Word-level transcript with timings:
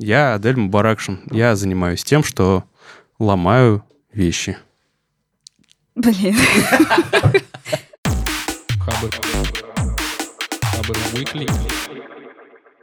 Я 0.00 0.34
Адель 0.34 0.56
Мубаракшин. 0.56 1.22
Я 1.32 1.56
занимаюсь 1.56 2.04
тем, 2.04 2.22
что 2.22 2.62
ломаю 3.18 3.82
вещи. 4.12 4.56
Блин. 5.96 6.36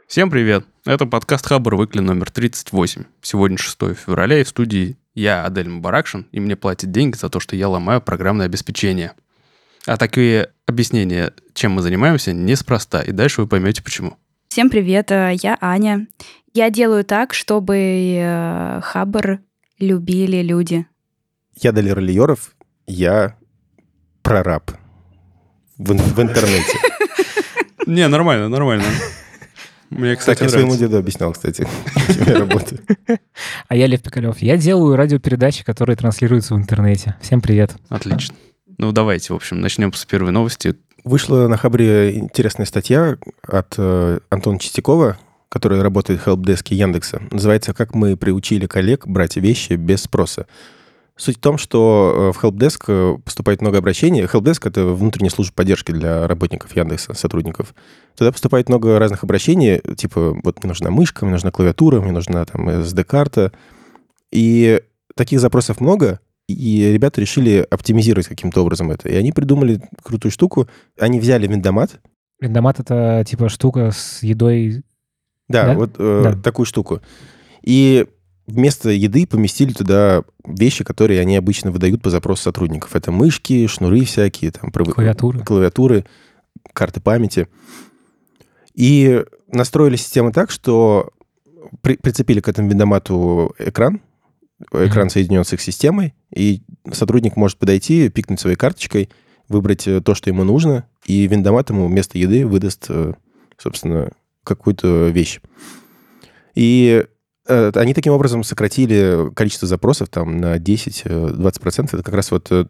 Всем 0.06 0.30
привет! 0.30 0.66
Это 0.84 1.06
подкаст 1.06 1.46
Хабр 1.46 1.76
Выкли 1.76 2.00
номер 2.00 2.30
38. 2.30 3.04
Сегодня 3.22 3.56
6 3.56 3.78
февраля, 3.96 4.42
и 4.42 4.44
в 4.44 4.48
студии 4.48 4.98
я, 5.14 5.46
Адель 5.46 5.70
Мубаракшин, 5.70 6.26
и 6.32 6.38
мне 6.38 6.54
платят 6.54 6.90
деньги 6.90 7.16
за 7.16 7.30
то, 7.30 7.40
что 7.40 7.56
я 7.56 7.70
ломаю 7.70 8.02
программное 8.02 8.44
обеспечение. 8.44 9.14
А 9.86 9.96
такие 9.96 10.50
объяснения, 10.66 11.32
чем 11.54 11.72
мы 11.72 11.80
занимаемся, 11.80 12.34
неспроста, 12.34 13.00
и 13.00 13.12
дальше 13.12 13.40
вы 13.40 13.46
поймете 13.46 13.82
почему. 13.82 14.18
Всем 14.48 14.70
привет, 14.70 15.10
э, 15.10 15.34
я 15.42 15.56
Аня. 15.60 16.06
Я 16.56 16.70
делаю 16.70 17.04
так, 17.04 17.34
чтобы 17.34 17.76
э, 17.76 18.80
Хабр 18.80 19.40
любили 19.78 20.40
люди. 20.40 20.86
Я 21.54 21.70
Далер 21.72 22.00
Лиеров, 22.00 22.56
я 22.86 23.36
прораб 24.22 24.70
в, 25.76 25.92
в 25.92 26.22
интернете. 26.22 26.78
Не, 27.86 28.08
нормально, 28.08 28.48
нормально. 28.48 28.86
Мне, 29.90 30.12
Так 30.12 30.20
кстати, 30.20 30.44
я 30.44 30.48
своему 30.48 30.76
деду 30.76 30.96
объяснял, 30.96 31.30
кстати, 31.34 31.68
работаю. 32.26 32.80
А 33.68 33.76
я 33.76 33.86
Лев 33.86 34.00
Пикалев. 34.00 34.38
Я 34.38 34.56
делаю 34.56 34.96
радиопередачи, 34.96 35.62
которые 35.62 35.96
транслируются 35.96 36.54
в 36.54 36.56
интернете. 36.56 37.16
Всем 37.20 37.42
привет. 37.42 37.76
Отлично. 37.90 38.34
Ну, 38.78 38.92
давайте, 38.92 39.34
в 39.34 39.36
общем, 39.36 39.60
начнем 39.60 39.92
с 39.92 40.06
первой 40.06 40.32
новости. 40.32 40.74
Вышла 41.04 41.48
на 41.48 41.58
Хабре 41.58 42.16
интересная 42.16 42.64
статья 42.64 43.18
от 43.46 43.74
э, 43.76 44.20
Антона 44.30 44.58
Чистякова, 44.58 45.18
который 45.48 45.80
работает 45.80 46.20
в 46.20 46.24
хелпдеске 46.24 46.74
Яндекса. 46.74 47.22
Называется 47.30 47.72
«Как 47.74 47.94
мы 47.94 48.16
приучили 48.16 48.66
коллег 48.66 49.06
брать 49.06 49.36
вещи 49.36 49.74
без 49.74 50.02
спроса». 50.02 50.46
Суть 51.18 51.38
в 51.38 51.40
том, 51.40 51.56
что 51.56 52.32
э, 52.34 52.38
в 52.38 52.44
Helpdesk 52.44 52.84
э, 52.88 53.18
поступает 53.24 53.62
много 53.62 53.78
обращений. 53.78 54.24
Helpdesk— 54.24 54.60
это 54.68 54.84
внутренняя 54.84 55.30
служба 55.30 55.54
поддержки 55.54 55.90
для 55.90 56.26
работников 56.26 56.76
Яндекса, 56.76 57.14
сотрудников. 57.14 57.74
Туда 58.16 58.32
поступает 58.32 58.68
много 58.68 58.98
разных 58.98 59.24
обращений, 59.24 59.80
типа 59.96 60.38
вот 60.44 60.62
мне 60.62 60.68
нужна 60.68 60.90
мышка, 60.90 61.24
мне 61.24 61.32
нужна 61.32 61.50
клавиатура, 61.50 62.02
мне 62.02 62.12
нужна 62.12 62.44
там 62.44 62.68
SD-карта. 62.68 63.52
И 64.30 64.82
таких 65.14 65.40
запросов 65.40 65.80
много, 65.80 66.20
и 66.48 66.92
ребята 66.92 67.22
решили 67.22 67.66
оптимизировать 67.70 68.28
каким-то 68.28 68.60
образом 68.60 68.90
это. 68.90 69.08
И 69.08 69.14
они 69.14 69.32
придумали 69.32 69.80
крутую 70.02 70.30
штуку. 70.30 70.68
Они 70.98 71.18
взяли 71.18 71.46
виндомат, 71.46 71.98
Виндомат— 72.40 72.80
это 72.80 73.24
типа 73.26 73.48
штука 73.48 73.90
с 73.92 74.22
едой. 74.22 74.82
Да, 75.48 75.66
Да? 75.66 75.74
вот 75.74 75.94
э, 75.98 76.20
Да. 76.24 76.32
такую 76.42 76.66
штуку. 76.66 77.00
И 77.62 78.06
вместо 78.46 78.90
еды 78.90 79.26
поместили 79.26 79.72
туда 79.72 80.22
вещи, 80.46 80.84
которые 80.84 81.20
они 81.20 81.36
обычно 81.36 81.70
выдают 81.70 82.02
по 82.02 82.10
запросу 82.10 82.42
сотрудников. 82.44 82.94
Это 82.94 83.10
мышки, 83.12 83.66
шнуры 83.66 84.04
всякие, 84.04 84.50
там, 84.52 84.70
Клавиатуры. 84.70 85.40
клавиатуры, 85.40 86.04
карты 86.72 87.00
памяти. 87.00 87.48
И 88.74 89.24
настроили 89.48 89.96
систему 89.96 90.32
так, 90.32 90.50
что 90.50 91.10
при- 91.80 91.96
прицепили 91.96 92.40
к 92.40 92.48
этому 92.48 92.68
виндомату 92.68 93.54
экран, 93.58 94.00
экран 94.72 95.06
Мгм. 95.06 95.10
соединен 95.10 95.44
с 95.44 95.52
их 95.52 95.60
системой, 95.60 96.14
и 96.34 96.62
сотрудник 96.92 97.36
может 97.36 97.58
подойти, 97.58 98.08
пикнуть 98.10 98.40
своей 98.40 98.56
карточкой, 98.56 99.08
выбрать 99.48 99.86
э, 99.86 100.00
то, 100.00 100.14
что 100.14 100.30
ему 100.30 100.44
нужно, 100.44 100.86
и 101.04 101.26
виндомат 101.26 101.70
ему 101.70 101.86
вместо 101.86 102.18
еды 102.18 102.46
выдаст, 102.46 102.86
э, 102.88 103.14
собственно, 103.58 104.10
какую-то 104.46 105.08
вещь. 105.08 105.40
И 106.54 107.04
э, 107.48 107.72
они 107.74 107.94
таким 107.94 108.12
образом 108.12 108.44
сократили 108.44 109.32
количество 109.34 109.68
запросов 109.68 110.08
там 110.08 110.38
на 110.38 110.56
10-20%. 110.56 111.88
Это 111.92 112.02
как 112.02 112.14
раз 112.14 112.30
вот 112.30 112.46
э, 112.50 112.66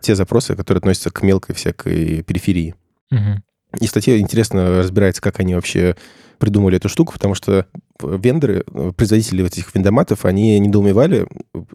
те 0.00 0.14
запросы, 0.14 0.54
которые 0.54 0.80
относятся 0.80 1.10
к 1.10 1.22
мелкой 1.22 1.54
всякой 1.54 2.22
периферии. 2.22 2.74
Мгм. 3.10 3.42
И 3.80 3.86
статья 3.86 4.18
интересно 4.18 4.78
разбирается, 4.78 5.22
как 5.22 5.40
они 5.40 5.54
вообще 5.54 5.96
придумали 6.38 6.76
эту 6.76 6.88
штуку, 6.88 7.12
потому 7.12 7.34
что 7.34 7.66
вендоры, 8.02 8.64
э, 8.66 8.92
производители 8.96 9.46
этих 9.46 9.72
виндоматов, 9.74 10.24
они 10.24 10.58
недоумевали, 10.58 11.26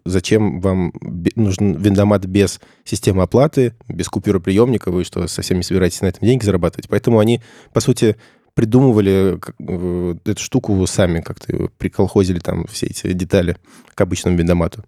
зачем 0.04 0.60
вам 0.60 0.92
нужен 1.36 1.74
виндомат 1.76 2.26
без 2.26 2.60
системы 2.84 3.22
оплаты, 3.22 3.74
без 3.88 4.08
купюроприемника, 4.08 4.90
вы 4.90 5.04
что, 5.04 5.26
совсем 5.26 5.56
не 5.56 5.62
собираетесь 5.62 6.02
на 6.02 6.06
этом 6.06 6.26
деньги 6.26 6.44
зарабатывать. 6.44 6.88
Поэтому 6.88 7.18
они, 7.18 7.40
по 7.72 7.80
сути, 7.80 8.16
придумывали 8.58 9.38
э, 9.60 10.14
эту 10.24 10.42
штуку 10.42 10.84
сами, 10.88 11.20
как-то 11.20 11.70
приколхозили 11.78 12.40
там 12.40 12.66
все 12.66 12.86
эти 12.86 13.12
детали 13.12 13.56
к 13.94 14.00
обычному 14.00 14.36
виндомату. 14.36 14.84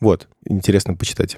Вот, 0.00 0.28
интересно 0.46 0.94
почитать. 0.94 1.36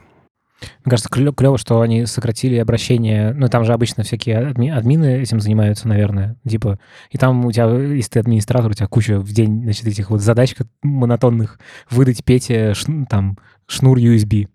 Мне 0.61 0.91
кажется, 0.91 1.09
клево, 1.09 1.59
что 1.59 1.81
они 1.81 2.07
сократили 2.07 2.59
обращение. 2.59 3.35
Ну, 3.35 3.49
там 3.49 3.65
же 3.65 3.73
обычно 3.73 4.05
всякие 4.05 4.53
адми- 4.53 4.71
админы 4.71 5.21
этим 5.21 5.41
занимаются, 5.41 5.89
наверное. 5.89 6.37
Типа, 6.49 6.79
и 7.11 7.19
там 7.19 7.45
у 7.45 7.51
тебя, 7.51 7.67
если 7.77 8.11
ты 8.11 8.21
администратор, 8.21 8.71
у 8.71 8.75
тебя 8.75 8.87
куча 8.87 9.19
в 9.19 9.33
день, 9.33 9.65
значит, 9.65 9.89
этих 9.89 10.11
вот 10.11 10.21
задач 10.21 10.55
монотонных. 10.85 11.59
Выдать 11.91 12.23
Пете 12.23 12.71
шн- 12.71 13.05
там 13.11 13.37
шнур 13.67 13.99
USB. 13.99 14.47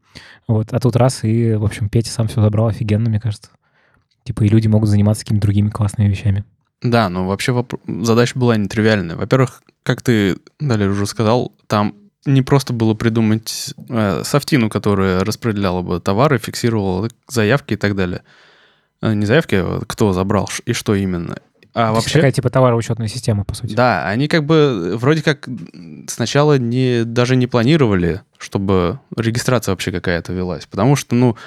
Вот. 0.48 0.72
А 0.72 0.80
тут 0.80 0.96
раз, 0.96 1.26
и, 1.26 1.56
в 1.56 1.66
общем, 1.66 1.90
Петя 1.90 2.12
сам 2.12 2.30
все 2.30 2.42
забрал 2.42 2.68
офигенно, 2.68 3.10
мне 3.10 3.20
кажется. 3.20 3.50
Типа, 4.24 4.46
и 4.46 4.48
люди 4.48 4.70
могут 4.70 4.88
заниматься 4.88 5.26
какими-то 5.26 5.48
другими 5.48 5.68
классными 5.68 6.08
вещами. 6.08 6.46
Да, 6.82 7.10
но 7.10 7.28
вообще 7.28 7.52
воп- 7.52 7.80
задача 8.04 8.38
была 8.38 8.56
нетривиальная. 8.58 9.16
Во-первых, 9.16 9.64
как 9.84 10.02
ты 10.02 10.38
далее 10.60 10.90
уже 10.90 11.06
сказал, 11.06 11.54
там 11.68 11.96
не 12.26 12.42
просто 12.42 12.74
было 12.74 12.94
придумать 12.94 13.74
э, 13.90 14.22
софтину, 14.24 14.70
которая 14.70 15.22
распределяла 15.22 15.82
бы 15.82 16.00
товары, 16.00 16.38
фиксировала 16.38 17.10
заявки 17.28 17.74
и 17.74 17.78
так 17.78 17.96
далее. 17.96 18.22
Э, 19.02 19.14
не 19.14 19.26
заявки, 19.26 19.56
а 19.56 19.82
кто 19.88 20.14
забрал 20.14 20.50
и 20.66 20.74
что 20.74 20.94
именно. 20.94 21.38
А 21.74 21.90
То 21.90 21.94
вообще... 21.94 22.14
Такая 22.14 22.32
типа 22.32 22.50
товароучетная 22.50 23.08
система, 23.08 23.44
по 23.46 23.54
сути. 23.54 23.76
Да, 23.76 24.08
они 24.08 24.28
как 24.28 24.46
бы 24.46 24.56
э, 24.56 24.96
вроде 24.98 25.24
как 25.24 25.48
сначала 26.08 26.58
не, 26.58 27.04
даже 27.04 27.36
не 27.36 27.48
планировали, 27.48 28.22
чтобы 28.38 29.00
регистрация 29.16 29.72
вообще 29.72 29.92
какая-то 29.92 30.34
велась. 30.34 30.66
Потому 30.66 30.96
что, 30.96 31.16
ну, 31.16 31.38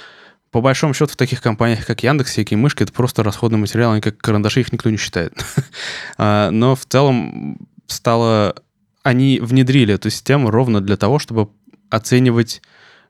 по 0.50 0.60
большому 0.60 0.94
счету 0.94 1.12
в 1.12 1.16
таких 1.16 1.40
компаниях, 1.40 1.86
как 1.86 2.02
Яндекс, 2.02 2.32
всякие 2.32 2.56
мышки, 2.58 2.82
это 2.82 2.92
просто 2.92 3.22
расходный 3.22 3.58
материал, 3.58 3.92
они 3.92 4.00
как 4.00 4.18
карандаши, 4.18 4.60
их 4.60 4.72
никто 4.72 4.90
не 4.90 4.96
считает. 4.96 5.32
А, 6.18 6.50
Но 6.50 6.74
в 6.74 6.84
целом 6.86 7.58
стало... 7.86 8.54
Они 9.02 9.40
внедрили 9.40 9.94
эту 9.94 10.10
систему 10.10 10.50
ровно 10.50 10.80
для 10.82 10.96
того, 10.96 11.18
чтобы 11.18 11.48
оценивать 11.88 12.60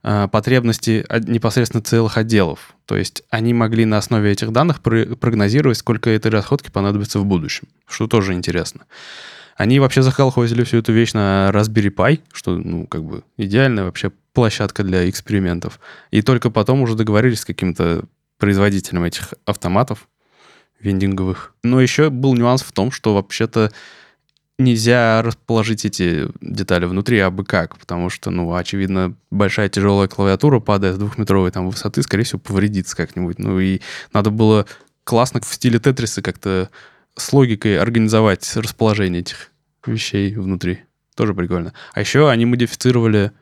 а, 0.03 0.29
потребности 0.29 1.05
от- 1.09 1.29
непосредственно 1.29 1.83
целых 1.83 2.17
отделов. 2.17 2.75
То 2.87 2.97
есть 2.97 3.23
они 3.31 3.53
могли 3.55 3.85
на 3.87 3.99
основе 3.99 4.31
этих 4.31 4.53
данных 4.53 4.81
про- 4.83 5.17
прогнозировать, 5.17 5.79
сколько 5.79 6.09
этой 6.11 6.31
расходки 6.31 6.71
понадобится 6.71 7.19
в 7.19 7.25
будущем, 7.25 7.69
что 7.89 8.07
тоже 8.07 8.35
интересно. 8.35 8.83
Они 9.57 9.81
вообще 9.81 10.03
захолхозили 10.03 10.63
всю 10.65 10.79
эту 10.79 10.93
вещь 10.93 11.13
на 11.13 11.51
Raspberry 11.53 11.93
Pi, 11.95 12.21
что, 12.33 12.57
ну, 12.57 12.87
как 12.87 13.03
бы 13.05 13.25
идеальная 13.37 13.85
вообще 13.85 14.13
площадка 14.33 14.83
для 14.83 15.09
экспериментов. 15.09 15.81
И 16.11 16.23
только 16.23 16.51
потом 16.51 16.83
уже 16.83 16.95
договорились 16.95 17.41
с 17.41 17.45
каким-то 17.45 18.05
производителем 18.39 19.05
этих 19.05 19.35
автоматов 19.45 20.09
вендинговых. 20.81 21.55
Но 21.63 21.81
еще 21.81 22.11
был 22.11 22.35
нюанс 22.35 22.63
в 22.63 22.73
том, 22.73 22.91
что 22.91 23.15
вообще-то 23.15 23.71
нельзя 24.59 25.23
расположить 25.23 25.85
эти 25.85 26.29
детали 26.41 26.85
внутри 26.85 27.19
абы 27.19 27.45
как, 27.45 27.79
потому 27.79 28.11
что, 28.11 28.31
ну, 28.31 28.55
очевидно, 28.55 29.15
большая 29.31 29.69
тяжелая 29.69 30.09
клавиатура, 30.09 30.61
падая 30.61 30.93
с 30.93 30.99
двухметровой 30.99 31.51
там 31.51 31.69
высоты, 31.69 32.03
скорее 32.03 32.25
всего, 32.25 32.39
повредится 32.39 32.97
как-нибудь. 32.97 33.39
Ну, 33.39 33.59
и 33.59 33.81
надо 34.13 34.31
было 34.31 34.67
классно 35.05 35.41
в 35.41 35.47
стиле 35.47 35.79
Тетриса 35.79 36.23
как-то 36.23 36.71
с 37.17 37.33
логикой 37.33 37.79
организовать 37.79 38.57
расположение 38.57 39.21
этих 39.21 39.51
вещей 39.87 40.35
внутри. 40.35 40.81
Тоже 41.17 41.35
прикольно. 41.35 41.73
А 41.93 42.01
еще 42.01 42.31
они 42.31 42.47
модифицировали 42.47 43.33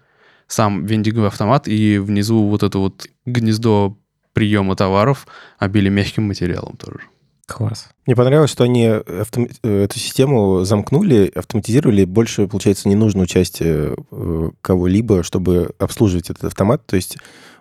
сам 0.49 0.85
вендинговый 0.85 1.29
автомат, 1.29 1.69
и 1.69 1.99
внизу 1.99 2.49
вот 2.49 2.65
это 2.65 2.79
вот 2.79 3.07
гнездо 3.27 3.97
приема 4.33 4.75
товаров 4.75 5.27
обили 5.59 5.89
мягким 5.89 6.25
материалом 6.25 6.77
тоже. 6.77 7.01
Класс. 7.47 7.89
Мне 8.05 8.15
понравилось, 8.15 8.51
что 8.51 8.65
они 8.65 8.87
автом- 8.87 9.49
э, 9.63 9.85
эту 9.85 9.99
систему 9.99 10.65
замкнули, 10.65 11.33
автоматизировали, 11.35 12.05
больше, 12.05 12.47
получается, 12.47 12.91
не 12.91 12.95
нужно 12.95 13.23
участие 13.23 13.97
э, 14.11 14.51
кого-либо, 14.61 15.23
чтобы 15.23 15.71
обслуживать 15.79 16.29
этот 16.29 16.45
автомат. 16.45 16.85
То 16.85 16.97
есть 16.97 17.17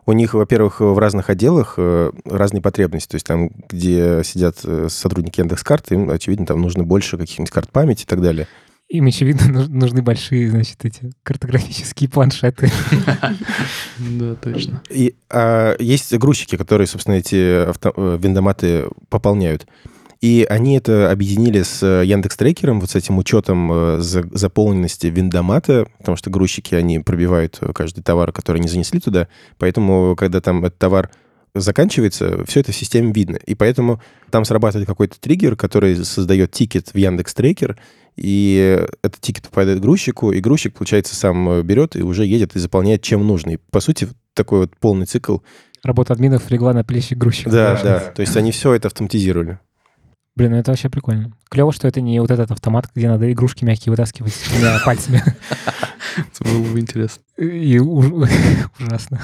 у 0.06 0.12
них, 0.12 0.34
во-первых, 0.34 0.82
в 0.82 0.98
разных 0.98 1.30
отделах 1.30 1.76
э, 1.78 2.12
разные 2.26 2.62
потребности. 2.62 3.12
То 3.12 3.16
есть 3.16 3.26
там, 3.26 3.50
где 3.70 4.22
сидят 4.26 4.58
сотрудники 4.90 5.40
Яндекс.Карты, 5.40 5.96
им, 5.96 6.10
очевидно, 6.10 6.46
там 6.46 6.62
нужно 6.62 6.84
больше 6.84 7.18
каких-нибудь 7.18 7.52
карт 7.52 7.72
памяти 7.72 8.04
и 8.04 8.08
так 8.08 8.22
далее. 8.22 8.48
Им, 8.90 9.08
очевидно, 9.08 9.48
нуж- 9.52 9.68
нужны 9.70 10.02
большие, 10.02 10.50
значит, 10.50 10.84
эти 10.86 11.12
картографические 11.24 12.10
планшеты. 12.10 12.70
Да, 14.00 14.36
точно. 14.36 14.82
И, 14.90 15.16
а, 15.30 15.76
есть 15.80 16.16
грузчики, 16.18 16.56
которые, 16.56 16.86
собственно, 16.88 17.16
эти 17.16 17.36
э, 17.36 18.18
вендоматы 18.22 18.86
пополняют. 19.10 19.66
И 20.22 20.46
они 20.50 20.78
это 20.78 21.12
объединили 21.12 21.62
с 21.64 21.84
Яндекс 21.86 22.38
Трекером, 22.38 22.80
вот 22.80 22.92
с 22.92 22.96
этим 22.96 23.18
учетом 23.18 23.72
э, 23.72 23.98
за- 24.00 24.28
заполненности 24.32 25.08
вендомата, 25.08 25.88
потому 25.98 26.16
что 26.16 26.30
грузчики, 26.30 26.76
они 26.76 27.00
пробивают 27.00 27.60
каждый 27.74 28.04
товар, 28.04 28.32
который 28.32 28.58
они 28.60 28.68
занесли 28.68 29.00
туда. 29.00 29.28
Поэтому, 29.58 30.16
когда 30.16 30.42
там 30.42 30.64
этот 30.66 30.78
товар 30.78 31.10
заканчивается, 31.60 32.44
все 32.46 32.60
это 32.62 32.72
в 32.72 32.76
системе 32.76 33.12
видно. 33.12 33.38
И 33.46 33.56
поэтому 33.56 34.02
там 34.30 34.46
срабатывает 34.46 34.88
какой-то 34.88 35.20
триггер, 35.20 35.56
который 35.56 35.96
создает 36.04 36.52
тикет 36.52 36.90
в 36.90 36.98
Яндекс 36.98 37.34
Трекер, 37.34 37.78
и 38.16 38.84
этот 39.04 39.22
тикет 39.22 39.44
попадает 39.44 39.80
грузчику, 39.80 40.32
и 40.32 40.40
грузчик, 40.40 40.74
получается, 40.74 41.16
сам 41.16 41.50
э, 41.50 41.62
берет 41.62 41.96
и 41.96 42.02
уже 42.02 42.26
едет 42.26 42.56
и 42.56 42.60
заполняет, 42.60 43.04
чем 43.04 43.26
нужно. 43.26 43.52
И, 43.52 43.58
по 43.72 43.80
сути, 43.80 44.08
такой 44.34 44.62
вот 44.62 44.76
полный 44.80 45.06
цикл. 45.06 45.38
Работа 45.84 46.14
админов 46.14 46.50
легла 46.50 46.74
на 46.74 46.84
плечи 46.84 47.14
грузчика. 47.14 47.52
Да, 47.52 47.80
да. 47.84 48.00
То 48.00 48.22
есть 48.22 48.36
они 48.36 48.52
все 48.52 48.74
это 48.74 48.88
автоматизировали. 48.88 49.60
Блин, 50.38 50.52
ну 50.52 50.58
это 50.58 50.70
вообще 50.70 50.88
прикольно. 50.88 51.32
Клево, 51.50 51.74
что 51.74 51.88
это 51.88 52.00
не 52.00 52.20
вот 52.20 52.30
этот 52.30 52.52
автомат, 52.52 52.88
где 52.94 53.08
надо 53.10 53.32
игрушки 53.32 53.66
мягкие 53.66 53.90
вытаскивать 53.90 54.36
двумя 54.52 54.78
пальцами. 54.86 55.24
Это 56.16 56.44
было 56.44 56.62
бы 56.62 56.80
интересно. 56.80 57.24
И 57.38 57.80
уж- 57.80 58.30
ужасно. 58.80 59.20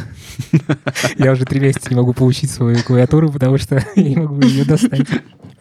Я 1.20 1.34
уже 1.34 1.46
три 1.46 1.60
месяца 1.60 1.92
не 1.92 1.96
могу 1.96 2.14
получить 2.14 2.50
свою 2.50 2.82
клавиатуру, 2.82 3.32
потому 3.32 3.60
что 3.60 3.76
я 3.96 4.04
не 4.10 4.16
могу 4.16 4.42
ее 4.42 4.66
достать. 4.66 5.08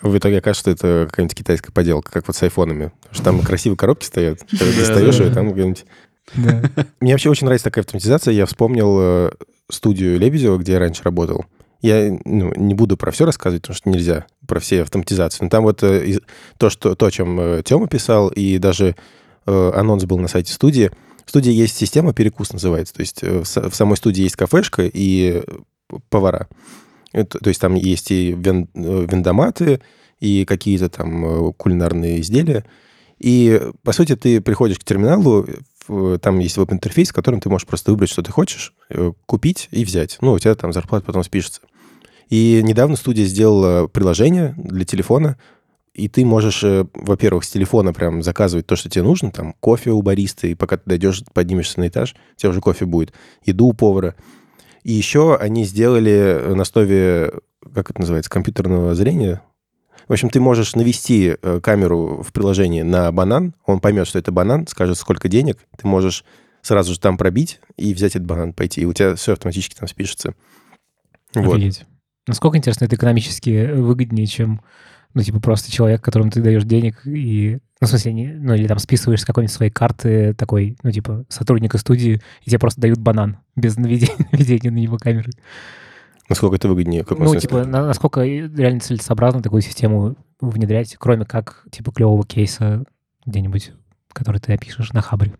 В 0.00 0.16
итоге 0.16 0.38
окажется, 0.38 0.62
что 0.62 0.70
это 0.70 1.06
какая-нибудь 1.10 1.36
китайская 1.36 1.70
поделка, 1.70 2.10
как 2.10 2.26
вот 2.28 2.34
с 2.34 2.42
айфонами. 2.42 2.90
Потому 3.02 3.14
что 3.14 3.22
там 3.24 3.40
красивые 3.42 3.76
коробки 3.76 4.06
стоят. 4.06 4.38
Когда 4.50 4.64
Да, 4.64 4.78
достаешь 4.78 5.20
ее, 5.20 5.30
там 5.34 5.52
где-нибудь... 5.52 5.84
Да. 6.34 6.62
Мне 7.00 7.12
вообще 7.12 7.28
очень 7.28 7.44
нравится 7.44 7.64
такая 7.64 7.82
автоматизация. 7.84 8.32
Я 8.32 8.46
вспомнил 8.46 8.96
э, 9.00 9.30
студию 9.70 10.18
Лебедева, 10.18 10.56
где 10.56 10.72
я 10.72 10.78
раньше 10.78 11.02
работал. 11.02 11.44
Я 11.82 12.16
ну, 12.24 12.52
не 12.54 12.74
буду 12.74 12.96
про 12.96 13.10
все 13.10 13.26
рассказывать, 13.26 13.62
потому 13.62 13.76
что 13.76 13.90
нельзя 13.90 14.26
про 14.46 14.60
все 14.60 14.82
автоматизации. 14.82 15.44
Но 15.44 15.50
там 15.50 15.64
вот 15.64 15.82
э, 15.82 16.18
то, 16.56 16.70
что, 16.70 16.94
то, 16.94 17.06
о 17.06 17.10
чем 17.10 17.62
Тёма 17.64 17.88
писал, 17.88 18.28
и 18.28 18.58
даже 18.58 18.96
э, 19.46 19.72
анонс 19.74 20.04
был 20.04 20.18
на 20.18 20.28
сайте 20.28 20.52
студии. 20.52 20.90
В 21.26 21.30
студии 21.30 21.52
есть 21.52 21.76
система 21.76 22.12
«Перекус» 22.14 22.52
называется. 22.52 22.94
То 22.94 23.00
есть 23.00 23.22
э, 23.22 23.42
в 23.42 23.70
в 23.70 23.74
самой 23.74 23.96
студии 23.96 24.22
есть 24.22 24.36
кафешка 24.36 24.82
и 24.84 25.42
э, 25.44 25.96
повара. 26.08 26.48
Это- 27.12 27.38
то 27.38 27.48
есть 27.48 27.60
там 27.60 27.74
есть 27.74 28.10
и 28.10 28.32
вен- 28.32 28.68
э, 28.74 29.06
вендоматы, 29.10 29.80
и 30.20 30.44
какие-то 30.44 30.88
там 30.88 31.26
э, 31.48 31.52
кулинарные 31.56 32.20
изделия. 32.20 32.64
И, 33.18 33.60
по 33.82 33.92
сути, 33.92 34.16
ты 34.16 34.40
приходишь 34.40 34.78
к 34.78 34.84
терминалу, 34.84 35.46
там 36.20 36.38
есть 36.38 36.56
веб-интерфейс, 36.56 37.10
в 37.10 37.12
котором 37.12 37.40
ты 37.40 37.48
можешь 37.48 37.66
просто 37.66 37.90
выбрать, 37.90 38.10
что 38.10 38.22
ты 38.22 38.30
хочешь, 38.30 38.72
э, 38.88 39.12
купить 39.26 39.68
и 39.72 39.84
взять. 39.84 40.18
Ну, 40.20 40.32
у 40.32 40.38
тебя 40.38 40.54
там 40.54 40.72
зарплата 40.72 41.04
потом 41.06 41.24
спишется. 41.24 41.60
И 42.32 42.62
недавно 42.62 42.96
студия 42.96 43.26
сделала 43.26 43.88
приложение 43.88 44.54
для 44.56 44.86
телефона, 44.86 45.36
и 45.92 46.08
ты 46.08 46.24
можешь, 46.24 46.64
э, 46.64 46.86
во-первых, 46.94 47.44
с 47.44 47.50
телефона 47.50 47.92
прям 47.92 48.22
заказывать 48.22 48.66
то, 48.66 48.74
что 48.74 48.88
тебе 48.88 49.04
нужно, 49.04 49.30
там 49.30 49.54
кофе 49.60 49.90
у 49.90 50.00
бариста, 50.00 50.46
и 50.46 50.54
пока 50.54 50.78
ты 50.78 50.84
дойдешь, 50.86 51.22
поднимешься 51.34 51.78
на 51.78 51.88
этаж, 51.88 52.14
у 52.34 52.36
тебя 52.38 52.48
уже 52.48 52.62
кофе 52.62 52.86
будет, 52.86 53.12
еду 53.44 53.66
у 53.66 53.74
повара. 53.74 54.14
И 54.82 54.92
еще 54.92 55.36
они 55.36 55.66
сделали 55.66 56.54
на 56.54 56.62
основе, 56.62 57.34
как 57.74 57.90
это 57.90 58.00
называется, 58.00 58.30
компьютерного 58.30 58.94
зрения. 58.94 59.42
В 60.08 60.12
общем, 60.14 60.30
ты 60.30 60.40
можешь 60.40 60.74
навести 60.74 61.36
э, 61.36 61.60
камеру 61.62 62.22
в 62.26 62.32
приложении 62.32 62.80
на 62.80 63.12
банан, 63.12 63.54
он 63.66 63.78
поймет, 63.78 64.06
что 64.06 64.18
это 64.18 64.32
банан, 64.32 64.66
скажет, 64.68 64.96
сколько 64.96 65.28
денег, 65.28 65.58
ты 65.76 65.86
можешь 65.86 66.24
сразу 66.62 66.94
же 66.94 66.98
там 66.98 67.18
пробить 67.18 67.60
и 67.76 67.92
взять 67.92 68.12
этот 68.16 68.24
банан, 68.24 68.54
пойти, 68.54 68.80
и 68.80 68.84
у 68.86 68.94
тебя 68.94 69.16
все 69.16 69.32
автоматически 69.32 69.74
там 69.74 69.86
спишется. 69.86 70.34
Вот. 71.34 71.56
Офигеть. 71.56 71.84
Насколько, 72.26 72.58
интересно, 72.58 72.84
это 72.84 72.96
экономически 72.96 73.72
выгоднее, 73.72 74.26
чем, 74.26 74.60
ну, 75.14 75.22
типа, 75.22 75.40
просто 75.40 75.72
человек, 75.72 76.02
которому 76.02 76.30
ты 76.30 76.40
даешь 76.40 76.64
денег 76.64 77.00
и... 77.04 77.58
Ну, 77.80 77.86
в 77.86 77.90
смысле, 77.90 78.12
не, 78.12 78.28
ну, 78.28 78.54
или 78.54 78.68
там 78.68 78.78
списываешь 78.78 79.22
с 79.22 79.24
какой-нибудь 79.24 79.52
своей 79.54 79.72
карты 79.72 80.34
такой, 80.34 80.76
ну, 80.84 80.92
типа, 80.92 81.24
сотрудника 81.28 81.78
студии, 81.78 82.20
и 82.44 82.50
тебе 82.50 82.60
просто 82.60 82.80
дают 82.80 82.98
банан 82.98 83.38
без 83.56 83.76
наведения, 83.76 84.14
наведения 84.32 84.70
на 84.70 84.76
него 84.76 84.98
камеры. 84.98 85.32
Насколько 86.28 86.56
это 86.56 86.68
выгоднее? 86.68 87.02
в 87.02 87.06
каком 87.06 87.24
Ну, 87.24 87.30
смысле? 87.32 87.48
типа, 87.48 87.64
на- 87.64 87.86
насколько 87.86 88.22
реально 88.24 88.78
целесообразно 88.80 89.42
такую 89.42 89.62
систему 89.62 90.16
внедрять, 90.40 90.96
кроме 90.98 91.24
как, 91.24 91.64
типа, 91.72 91.90
клевого 91.90 92.24
кейса 92.24 92.84
где-нибудь, 93.26 93.72
который 94.12 94.40
ты 94.40 94.52
опишешь 94.52 94.92
на 94.92 95.00
Хабре. 95.02 95.32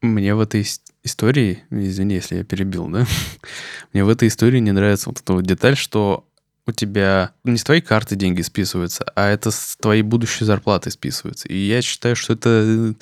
Мне 0.00 0.34
в 0.34 0.40
этой 0.40 0.64
истории, 1.06 1.64
извини, 1.70 2.16
если 2.16 2.36
я 2.36 2.44
перебил, 2.44 2.88
да, 2.88 3.06
мне 3.92 4.04
в 4.04 4.08
этой 4.08 4.28
истории 4.28 4.58
не 4.58 4.72
нравится 4.72 5.08
вот 5.08 5.20
эта 5.20 5.32
вот 5.32 5.44
деталь, 5.46 5.76
что 5.76 6.26
у 6.66 6.72
тебя 6.72 7.32
не 7.44 7.56
с 7.56 7.64
твоей 7.64 7.80
карты 7.80 8.16
деньги 8.16 8.42
списываются, 8.42 9.04
а 9.14 9.28
это 9.28 9.50
с 9.50 9.76
твоей 9.80 10.02
будущей 10.02 10.44
зарплаты 10.44 10.90
списываются. 10.90 11.48
И 11.48 11.56
я 11.56 11.80
считаю, 11.80 12.16
что 12.16 12.32
это... 12.32 12.94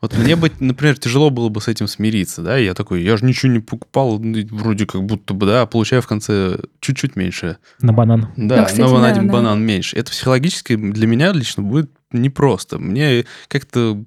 Вот 0.00 0.16
мне 0.16 0.36
бы, 0.36 0.52
например, 0.60 0.96
тяжело 0.96 1.30
было 1.30 1.48
бы 1.48 1.60
с 1.60 1.66
этим 1.66 1.88
смириться, 1.88 2.40
да, 2.42 2.56
я 2.56 2.74
такой, 2.74 3.02
я 3.02 3.16
же 3.16 3.24
ничего 3.24 3.50
не 3.50 3.58
покупал, 3.58 4.18
вроде 4.50 4.86
как 4.86 5.02
будто 5.04 5.34
бы, 5.34 5.44
да, 5.46 5.62
а 5.62 5.66
получаю 5.66 6.02
в 6.02 6.06
конце 6.06 6.60
чуть-чуть 6.78 7.16
меньше. 7.16 7.56
На 7.80 7.92
банан. 7.92 8.28
Да, 8.36 8.58
Ну, 8.58 8.64
кстати, 8.64 8.80
но 8.80 8.94
на 8.94 9.00
да, 9.02 9.08
один 9.08 9.26
да. 9.26 9.32
банан 9.32 9.60
меньше. 9.60 9.96
Это 9.96 10.12
психологически 10.12 10.76
для 10.76 11.06
меня 11.08 11.32
лично 11.32 11.64
будет 11.64 11.90
непросто. 12.12 12.78
Мне 12.78 13.24
как-то 13.48 14.00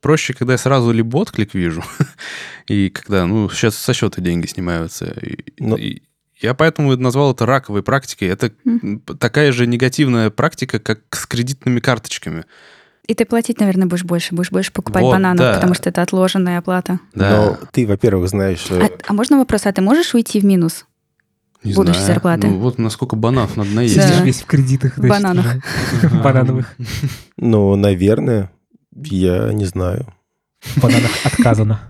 проще, 0.00 0.34
когда 0.34 0.54
я 0.54 0.58
сразу 0.58 0.90
либо 0.90 1.16
отклик 1.18 1.54
вижу, 1.54 1.84
и 2.66 2.90
когда, 2.90 3.24
ну, 3.26 3.48
сейчас 3.48 3.76
со 3.76 3.94
счета 3.94 4.20
деньги 4.20 4.46
снимаются. 4.46 5.06
И- 5.06 5.44
Ну- 5.60 5.76
и 5.76 6.02
я 6.40 6.54
поэтому 6.54 6.96
назвал 6.96 7.32
это 7.32 7.46
раковой 7.46 7.82
практикой. 7.84 8.28
Это 8.28 8.50
Мгм. 8.64 8.98
такая 9.18 9.52
же 9.52 9.66
негативная 9.68 10.30
практика, 10.30 10.80
как 10.80 11.00
с 11.14 11.24
кредитными 11.24 11.78
карточками. 11.80 12.44
И 13.06 13.14
ты 13.14 13.24
платить, 13.24 13.60
наверное, 13.60 13.86
будешь 13.86 14.04
больше, 14.04 14.34
будешь 14.34 14.50
больше 14.50 14.72
покупать 14.72 15.02
Вот, 15.02 15.12
бананов, 15.12 15.38
да. 15.38 15.54
потому 15.54 15.74
что 15.74 15.88
это 15.88 16.02
отложенная 16.02 16.58
оплата. 16.58 16.98
Да, 17.14 17.30
Но 17.30 17.58
ты, 17.70 17.86
во-первых, 17.86 18.28
знаешь... 18.28 18.66
А, 18.70 18.88
а 19.06 19.12
можно 19.12 19.38
вопрос, 19.38 19.66
а 19.66 19.72
ты 19.72 19.80
можешь 19.80 20.14
уйти 20.14 20.40
в 20.40 20.44
минус? 20.44 20.86
не 21.62 21.74
будущей 21.74 21.98
знаю. 22.00 22.14
зарплаты. 22.14 22.46
Ну, 22.46 22.58
вот 22.58 22.78
насколько 22.78 23.16
бананов 23.16 23.56
надо 23.56 23.70
наесть. 23.70 23.96
Да. 23.96 24.02
Сидишь 24.08 24.20
весь 24.22 24.42
в 24.42 24.46
кредитах. 24.46 24.94
значит, 24.96 25.10
Бананах. 25.10 25.56
Банановых. 26.22 26.76
Ну, 27.36 27.74
наверное, 27.76 28.50
я 28.94 29.52
не 29.52 29.64
знаю. 29.64 30.06
В 30.60 30.80
бананах 30.80 31.10
отказано. 31.24 31.80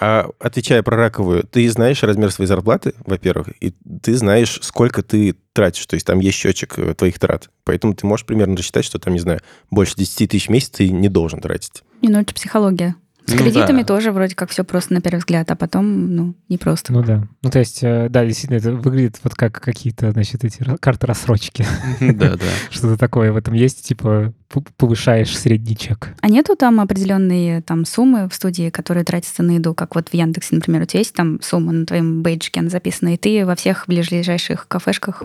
А 0.00 0.30
отвечая 0.38 0.82
про 0.82 0.96
раковую, 0.96 1.44
ты 1.44 1.68
знаешь 1.70 2.02
размер 2.02 2.32
своей 2.32 2.48
зарплаты, 2.48 2.94
во-первых, 3.04 3.50
и 3.60 3.74
ты 4.02 4.16
знаешь, 4.16 4.58
сколько 4.62 5.02
ты 5.02 5.36
тратишь. 5.52 5.84
То 5.84 5.94
есть 5.94 6.06
там 6.06 6.20
есть 6.20 6.38
счетчик 6.38 6.78
э, 6.78 6.94
твоих 6.94 7.18
трат. 7.18 7.50
Поэтому 7.64 7.92
ты 7.92 8.06
можешь 8.06 8.24
примерно 8.24 8.56
рассчитать, 8.56 8.86
что 8.86 8.98
там, 8.98 9.12
не 9.12 9.20
знаю, 9.20 9.40
больше 9.70 9.96
10 9.96 10.30
тысяч 10.30 10.48
в 10.48 10.50
месяц 10.50 10.70
ты 10.70 10.90
не 10.90 11.10
должен 11.10 11.40
тратить. 11.40 11.82
Не, 12.00 12.08
ну 12.08 12.18
это 12.18 12.32
психология. 12.32 12.96
С 13.30 13.38
Ну 13.38 13.44
кредитами 13.44 13.82
да. 13.82 13.86
тоже 13.86 14.12
вроде 14.12 14.34
как 14.34 14.50
все 14.50 14.64
просто 14.64 14.92
на 14.92 15.00
первый 15.00 15.18
взгляд, 15.18 15.50
а 15.50 15.56
потом, 15.56 16.14
ну, 16.14 16.34
не 16.48 16.58
просто. 16.58 16.92
Ну 16.92 17.02
да. 17.02 17.26
Ну, 17.42 17.50
то 17.50 17.58
есть, 17.58 17.82
э, 17.82 18.08
да, 18.10 18.24
действительно, 18.24 18.58
это 18.58 18.72
выглядит 18.72 19.20
вот 19.22 19.34
как 19.34 19.60
какие-то, 19.60 20.10
значит, 20.10 20.44
эти 20.44 20.64
карты 20.80 21.06
рассрочки. 21.06 21.64
Да, 22.00 22.36
да. 22.36 22.46
Что-то 22.70 22.96
такое 22.96 23.32
в 23.32 23.36
этом 23.36 23.54
есть, 23.54 23.86
типа, 23.86 24.32
повышаешь 24.76 25.36
средний 25.36 25.76
чек. 25.76 26.14
А 26.20 26.28
нету 26.28 26.56
там 26.56 26.80
определенные 26.80 27.62
там 27.62 27.84
суммы 27.84 28.28
в 28.28 28.34
студии, 28.34 28.70
которые 28.70 29.04
тратятся 29.04 29.42
на 29.42 29.52
еду, 29.52 29.74
как 29.74 29.94
вот 29.94 30.08
в 30.08 30.14
Яндексе, 30.14 30.56
например, 30.56 30.82
у 30.82 30.86
тебя 30.86 31.00
есть 31.00 31.14
там 31.14 31.40
сумма 31.40 31.72
на 31.72 31.86
твоем 31.86 32.22
бейджике, 32.22 32.60
она 32.60 32.68
записана, 32.68 33.14
и 33.14 33.16
ты 33.16 33.46
во 33.46 33.54
всех 33.54 33.84
ближайших 33.86 34.66
кафешках 34.66 35.22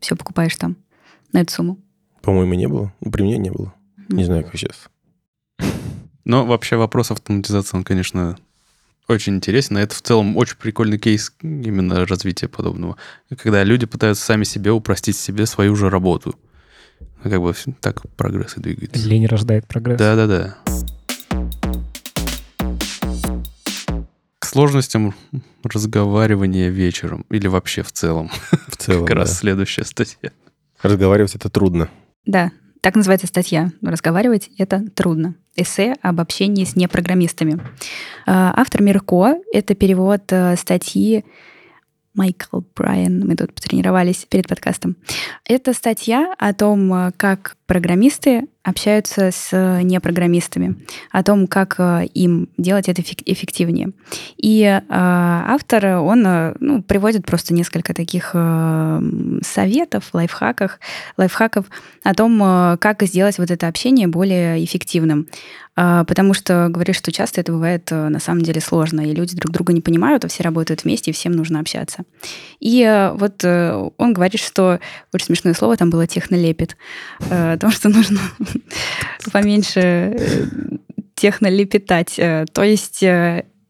все 0.00 0.16
покупаешь 0.16 0.56
там 0.56 0.76
на 1.32 1.40
эту 1.42 1.52
сумму. 1.52 1.78
По-моему, 2.22 2.54
не 2.54 2.68
было. 2.68 2.92
Ну, 3.00 3.10
При 3.10 3.22
мне 3.22 3.36
не 3.36 3.50
было. 3.50 3.74
Не 4.08 4.24
знаю, 4.24 4.44
как 4.44 4.56
сейчас. 4.56 4.88
Но 6.24 6.46
вообще 6.46 6.76
вопрос 6.76 7.10
автоматизации, 7.10 7.76
он, 7.76 7.84
конечно, 7.84 8.36
очень 9.08 9.36
интересен. 9.36 9.78
И 9.78 9.80
Это 9.80 9.94
в 9.94 10.02
целом 10.02 10.36
очень 10.36 10.56
прикольный 10.56 10.98
кейс 10.98 11.32
именно 11.42 12.06
развития 12.06 12.48
подобного. 12.48 12.96
Когда 13.36 13.64
люди 13.64 13.86
пытаются 13.86 14.24
сами 14.24 14.44
себе 14.44 14.70
упростить 14.70 15.16
себе 15.16 15.46
свою 15.46 15.74
же 15.76 15.90
работу. 15.90 16.34
Ну, 17.24 17.30
Как 17.30 17.40
бы 17.40 17.54
так 17.80 18.02
прогресс 18.16 18.56
и 18.56 18.60
двигается. 18.60 19.08
Лень 19.08 19.26
рождает 19.26 19.66
прогресс. 19.66 19.98
Да-да-да. 19.98 20.56
К 24.38 24.44
сложностям 24.46 25.14
разговаривания 25.64 26.68
вечером 26.68 27.24
или 27.30 27.46
вообще 27.46 27.82
в 27.82 27.92
целом. 27.92 28.30
В 28.68 28.76
целом, 28.76 29.06
Как 29.06 29.16
раз 29.16 29.38
следующая 29.38 29.84
статья. 29.84 30.30
Разговаривать 30.82 31.34
это 31.34 31.48
трудно. 31.48 31.88
Да, 32.26 32.50
так 32.82 32.96
называется 32.96 33.28
статья. 33.28 33.70
Разговаривать— 33.80 34.50
это 34.58 34.84
трудно. 34.94 35.34
Эссе 35.54 35.94
об 36.02 36.20
общении 36.20 36.64
с 36.64 36.76
непрограммистами. 36.76 37.60
А, 38.26 38.52
Автор 38.56 38.82
Мирко— 38.82 39.36
это 39.52 39.74
перевод 39.74 40.22
э, 40.30 40.56
статьи 40.56 41.24
Майкл 42.14 42.60
Брайан. 42.76 43.26
Мы 43.26 43.36
тут 43.36 43.54
потренировались 43.54 44.26
перед 44.28 44.46
подкастом. 44.46 44.96
Это 45.44 45.72
статья 45.72 46.34
о 46.38 46.52
том, 46.52 46.92
э, 46.92 47.12
как 47.16 47.56
программисты 47.66 48.48
общаются 48.62 49.30
с 49.32 49.80
непрограммистами, 49.82 50.76
о 51.10 51.22
том, 51.22 51.46
как 51.46 51.76
э, 51.78 52.06
им 52.14 52.48
делать 52.58 52.88
это 52.88 53.02
эффективнее. 53.02 53.92
И 54.36 54.62
э, 54.62 54.82
автор, 54.88 55.86
он 55.96 56.26
э, 56.26 56.54
ну, 56.60 56.82
приводит 56.82 57.24
просто 57.24 57.54
несколько 57.54 57.94
таких 57.94 58.32
э, 58.34 59.00
советов, 59.42 60.10
лайфхаков, 60.12 60.78
лайфхаков 61.16 61.66
о 62.04 62.14
том, 62.14 62.40
э, 62.42 62.76
как 62.78 63.02
сделать 63.02 63.38
вот 63.38 63.50
это 63.50 63.66
общение 63.68 64.06
более 64.06 64.62
эффективным. 64.62 65.28
Э, 65.76 66.04
потому 66.06 66.34
что 66.34 66.68
говорит, 66.68 66.96
что 66.96 67.12
часто 67.12 67.40
это 67.40 67.52
бывает 67.52 67.90
э, 67.90 68.08
на 68.08 68.20
самом 68.20 68.42
деле 68.42 68.60
сложно, 68.60 69.00
и 69.00 69.14
люди 69.14 69.36
друг 69.36 69.52
друга 69.52 69.72
не 69.72 69.80
понимают, 69.80 70.24
а 70.24 70.28
все 70.28 70.42
работают 70.42 70.84
вместе, 70.84 71.10
и 71.10 71.14
всем 71.14 71.32
нужно 71.32 71.60
общаться. 71.60 72.04
И 72.60 72.82
э, 72.82 73.12
вот 73.12 73.42
э, 73.44 73.88
он 73.96 74.12
говорит, 74.12 74.40
что 74.40 74.80
очень 75.12 75.26
смешное 75.26 75.54
слово 75.54 75.76
там 75.76 75.90
было 75.90 76.06
технолепит, 76.06 76.76
о 77.30 77.56
том, 77.56 77.70
что 77.70 77.88
нужно 77.88 78.20
поменьше 79.32 80.16
технолепетать. 81.14 82.16
То 82.16 82.62
есть 82.62 83.04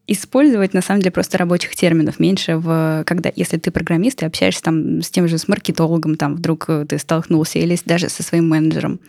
использовать, 0.05 0.73
на 0.73 0.81
самом 0.81 1.01
деле, 1.01 1.11
просто 1.11 1.37
рабочих 1.37 1.75
терминов 1.75 2.19
меньше, 2.19 2.57
в, 2.57 3.03
когда, 3.05 3.31
если 3.35 3.57
ты 3.57 3.71
программист 3.71 4.21
и 4.21 4.25
общаешься 4.25 4.63
там 4.63 5.01
с 5.01 5.09
тем 5.09 5.27
же, 5.27 5.37
с 5.37 5.47
маркетологом, 5.47 6.15
там 6.15 6.35
вдруг 6.35 6.69
ты 6.87 6.97
столкнулся, 6.97 7.59
или 7.59 7.77
даже 7.85 8.09
со 8.09 8.23
своим 8.23 8.49
менеджером. 8.49 8.99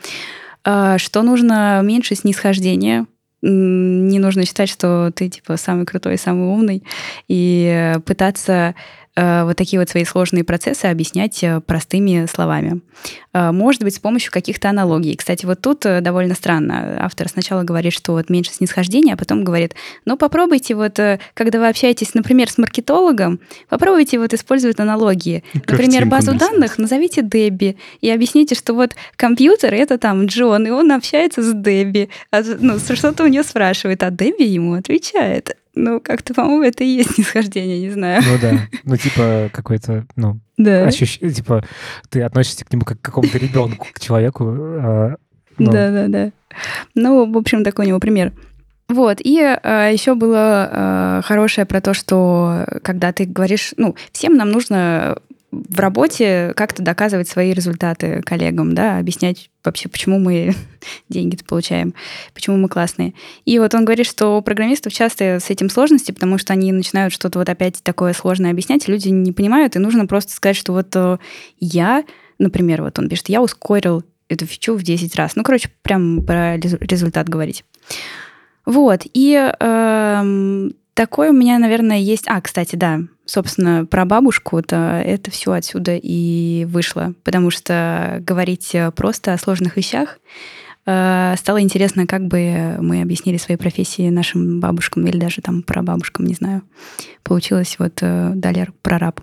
Что 0.64 1.22
нужно 1.22 1.80
меньше 1.82 2.14
снисхождения, 2.14 3.06
не 3.42 4.18
нужно 4.18 4.46
считать, 4.46 4.70
что 4.70 5.10
ты 5.14 5.28
типа 5.28 5.58
самый 5.58 5.84
крутой, 5.84 6.16
самый 6.16 6.48
умный, 6.48 6.82
и 7.28 7.94
пытаться 8.06 8.74
Э, 8.74 9.03
вот 9.16 9.56
такие 9.56 9.78
вот 9.78 9.88
свои 9.88 10.04
сложные 10.04 10.44
процессы 10.44 10.86
объяснять 10.86 11.42
э, 11.42 11.60
простыми 11.60 12.26
словами. 12.26 12.80
Э, 13.32 13.52
может 13.52 13.82
быть, 13.82 13.94
с 13.94 13.98
помощью 13.98 14.32
каких-то 14.32 14.70
аналогий. 14.70 15.16
Кстати, 15.16 15.46
вот 15.46 15.60
тут 15.60 15.80
довольно 15.80 16.34
странно. 16.34 16.98
Автор 17.00 17.28
сначала 17.28 17.62
говорит, 17.62 17.92
что 17.92 18.12
вот 18.12 18.30
меньше 18.30 18.52
снисхождения, 18.52 19.14
а 19.14 19.16
потом 19.16 19.44
говорит, 19.44 19.74
ну 20.04 20.16
попробуйте 20.16 20.74
вот, 20.74 20.98
когда 21.34 21.58
вы 21.60 21.68
общаетесь, 21.68 22.14
например, 22.14 22.50
с 22.50 22.58
маркетологом, 22.58 23.40
попробуйте 23.68 24.18
вот 24.18 24.34
использовать 24.34 24.80
аналогии. 24.80 25.44
Например, 25.54 26.06
базу 26.06 26.34
данных 26.34 26.78
назовите 26.78 27.22
Дебби 27.22 27.76
и 28.00 28.10
объясните, 28.10 28.54
что 28.54 28.74
вот 28.74 28.96
компьютер— 29.16 29.74
это 29.74 29.98
там 29.98 30.26
Джон, 30.26 30.66
и 30.66 30.70
он 30.70 30.90
общается 30.92 31.42
с 31.42 31.52
Дебби. 31.52 32.08
А, 32.30 32.42
ну, 32.60 32.78
что-то 32.78 33.24
у 33.24 33.26
нее 33.26 33.42
спрашивает, 33.42 34.02
а 34.02 34.10
Дебби 34.10 34.42
ему 34.42 34.74
отвечает. 34.74 35.56
Ну, 35.74 36.00
как-то, 36.00 36.34
по-моему, 36.34 36.62
это 36.62 36.84
и 36.84 36.88
есть 36.88 37.18
нисхождение, 37.18 37.80
не 37.80 37.90
знаю. 37.90 38.22
Ну 38.26 38.38
да. 38.40 38.68
Ну, 38.84 38.96
типа, 38.96 39.50
какой-то, 39.52 40.06
ну, 40.16 40.40
да. 40.56 40.86
ощущение, 40.86 41.34
типа, 41.34 41.64
ты 42.10 42.22
относишься 42.22 42.64
к 42.64 42.72
нему 42.72 42.84
как 42.84 43.00
к 43.00 43.04
какому-то 43.04 43.38
ребенку, 43.38 43.86
к 43.92 44.00
человеку. 44.00 44.44
А, 44.48 45.16
ну. 45.58 45.72
Да, 45.72 45.90
да, 45.90 46.08
да. 46.08 46.32
Ну, 46.94 47.30
в 47.30 47.36
общем, 47.36 47.64
такой 47.64 47.86
у 47.86 47.88
него 47.88 48.00
пример. 48.00 48.32
Вот, 48.88 49.18
и 49.20 49.40
э, 49.40 49.90
еще 49.92 50.14
было 50.14 50.68
э, 50.70 51.22
хорошее 51.24 51.64
про 51.64 51.80
то, 51.80 51.94
что 51.94 52.66
когда 52.82 53.12
ты 53.12 53.24
говоришь, 53.24 53.72
ну, 53.78 53.96
всем 54.12 54.36
нам 54.36 54.50
нужно 54.50 55.16
в 55.68 55.78
работе 55.78 56.52
как-то 56.56 56.82
доказывать 56.82 57.28
свои 57.28 57.52
результаты 57.52 58.22
коллегам, 58.22 58.74
да, 58.74 58.98
объяснять 58.98 59.50
вообще, 59.64 59.88
почему 59.88 60.18
мы 60.18 60.54
деньги-то 61.08 61.44
получаем, 61.44 61.94
почему 62.32 62.56
мы 62.56 62.68
классные. 62.68 63.14
И 63.44 63.58
вот 63.58 63.74
он 63.74 63.84
говорит, 63.84 64.06
что 64.06 64.38
у 64.38 64.42
программистов 64.42 64.92
часто 64.92 65.38
с 65.40 65.50
этим 65.50 65.70
сложности, 65.70 66.12
потому 66.12 66.38
что 66.38 66.52
они 66.52 66.72
начинают 66.72 67.12
что-то 67.12 67.38
вот 67.38 67.48
опять 67.48 67.82
такое 67.82 68.12
сложное 68.12 68.50
объяснять, 68.50 68.88
люди 68.88 69.08
не 69.08 69.32
понимают, 69.32 69.76
и 69.76 69.80
нужно 69.80 70.06
просто 70.06 70.32
сказать, 70.32 70.56
что 70.56 70.72
вот 70.72 70.94
э, 70.94 71.18
я, 71.58 72.04
например, 72.38 72.82
вот 72.82 72.98
он 72.98 73.08
пишет, 73.08 73.28
я 73.28 73.42
ускорил 73.42 74.04
эту 74.28 74.46
фичу 74.46 74.74
в 74.74 74.82
10 74.82 75.14
раз. 75.16 75.36
Ну, 75.36 75.42
короче, 75.42 75.70
прям 75.82 76.24
про 76.24 76.56
результат 76.56 77.28
говорить. 77.28 77.64
Вот, 78.66 79.02
и 79.12 79.52
э, 79.60 80.70
такое 80.94 81.30
у 81.30 81.34
меня, 81.34 81.58
наверное, 81.58 81.98
есть... 81.98 82.24
А, 82.26 82.40
кстати, 82.40 82.76
да, 82.76 83.00
собственно, 83.26 83.86
про 83.86 84.04
бабушку, 84.04 84.62
то 84.62 85.02
это 85.04 85.30
все 85.30 85.52
отсюда 85.52 85.98
и 86.00 86.64
вышло, 86.68 87.14
потому 87.24 87.50
что 87.50 88.18
говорить 88.20 88.74
просто 88.96 89.32
о 89.32 89.38
сложных 89.38 89.76
вещах 89.76 90.18
э, 90.86 91.34
стало 91.38 91.60
интересно, 91.60 92.06
как 92.06 92.26
бы 92.26 92.76
мы 92.80 93.02
объяснили 93.02 93.36
свои 93.36 93.56
профессии 93.56 94.08
нашим 94.10 94.60
бабушкам 94.60 95.06
или 95.06 95.18
даже 95.18 95.40
там 95.42 95.62
про 95.62 95.82
бабушкам, 95.82 96.26
не 96.26 96.34
знаю. 96.34 96.62
Получилось 97.22 97.76
вот 97.78 97.98
э, 98.00 98.32
далее 98.34 98.68
прораб. 98.82 99.20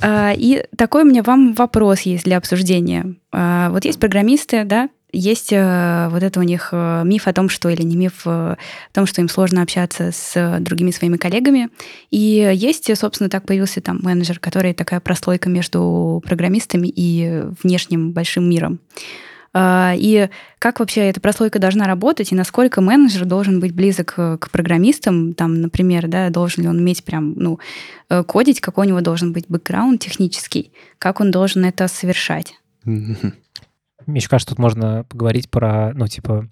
Э, 0.00 0.34
и 0.34 0.64
такой 0.76 1.02
у 1.02 1.06
меня 1.06 1.22
вам 1.22 1.54
вопрос 1.54 2.02
есть 2.02 2.24
для 2.24 2.36
обсуждения. 2.36 3.16
Вот 3.32 3.84
есть 3.84 4.00
программисты, 4.00 4.64
да, 4.64 4.88
есть 5.12 5.52
э, 5.52 6.08
вот 6.10 6.22
это 6.22 6.38
у 6.38 6.42
них 6.42 6.68
э, 6.72 7.02
миф 7.04 7.28
о 7.28 7.32
том, 7.32 7.48
что, 7.48 7.70
или 7.70 7.82
не 7.82 7.96
миф 7.96 8.22
э, 8.26 8.30
о 8.30 8.56
том, 8.92 9.06
что 9.06 9.22
им 9.22 9.28
сложно 9.28 9.62
общаться 9.62 10.10
с 10.12 10.58
другими 10.60 10.90
своими 10.90 11.16
коллегами. 11.16 11.70
И 12.10 12.52
есть, 12.54 12.94
собственно, 12.96 13.30
так 13.30 13.46
появился 13.46 13.80
там 13.80 14.00
менеджер, 14.02 14.38
который 14.38 14.74
такая 14.74 15.00
прослойка 15.00 15.48
между 15.48 16.22
программистами 16.26 16.88
и 16.94 17.42
внешним 17.62 18.12
большим 18.12 18.48
миром. 18.48 18.80
И 19.56 20.28
как 20.58 20.78
вообще 20.78 21.08
эта 21.08 21.20
прослойка 21.20 21.58
должна 21.58 21.86
работать, 21.86 22.30
и 22.30 22.34
насколько 22.34 22.82
менеджер 22.82 23.24
должен 23.24 23.60
быть 23.60 23.74
близок 23.74 24.12
к 24.14 24.50
программистам, 24.52 25.32
там, 25.32 25.62
например, 25.62 26.06
да, 26.06 26.28
должен 26.28 26.64
ли 26.64 26.68
он 26.68 26.76
уметь 26.76 27.02
прям, 27.02 27.32
ну, 27.34 27.58
кодить, 28.26 28.60
какой 28.60 28.86
у 28.86 28.90
него 28.90 29.00
должен 29.00 29.32
быть 29.32 29.46
бэкграунд 29.48 30.02
технический, 30.02 30.70
как 30.98 31.20
он 31.20 31.30
должен 31.30 31.64
это 31.64 31.88
совершать. 31.88 32.56
Мне 34.08 34.20
кажется, 34.22 34.54
тут 34.54 34.58
можно 34.58 35.04
поговорить 35.04 35.50
про, 35.50 35.92
ну, 35.92 36.08
типа, 36.08 36.48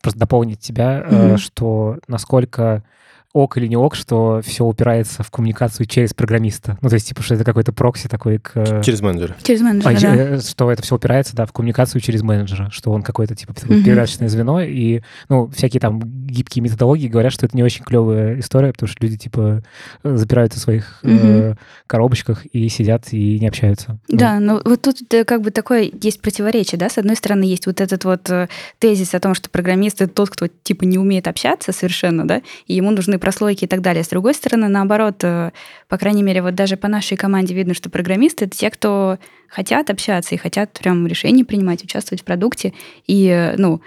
просто 0.00 0.20
дополнить 0.20 0.60
тебя, 0.60 1.00
mm-hmm. 1.00 1.36
что 1.36 1.98
насколько 2.06 2.84
ок 3.32 3.56
или 3.58 3.66
не 3.68 3.76
ок, 3.76 3.94
что 3.94 4.40
все 4.44 4.64
упирается 4.64 5.22
в 5.22 5.30
коммуникацию 5.30 5.86
через 5.86 6.14
программиста. 6.14 6.76
Ну, 6.80 6.88
то 6.88 6.94
есть, 6.94 7.08
типа, 7.08 7.22
что 7.22 7.34
это 7.34 7.44
какой-то 7.44 7.72
прокси 7.72 8.08
такой 8.08 8.38
к... 8.38 8.82
Через 8.82 9.00
менеджера. 9.00 9.36
Через 9.42 9.60
менеджера, 9.60 9.90
а, 9.90 10.00
да. 10.00 10.16
Э, 10.16 10.40
что 10.40 10.70
это 10.70 10.82
все 10.82 10.96
упирается, 10.96 11.36
да, 11.36 11.46
в 11.46 11.52
коммуникацию 11.52 12.00
через 12.00 12.22
менеджера, 12.22 12.70
что 12.70 12.90
он 12.90 13.02
какой-то, 13.02 13.36
типа, 13.36 13.52
mm-hmm. 13.52 13.84
передаточное 13.84 14.28
звено, 14.28 14.60
и, 14.60 15.02
ну, 15.28 15.48
всякие 15.48 15.80
там 15.80 16.00
гибкие 16.02 16.64
методологии 16.64 17.06
говорят, 17.06 17.32
что 17.32 17.46
это 17.46 17.56
не 17.56 17.62
очень 17.62 17.84
клевая 17.84 18.40
история, 18.40 18.72
потому 18.72 18.88
что 18.88 19.04
люди, 19.04 19.16
типа, 19.16 19.62
запираются 20.02 20.58
в 20.58 20.62
своих 20.62 20.98
mm-hmm. 21.04 21.52
э, 21.52 21.54
коробочках 21.86 22.44
и 22.46 22.68
сидят 22.68 23.12
и 23.12 23.38
не 23.38 23.46
общаются. 23.46 24.00
Да, 24.08 24.40
ну. 24.40 24.54
но 24.54 24.62
вот 24.64 24.82
тут 24.82 24.98
как 25.24 25.42
бы 25.42 25.52
такое 25.52 25.88
есть 26.02 26.20
противоречие, 26.20 26.80
да, 26.80 26.88
с 26.88 26.98
одной 26.98 27.14
стороны 27.14 27.44
есть 27.44 27.66
вот 27.66 27.80
этот 27.80 28.04
вот 28.04 28.28
э, 28.28 28.48
тезис 28.80 29.14
о 29.14 29.20
том, 29.20 29.34
что 29.34 29.50
программист— 29.50 30.02
это 30.02 30.12
тот, 30.12 30.30
кто, 30.30 30.48
типа, 30.48 30.82
не 30.82 30.98
умеет 30.98 31.28
общаться 31.28 31.70
совершенно, 31.70 32.26
да, 32.26 32.42
и 32.66 32.74
ему 32.74 32.90
нужны 32.90 33.19
прослойки 33.20 33.64
и 33.64 33.68
так 33.68 33.80
далее. 33.80 34.02
С 34.02 34.08
другой 34.08 34.34
стороны, 34.34 34.68
наоборот, 34.68 35.22
э, 35.22 35.52
по 35.88 35.98
крайней 35.98 36.24
мере, 36.24 36.42
вот 36.42 36.54
даже 36.56 36.76
по 36.76 36.88
нашей 36.88 37.16
команде 37.16 37.54
видно, 37.54 37.74
что 37.74 37.90
программисты— 37.90 38.44
это 38.46 38.56
те, 38.56 38.70
кто 38.70 39.18
хотят 39.48 39.90
общаться 39.90 40.34
и 40.34 40.38
хотят 40.38 40.72
прям 40.72 41.06
решения 41.06 41.44
принимать, 41.44 41.84
участвовать 41.84 42.22
в 42.22 42.24
продукте. 42.24 42.72
И, 43.06 43.26
э, 43.26 43.54
ну, 43.56 43.80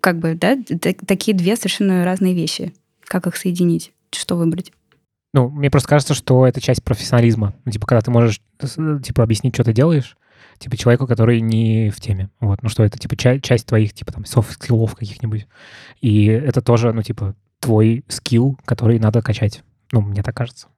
как 0.00 0.18
бы, 0.18 0.34
да, 0.34 0.56
такие 1.06 1.36
две 1.36 1.56
совершенно 1.56 2.04
разные 2.04 2.34
вещи. 2.34 2.72
Как 3.04 3.26
их 3.26 3.36
соединить? 3.36 3.92
Что 4.12 4.36
выбрать? 4.36 4.72
Ну, 5.32 5.48
мне 5.48 5.70
просто 5.70 5.88
кажется, 5.88 6.14
что 6.14 6.46
это 6.46 6.60
часть 6.60 6.82
профессионализма. 6.82 7.54
Типа, 7.70 7.86
когда 7.86 8.00
ты 8.00 8.10
можешь, 8.10 8.40
типа, 8.58 9.22
объяснить, 9.22 9.54
что 9.54 9.64
ты 9.64 9.72
делаешь, 9.72 10.16
типа, 10.58 10.76
человеку, 10.76 11.06
который 11.06 11.40
не 11.40 11.90
в 11.90 12.00
теме. 12.00 12.30
Вот, 12.40 12.62
ну, 12.62 12.68
что 12.68 12.82
это, 12.82 12.98
типа, 12.98 13.16
ча- 13.16 13.38
часть 13.38 13.66
твоих, 13.66 13.92
типа, 13.92 14.12
там, 14.12 14.24
софт-скиллов 14.24 14.94
каких-нибудь. 14.96 15.46
И 16.00 16.26
это 16.26 16.62
тоже, 16.62 16.92
ну, 16.92 17.02
типа, 17.02 17.34
твой 17.60 18.04
скилл, 18.08 18.58
который 18.64 18.98
надо 18.98 19.22
качать. 19.22 19.62
Ну, 19.92 20.00
мне 20.00 20.22
так 20.22 20.36
кажется. 20.36 20.68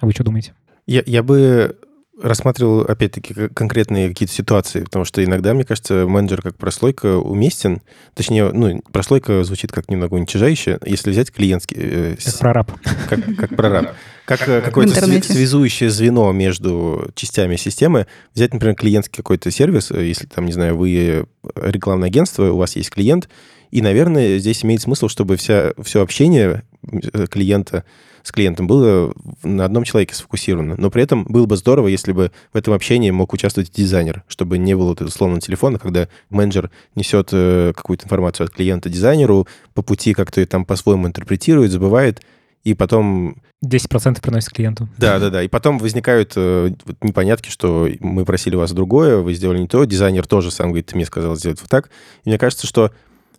А 0.00 0.06
вы 0.06 0.12
что 0.12 0.24
думаете? 0.24 0.54
Я, 0.86 1.02
я 1.06 1.22
бы 1.22 1.76
рассматривал, 2.22 2.82
опять-таки, 2.82 3.48
конкретные 3.54 4.08
какие-то 4.08 4.34
ситуации, 4.34 4.82
потому 4.82 5.04
что 5.04 5.24
иногда, 5.24 5.54
мне 5.54 5.64
кажется, 5.64 6.06
менеджер 6.06 6.42
как 6.42 6.56
прослойка 6.56 7.16
уместен. 7.16 7.80
Точнее, 8.14 8.52
ну, 8.52 8.82
прослойка 8.92 9.42
звучит 9.44 9.72
как 9.72 9.88
немного 9.88 10.14
уничижающе, 10.14 10.78
если 10.84 11.10
взять 11.10 11.32
клиентский... 11.32 11.76
Э, 11.78 12.16
как 12.22 12.38
прораб. 12.38 12.72
Как, 13.08 13.36
как 13.36 13.56
прораб. 13.56 13.94
Как 14.26 14.48
э, 14.48 14.60
какое-то 14.60 14.94
связующее 15.22 15.90
звено 15.90 16.30
между 16.32 17.10
частями 17.14 17.56
системы. 17.56 18.06
Взять, 18.34 18.52
например, 18.52 18.76
клиентский 18.76 19.16
какой-то 19.16 19.50
сервис, 19.50 19.90
э, 19.90 20.04
если 20.06 20.26
там, 20.26 20.46
не 20.46 20.52
знаю, 20.52 20.76
вы 20.76 21.26
рекламное 21.54 22.08
агентство, 22.08 22.50
у 22.52 22.56
вас 22.58 22.76
есть 22.76 22.90
клиент, 22.90 23.28
и, 23.70 23.82
наверное, 23.82 24.38
здесь 24.38 24.64
имеет 24.64 24.82
смысл, 24.82 25.08
чтобы 25.08 25.36
вся, 25.36 25.72
все 25.82 26.02
общение 26.02 26.64
э, 26.82 27.26
клиента 27.28 27.84
с 28.22 28.32
клиентом 28.32 28.66
было 28.66 29.14
на 29.42 29.64
одном 29.64 29.84
человеке 29.84 30.14
сфокусировано. 30.14 30.74
Но 30.76 30.90
при 30.90 31.02
этом 31.02 31.24
было 31.24 31.46
бы 31.46 31.56
здорово, 31.56 31.88
если 31.88 32.12
бы 32.12 32.32
в 32.52 32.56
этом 32.56 32.74
общении 32.74 33.10
мог 33.10 33.32
участвовать 33.32 33.72
дизайнер, 33.72 34.24
чтобы 34.28 34.58
не 34.58 34.74
было 34.74 34.88
вот 34.88 35.00
условного 35.00 35.40
телефона, 35.40 35.78
когда 35.78 36.08
менеджер 36.28 36.70
несет 36.94 37.30
э, 37.32 37.72
какую-то 37.74 38.04
информацию 38.04 38.46
от 38.46 38.52
клиента 38.52 38.90
дизайнеру, 38.90 39.46
по 39.74 39.82
пути 39.82 40.12
как-то 40.12 40.44
там 40.46 40.64
по-своему 40.64 41.06
интерпретирует, 41.06 41.70
забывает, 41.70 42.20
и 42.62 42.74
потом 42.74 43.36
10% 43.64 44.20
приносит 44.20 44.50
клиенту. 44.50 44.88
Да, 44.98 45.18
да, 45.18 45.30
да. 45.30 45.42
И 45.42 45.48
потом 45.48 45.78
возникают 45.78 46.32
э, 46.36 46.72
непонятки, 47.00 47.48
что 47.48 47.88
мы 48.00 48.24
просили 48.24 48.56
вас 48.56 48.72
другое, 48.72 49.18
вы 49.18 49.34
сделали 49.34 49.60
не 49.60 49.68
то. 49.68 49.84
Дизайнер 49.84 50.26
тоже 50.26 50.50
сам 50.50 50.68
говорит, 50.68 50.86
ты 50.86 50.96
мне 50.96 51.06
сказал 51.06 51.36
сделать 51.36 51.60
вот 51.60 51.70
так. 51.70 51.90
И 52.24 52.28
мне 52.28 52.38
кажется, 52.38 52.66
что 52.66 52.92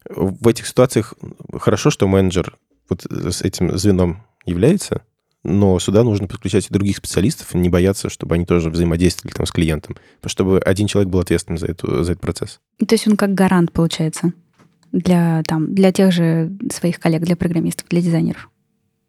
в 0.10 0.48
этих 0.48 0.68
ситуациях 0.68 1.14
хорошо, 1.60 1.90
что 1.90 2.08
менеджер 2.08 2.58
вот 2.90 3.06
с 3.06 3.42
этим 3.42 3.78
звеном 3.78 4.24
является, 4.46 5.04
но 5.44 5.80
сюда 5.80 6.04
нужно 6.04 6.28
подключать 6.28 6.68
и 6.68 6.74
других 6.74 6.98
специалистов, 6.98 7.54
не 7.54 7.70
бояться, 7.70 8.10
чтобы 8.10 8.36
они 8.36 8.46
тоже 8.46 8.70
взаимодействовали 8.70 9.34
там 9.34 9.46
с 9.46 9.52
клиентом, 9.52 9.96
чтобы 10.26 10.60
один 10.60 10.88
человек 10.88 11.12
был 11.12 11.20
ответственным 11.20 11.58
за, 11.58 11.68
эту, 11.68 12.04
за 12.04 12.14
этот 12.14 12.22
процесс. 12.22 12.60
То 12.78 12.94
есть 12.94 13.08
он 13.08 13.18
как 13.18 13.34
гарант, 13.34 13.72
получается, 13.72 14.34
для, 14.92 15.42
там, 15.48 15.74
для 15.74 15.92
тех 15.92 16.12
же 16.12 16.52
своих 16.72 17.00
коллег, 17.00 17.24
для 17.24 17.36
программистов, 17.36 17.88
для 17.90 18.02
дизайнеров. 18.02 18.50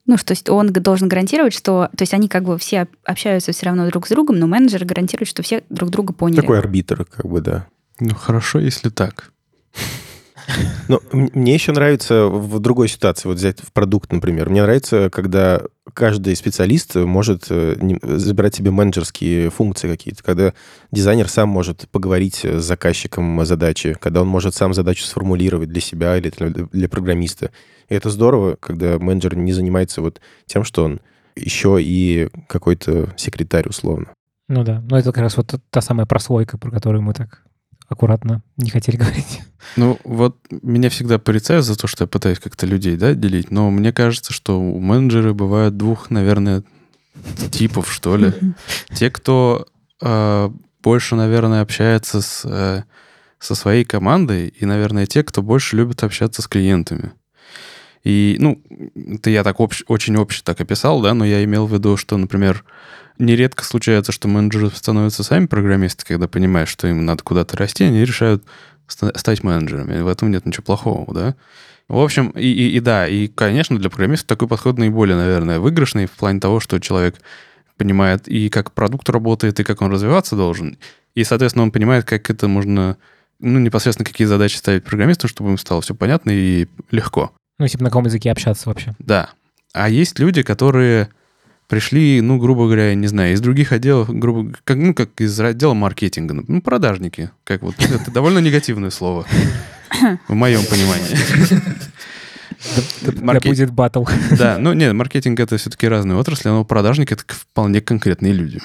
Ну, 0.07 0.17
что 0.17 0.33
есть 0.33 0.49
он 0.49 0.73
должен 0.73 1.09
гарантировать, 1.09 1.55
что... 1.55 1.89
То 1.97 2.03
есть 2.03 2.15
они 2.15 2.29
как 2.29 2.45
бы 2.45 2.59
все 2.59 2.89
общаются 3.05 3.53
все 3.53 3.67
равно 3.67 3.89
друг 3.89 4.07
с 4.07 4.11
другом, 4.11 4.39
но 4.39 4.47
менеджер 4.47 4.85
гарантирует, 4.85 5.29
что 5.29 5.43
все 5.43 5.63
друг 5.71 5.91
друга 5.91 6.13
поняли. 6.13 6.41
Такой 6.41 6.59
арбитр, 6.59 7.05
как 7.05 7.27
бы, 7.27 7.41
да. 7.41 7.69
Ну, 8.01 8.15
хорошо, 8.15 8.59
если 8.59 8.89
так. 8.89 9.32
Но 10.89 11.01
мне 11.13 11.55
еще 11.55 11.73
нравится 11.73 12.27
в 12.27 12.59
другой 12.61 12.89
ситуации, 12.89 13.29
вот 13.29 13.37
взять 13.37 13.61
в 13.61 13.73
продукт, 13.73 14.13
например. 14.13 14.51
Мне 14.51 14.63
нравится, 14.63 15.11
когда 15.11 15.63
каждый 15.95 16.37
специалист 16.37 16.95
может 16.95 17.47
э, 17.51 17.77
забирать 18.03 18.55
себе 18.55 18.71
менеджерские 18.71 19.51
функции 19.51 19.89
какие-то, 19.89 20.23
когда 20.23 20.55
дизайнер 20.91 21.29
сам 21.29 21.49
может 21.49 21.89
поговорить 21.91 22.45
с 22.45 22.63
заказчиком 22.63 23.45
задачи, 23.45 23.97
когда 24.01 24.23
он 24.23 24.29
может 24.29 24.55
сам 24.55 24.75
задачу 24.75 25.05
сформулировать 25.05 25.69
для 25.69 25.81
себя 25.81 26.17
или 26.17 26.31
для 26.73 26.89
программиста. 26.89 27.51
И 27.89 27.95
это 27.95 28.11
здорово, 28.11 28.57
когда 28.61 28.99
менеджер 28.99 29.37
не 29.37 29.53
занимается 29.53 30.01
вот 30.03 30.21
тем, 30.47 30.65
что 30.65 30.85
он 30.85 31.01
еще 31.37 31.79
и 31.81 32.29
какой-то 32.49 33.13
секретарь 33.17 33.69
условно. 33.69 34.09
Ну 34.49 34.65
да, 34.65 34.83
но 34.89 34.99
это 34.99 35.13
как 35.13 35.23
раз 35.23 35.37
вот 35.37 35.55
та 35.71 35.81
самая 35.81 36.07
прослойка, 36.07 36.59
про 36.59 36.71
которую 36.71 37.03
мы 37.03 37.15
так 37.15 37.45
аккуратно 37.93 38.43
не 38.57 38.71
хотели 38.71 38.97
говорить. 38.99 39.41
Ну, 39.77 39.99
вот 40.05 40.37
меня 40.51 40.91
всегда 40.91 41.19
порицают 41.19 41.65
за 41.65 41.77
то, 41.77 41.87
что 41.87 42.05
я 42.05 42.09
пытаюсь 42.09 42.39
как-то 42.39 42.67
людей, 42.67 42.97
да, 42.97 43.15
делить, 43.15 43.51
но 43.51 43.71
мне 43.71 43.93
кажется, 43.93 44.33
что 44.33 44.61
у 44.61 44.81
менеджеры 44.81 45.35
бывают 45.35 45.77
двух, 45.77 46.11
наверное, 46.11 46.63
типов, 47.51 47.93
что 47.93 48.17
ли. 48.17 48.33
Те, 48.95 49.11
кто 49.11 49.67
э, 50.01 50.51
больше, 50.83 51.15
наверное, 51.15 51.63
общается 51.63 52.21
с, 52.21 52.43
э, 52.45 52.83
со 53.39 53.55
своей 53.55 53.85
командой, 53.85 54.49
и, 54.49 54.65
наверное, 54.67 55.07
те, 55.07 55.23
кто 55.23 55.43
больше 55.43 55.77
любит 55.77 56.03
общаться 56.03 56.43
с 56.43 56.49
клиентами. 56.49 57.13
И, 58.05 58.37
ну, 58.41 58.61
это 58.97 59.31
я 59.31 59.45
так 59.45 59.61
общ, 59.61 59.85
очень 59.87 60.17
общий 60.17 60.43
так 60.43 60.61
описал, 60.61 61.01
да, 61.03 61.15
но 61.15 61.25
я 61.25 61.45
имел 61.45 61.67
в 61.67 61.73
виду, 61.73 61.97
что, 61.97 62.17
например, 62.17 62.65
нередко 63.19 63.65
случается, 63.65 64.13
что 64.13 64.29
менеджеры 64.29 64.71
становятся 64.71 65.23
сами 65.23 65.47
программисты, 65.47 66.05
когда 66.07 66.29
понимают, 66.29 66.69
что 66.69 66.87
им 66.87 67.05
надо 67.05 67.23
куда-то 67.23 67.57
расти, 67.57 67.85
они 67.85 68.05
решают 68.05 68.45
стать 68.87 69.43
менеджерами. 69.43 70.01
В 70.01 70.09
этом 70.09 70.31
нет 70.31 70.45
ничего 70.47 70.65
плохого, 70.65 71.13
да. 71.15 71.35
В 71.89 71.99
общем, 71.99 72.31
и, 72.31 72.47
и, 72.47 72.77
и 72.77 72.81
да, 72.81 73.07
и, 73.07 73.29
конечно, 73.29 73.79
для 73.79 73.91
программистов 73.91 74.29
такой 74.29 74.49
подход 74.49 74.79
наиболее, 74.79 75.17
наверное, 75.17 75.59
выигрышный 75.59 76.07
в 76.07 76.13
плане 76.13 76.41
того, 76.41 76.61
что 76.61 76.79
человек 76.79 77.17
понимает 77.77 78.29
и 78.29 78.49
как 78.49 78.73
продукт 78.73 79.09
работает, 79.11 79.59
и 79.61 79.65
как 79.65 79.83
он 79.83 79.91
развиваться 79.91 80.37
должен. 80.37 80.79
И, 81.15 81.25
соответственно, 81.25 81.65
он 81.65 81.73
понимает, 81.73 82.05
как 82.05 82.31
это 82.31 82.49
можно, 82.49 82.97
ну, 83.41 83.59
непосредственно 83.59 84.07
какие 84.07 84.27
задачи 84.27 84.57
ставить 84.57 84.85
программисту, 84.85 85.29
чтобы 85.29 85.51
им 85.51 85.59
стало 85.59 85.83
все 85.83 85.95
понятно 85.95 86.31
и 86.31 86.69
легко. 86.91 87.33
Ну, 87.59 87.67
типа 87.67 87.85
на 87.85 87.91
каком 87.91 88.07
языке 88.07 88.31
общаться 88.31 88.69
вообще. 88.69 88.95
Да. 88.99 89.31
А 89.73 89.89
есть 89.89 90.19
люди, 90.19 90.43
которые 90.43 91.09
пришли, 91.69 92.21
ну, 92.21 92.39
грубо 92.39 92.67
говоря, 92.67 92.95
не 92.95 93.07
знаю, 93.07 93.35
из 93.35 93.41
других 93.41 93.73
отделов, 93.73 94.09
грубо, 94.11 94.53
как, 94.65 94.77
ну, 94.77 94.95
как 94.95 95.21
из 95.21 95.39
отдела 95.41 95.75
маркетинга, 95.75 96.35
ну, 96.47 96.61
продажники, 96.61 97.31
как 97.45 97.63
вот, 97.63 97.75
это 97.79 98.11
довольно 98.11 98.39
негативное 98.39 98.91
слово, 98.91 99.27
в 100.29 100.35
моем 100.35 100.65
понимании. 100.67 101.17
Да 103.03 103.41
будет 103.41 103.71
батл. 103.71 104.05
Да, 104.39 104.59
ну, 104.59 104.73
нет, 104.73 104.93
маркетинг 104.95 105.41
это 105.41 105.57
все-таки 105.57 105.89
разные 105.89 106.17
отрасли, 106.17 106.49
но 106.49 106.65
продажники 106.65 107.13
это 107.13 107.25
вполне 107.27 107.81
конкретные 107.81 108.33
люди. 108.33 108.61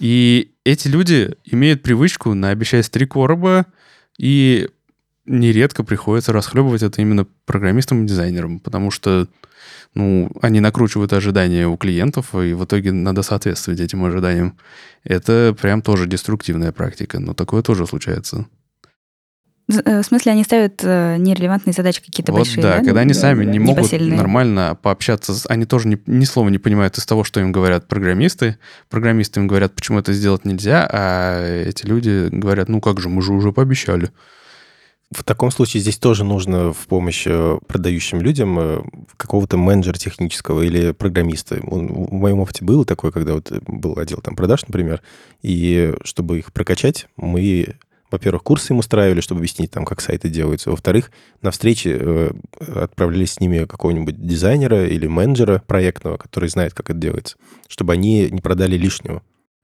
И 0.00 0.52
эти 0.64 0.88
люди 0.88 1.36
имеют 1.44 1.82
привычку 1.82 2.34
наобещать 2.34 2.90
три 2.90 3.06
короба, 3.06 3.66
и 4.18 4.68
нередко 5.26 5.84
приходится 5.84 6.32
расхлебывать 6.32 6.82
это 6.82 7.00
именно 7.00 7.26
программистам 7.46 8.04
и 8.04 8.08
дизайнерам, 8.08 8.60
потому 8.60 8.90
что 8.90 9.28
ну, 9.94 10.30
они 10.42 10.60
накручивают 10.60 11.12
ожидания 11.12 11.66
у 11.66 11.76
клиентов, 11.76 12.34
и 12.34 12.52
в 12.52 12.64
итоге 12.64 12.92
надо 12.92 13.22
соответствовать 13.22 13.80
этим 13.80 14.04
ожиданиям. 14.04 14.56
Это 15.04 15.56
прям 15.60 15.82
тоже 15.82 16.06
деструктивная 16.06 16.72
практика, 16.72 17.20
но 17.20 17.34
такое 17.34 17.62
тоже 17.62 17.86
случается. 17.86 18.46
Э, 19.68 20.02
в 20.02 20.04
смысле, 20.04 20.32
они 20.32 20.44
ставят 20.44 20.80
э, 20.82 21.16
нерелевантные 21.18 21.72
задачи 21.72 22.02
какие-то 22.04 22.32
вот 22.32 22.38
большие, 22.40 22.62
да, 22.62 22.78
да? 22.78 22.84
когда 22.84 23.00
они 23.00 23.14
сами 23.14 23.44
не 23.44 23.58
могут 23.58 23.90
нормально 23.92 24.76
пообщаться, 24.80 25.34
они 25.48 25.64
тоже 25.64 25.88
ни, 25.88 26.00
ни 26.06 26.24
слова 26.24 26.48
не 26.50 26.58
понимают 26.58 26.98
из 26.98 27.06
того, 27.06 27.24
что 27.24 27.40
им 27.40 27.50
говорят 27.50 27.88
программисты. 27.88 28.58
Программисты 28.90 29.40
им 29.40 29.46
говорят, 29.46 29.74
почему 29.74 29.98
это 29.98 30.12
сделать 30.12 30.44
нельзя, 30.44 30.88
а 30.90 31.64
эти 31.66 31.86
люди 31.86 32.28
говорят, 32.30 32.68
ну 32.68 32.80
как 32.80 33.00
же, 33.00 33.08
мы 33.08 33.22
же 33.22 33.32
уже 33.32 33.52
пообещали. 33.52 34.10
В 35.14 35.22
таком 35.22 35.52
случае 35.52 35.80
здесь 35.80 35.96
тоже 35.96 36.24
нужно 36.24 36.72
в 36.72 36.86
помощь 36.88 37.24
э, 37.26 37.58
продающим 37.68 38.20
людям 38.20 38.58
э, 38.58 38.82
какого-то 39.16 39.56
менеджера 39.56 39.96
технического 39.96 40.62
или 40.62 40.90
программиста. 40.90 41.60
В 41.62 42.12
моем 42.12 42.40
опыте 42.40 42.64
было 42.64 42.84
такое, 42.84 43.12
когда 43.12 43.34
вот 43.34 43.52
был 43.68 43.96
отдел 43.96 44.18
там 44.18 44.34
продаж, 44.34 44.66
например, 44.66 45.02
и 45.42 45.94
чтобы 46.02 46.40
их 46.40 46.52
прокачать, 46.52 47.06
мы 47.16 47.76
во-первых, 48.10 48.42
курсы 48.42 48.72
им 48.72 48.78
устраивали, 48.78 49.20
чтобы 49.20 49.40
объяснить 49.40 49.72
там, 49.72 49.84
как 49.84 50.00
сайты 50.00 50.28
делаются. 50.28 50.70
Во-вторых, 50.70 51.10
на 51.42 51.50
встрече 51.50 51.96
э, 51.98 52.30
отправляли 52.74 53.24
с 53.24 53.40
ними 53.40 53.64
какого-нибудь 53.64 54.24
дизайнера 54.24 54.86
или 54.86 55.06
менеджера 55.06 55.62
проектного, 55.66 56.16
который 56.16 56.48
знает, 56.48 56.74
как 56.74 56.90
это 56.90 56.98
делается, 56.98 57.36
чтобы 57.68 57.92
они 57.92 58.28
не 58.30 58.40
продали 58.40 58.76
лишнего. 58.76 59.22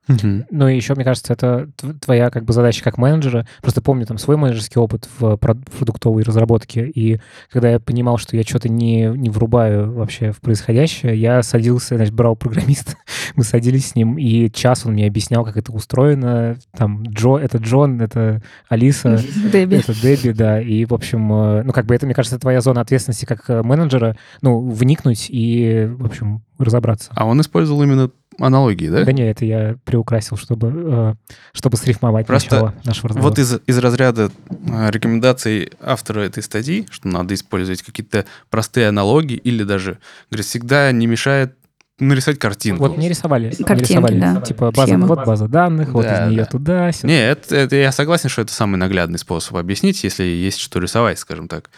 Угу. 0.08 0.46
Ну 0.50 0.68
и 0.68 0.76
еще, 0.76 0.94
мне 0.94 1.04
кажется, 1.04 1.32
это 1.32 1.68
твоя 2.00 2.30
как 2.30 2.44
бы 2.44 2.52
задача 2.52 2.82
как 2.82 2.98
менеджера. 2.98 3.46
Просто 3.60 3.80
помню 3.82 4.06
там 4.06 4.18
свой 4.18 4.36
менеджерский 4.36 4.80
опыт 4.80 5.08
в 5.18 5.36
продуктовой 5.36 6.22
разработке, 6.22 6.86
и 6.86 7.20
когда 7.50 7.70
я 7.70 7.80
понимал, 7.80 8.18
что 8.18 8.36
я 8.36 8.42
что-то 8.42 8.68
не, 8.68 9.04
не 9.04 9.30
врубаю 9.30 9.92
вообще 9.92 10.32
в 10.32 10.40
происходящее, 10.40 11.20
я 11.20 11.42
садился, 11.42 11.96
значит, 11.96 12.14
брал 12.14 12.36
программиста, 12.36 12.94
мы 13.36 13.44
садились 13.44 13.90
с 13.90 13.94
ним, 13.94 14.18
и 14.18 14.50
час 14.50 14.86
он 14.86 14.92
мне 14.92 15.06
объяснял, 15.06 15.44
как 15.44 15.56
это 15.56 15.72
устроено. 15.72 16.56
Там 16.76 17.02
Джо, 17.04 17.36
это 17.36 17.58
Джон, 17.58 18.00
это 18.00 18.42
Алиса, 18.68 19.20
Дебби. 19.52 19.76
это 19.76 19.94
Дебби, 20.00 20.32
да. 20.32 20.60
И, 20.60 20.84
в 20.84 20.94
общем, 20.94 21.32
э, 21.32 21.62
ну 21.62 21.72
как 21.72 21.86
бы 21.86 21.94
это, 21.94 22.06
мне 22.06 22.14
кажется, 22.14 22.38
твоя 22.38 22.60
зона 22.60 22.80
ответственности 22.80 23.24
как 23.26 23.48
э, 23.48 23.62
менеджера, 23.62 24.16
ну, 24.42 24.60
вникнуть 24.68 25.26
и, 25.28 25.88
в 25.90 26.06
общем, 26.06 26.42
разобраться. 26.58 27.10
А 27.14 27.26
он 27.26 27.40
использовал 27.40 27.82
именно 27.82 28.10
аналогии, 28.44 28.88
да? 28.88 29.04
Да 29.04 29.12
нет, 29.12 29.28
это 29.36 29.44
я 29.44 29.76
приукрасил, 29.84 30.36
чтобы, 30.36 30.72
э, 30.74 31.14
чтобы 31.52 31.76
срифмовать 31.76 32.26
Просто 32.26 32.54
начало 32.54 32.74
нашего 32.84 33.08
разговора. 33.08 33.30
Вот 33.30 33.38
из, 33.38 33.60
из 33.66 33.78
разряда 33.78 34.30
э, 34.48 34.90
рекомендаций 34.90 35.72
автора 35.80 36.20
этой 36.20 36.42
статьи, 36.42 36.86
что 36.90 37.08
надо 37.08 37.34
использовать 37.34 37.82
какие-то 37.82 38.24
простые 38.50 38.88
аналогии 38.88 39.36
или 39.36 39.62
даже, 39.62 39.98
говорит, 40.30 40.46
всегда 40.46 40.90
не 40.92 41.06
мешает 41.06 41.54
нарисовать 42.00 42.38
картинку. 42.38 42.84
Вот 42.84 42.98
не 42.98 43.08
рисовали. 43.08 43.50
Картинки, 43.50 43.92
не 43.92 43.98
рисовали. 43.98 44.20
да. 44.20 44.40
Типа 44.40 44.70
база, 44.72 44.96
вот 44.98 45.24
база 45.26 45.48
данных, 45.48 45.88
да, 45.88 45.92
вот 45.92 46.06
из 46.06 46.30
нее 46.30 46.42
да. 46.42 46.46
туда. 46.46 46.92
Сюда. 46.92 47.08
Не, 47.08 47.28
это, 47.28 47.56
это 47.56 47.76
я 47.76 47.92
согласен, 47.92 48.28
что 48.28 48.42
это 48.42 48.52
самый 48.52 48.76
наглядный 48.76 49.18
способ 49.18 49.56
объяснить, 49.56 50.02
если 50.02 50.24
есть 50.24 50.58
что 50.58 50.80
рисовать, 50.80 51.18
скажем 51.18 51.48
так. 51.48 51.70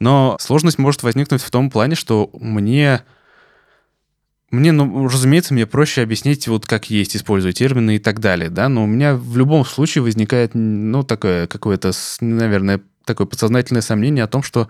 Но 0.00 0.36
сложность 0.40 0.78
может 0.78 1.02
возникнуть 1.02 1.42
в 1.42 1.50
том 1.50 1.70
плане, 1.70 1.96
что 1.96 2.30
мне 2.32 3.02
мне, 4.50 4.72
ну, 4.72 5.08
разумеется, 5.08 5.54
мне 5.54 5.66
проще 5.66 6.02
объяснить, 6.02 6.48
вот 6.48 6.66
как 6.66 6.90
есть, 6.90 7.16
используя 7.16 7.52
термины 7.52 7.96
и 7.96 7.98
так 7.98 8.20
далее, 8.20 8.50
да, 8.50 8.68
но 8.68 8.84
у 8.84 8.86
меня 8.86 9.14
в 9.14 9.36
любом 9.36 9.64
случае 9.64 10.02
возникает, 10.02 10.52
ну, 10.54 11.02
такое 11.02 11.46
какое-то, 11.46 11.92
наверное, 12.20 12.80
такое 13.04 13.26
подсознательное 13.26 13.82
сомнение 13.82 14.24
о 14.24 14.28
том, 14.28 14.42
что 14.42 14.68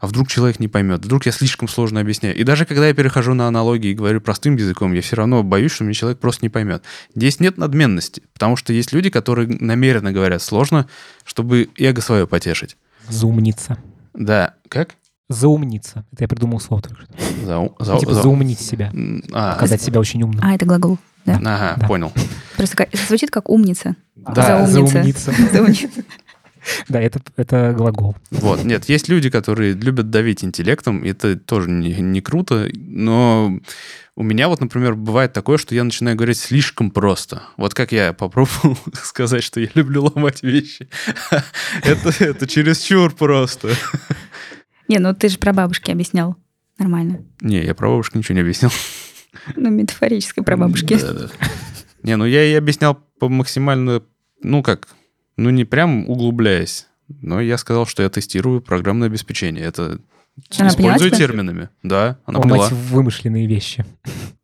а 0.00 0.06
вдруг 0.06 0.28
человек 0.28 0.60
не 0.60 0.68
поймет, 0.68 1.02
вдруг 1.02 1.24
я 1.24 1.32
слишком 1.32 1.66
сложно 1.66 2.00
объясняю. 2.00 2.36
И 2.36 2.42
даже 2.42 2.66
когда 2.66 2.88
я 2.88 2.92
перехожу 2.92 3.32
на 3.32 3.48
аналогии 3.48 3.90
и 3.90 3.94
говорю 3.94 4.20
простым 4.20 4.56
языком, 4.56 4.92
я 4.92 5.00
все 5.00 5.16
равно 5.16 5.42
боюсь, 5.42 5.72
что 5.72 5.84
мне 5.84 5.94
человек 5.94 6.18
просто 6.18 6.44
не 6.44 6.50
поймет. 6.50 6.82
Здесь 7.14 7.40
нет 7.40 7.56
надменности, 7.56 8.22
потому 8.34 8.56
что 8.56 8.74
есть 8.74 8.92
люди, 8.92 9.08
которые 9.08 9.48
намеренно 9.48 10.12
говорят 10.12 10.42
сложно, 10.42 10.86
чтобы 11.24 11.70
эго 11.78 12.02
свое 12.02 12.26
потешить. 12.26 12.76
Заумниться. 13.08 13.78
Да, 14.12 14.56
как? 14.68 14.94
Заумниться. 15.34 16.04
Это 16.12 16.24
я 16.24 16.28
придумал 16.28 16.60
слово 16.60 16.82
только 16.82 17.02
что. 17.02 17.12
За, 17.44 17.68
за, 17.84 17.98
типа 17.98 18.14
за... 18.14 18.22
заумнить 18.22 18.60
себя. 18.60 18.92
А. 19.32 19.54
Показать 19.54 19.82
себя 19.82 20.00
очень 20.00 20.22
умным. 20.22 20.40
А, 20.44 20.54
это 20.54 20.64
глагол. 20.66 20.98
Да. 21.26 21.36
Ага, 21.36 21.74
Да. 21.78 21.86
понял. 21.86 22.12
Просто 22.56 22.76
как- 22.76 22.88
звучит 23.08 23.30
как 23.30 23.48
умница. 23.48 23.96
Да, 24.14 24.66
Заумница. 24.66 25.32
Заумница. 25.52 25.88
Да, 26.88 27.00
это, 27.00 27.20
это 27.36 27.74
глагол. 27.76 28.16
Вот, 28.30 28.64
нет, 28.64 28.88
есть 28.88 29.08
люди, 29.08 29.28
которые 29.28 29.72
любят 29.74 30.10
давить 30.10 30.44
интеллектом, 30.44 31.04
и 31.04 31.10
это 31.10 31.36
тоже 31.36 31.68
не, 31.70 31.94
не 32.00 32.20
круто, 32.22 32.68
но 32.74 33.58
у 34.16 34.22
меня 34.22 34.48
вот, 34.48 34.60
например, 34.60 34.94
бывает 34.94 35.32
такое, 35.32 35.58
что 35.58 35.74
я 35.74 35.84
начинаю 35.84 36.16
говорить 36.16 36.38
слишком 36.38 36.90
просто. 36.90 37.42
Вот 37.58 37.74
как 37.74 37.92
я 37.92 38.12
попробовал 38.12 38.78
сказать, 39.02 39.42
что 39.44 39.60
я 39.60 39.68
люблю 39.74 40.04
ломать 40.04 40.42
вещи. 40.42 40.88
это, 41.82 42.24
это 42.24 42.46
чересчур 42.46 43.12
просто. 43.14 43.70
Не, 44.88 44.98
ну 44.98 45.14
ты 45.14 45.28
же 45.28 45.38
про 45.38 45.52
бабушки 45.52 45.90
объяснял. 45.90 46.36
Нормально. 46.78 47.22
Не, 47.40 47.62
я 47.64 47.74
про 47.74 47.88
бабушку 47.88 48.18
ничего 48.18 48.34
не 48.36 48.40
объяснил. 48.42 48.70
Ну, 49.56 49.68
метафорической 49.68 50.44
про 50.44 50.56
бабушки. 50.56 50.96
Да, 50.96 51.12
да. 51.12 51.26
Не, 52.04 52.14
ну 52.16 52.24
я 52.24 52.44
и 52.44 52.54
объяснял 52.54 52.94
по 53.18 53.28
максимально, 53.28 54.00
ну 54.44 54.62
как, 54.62 54.86
ну 55.36 55.50
не 55.50 55.64
прям 55.64 56.08
углубляясь, 56.08 56.86
но 57.08 57.40
я 57.40 57.58
сказал, 57.58 57.84
что 57.84 58.04
я 58.04 58.10
тестирую 58.10 58.60
программное 58.62 59.08
обеспечение. 59.08 59.64
Это 59.64 59.98
Она 60.56 60.70
поняла 60.72 60.92
использую 60.94 61.10
тебя? 61.10 61.18
терминами. 61.18 61.68
Да, 61.82 62.18
она 62.26 62.38
Ломать 62.38 62.60
поняла. 62.60 62.68
вымышленные 62.90 63.48
вещи. 63.48 63.84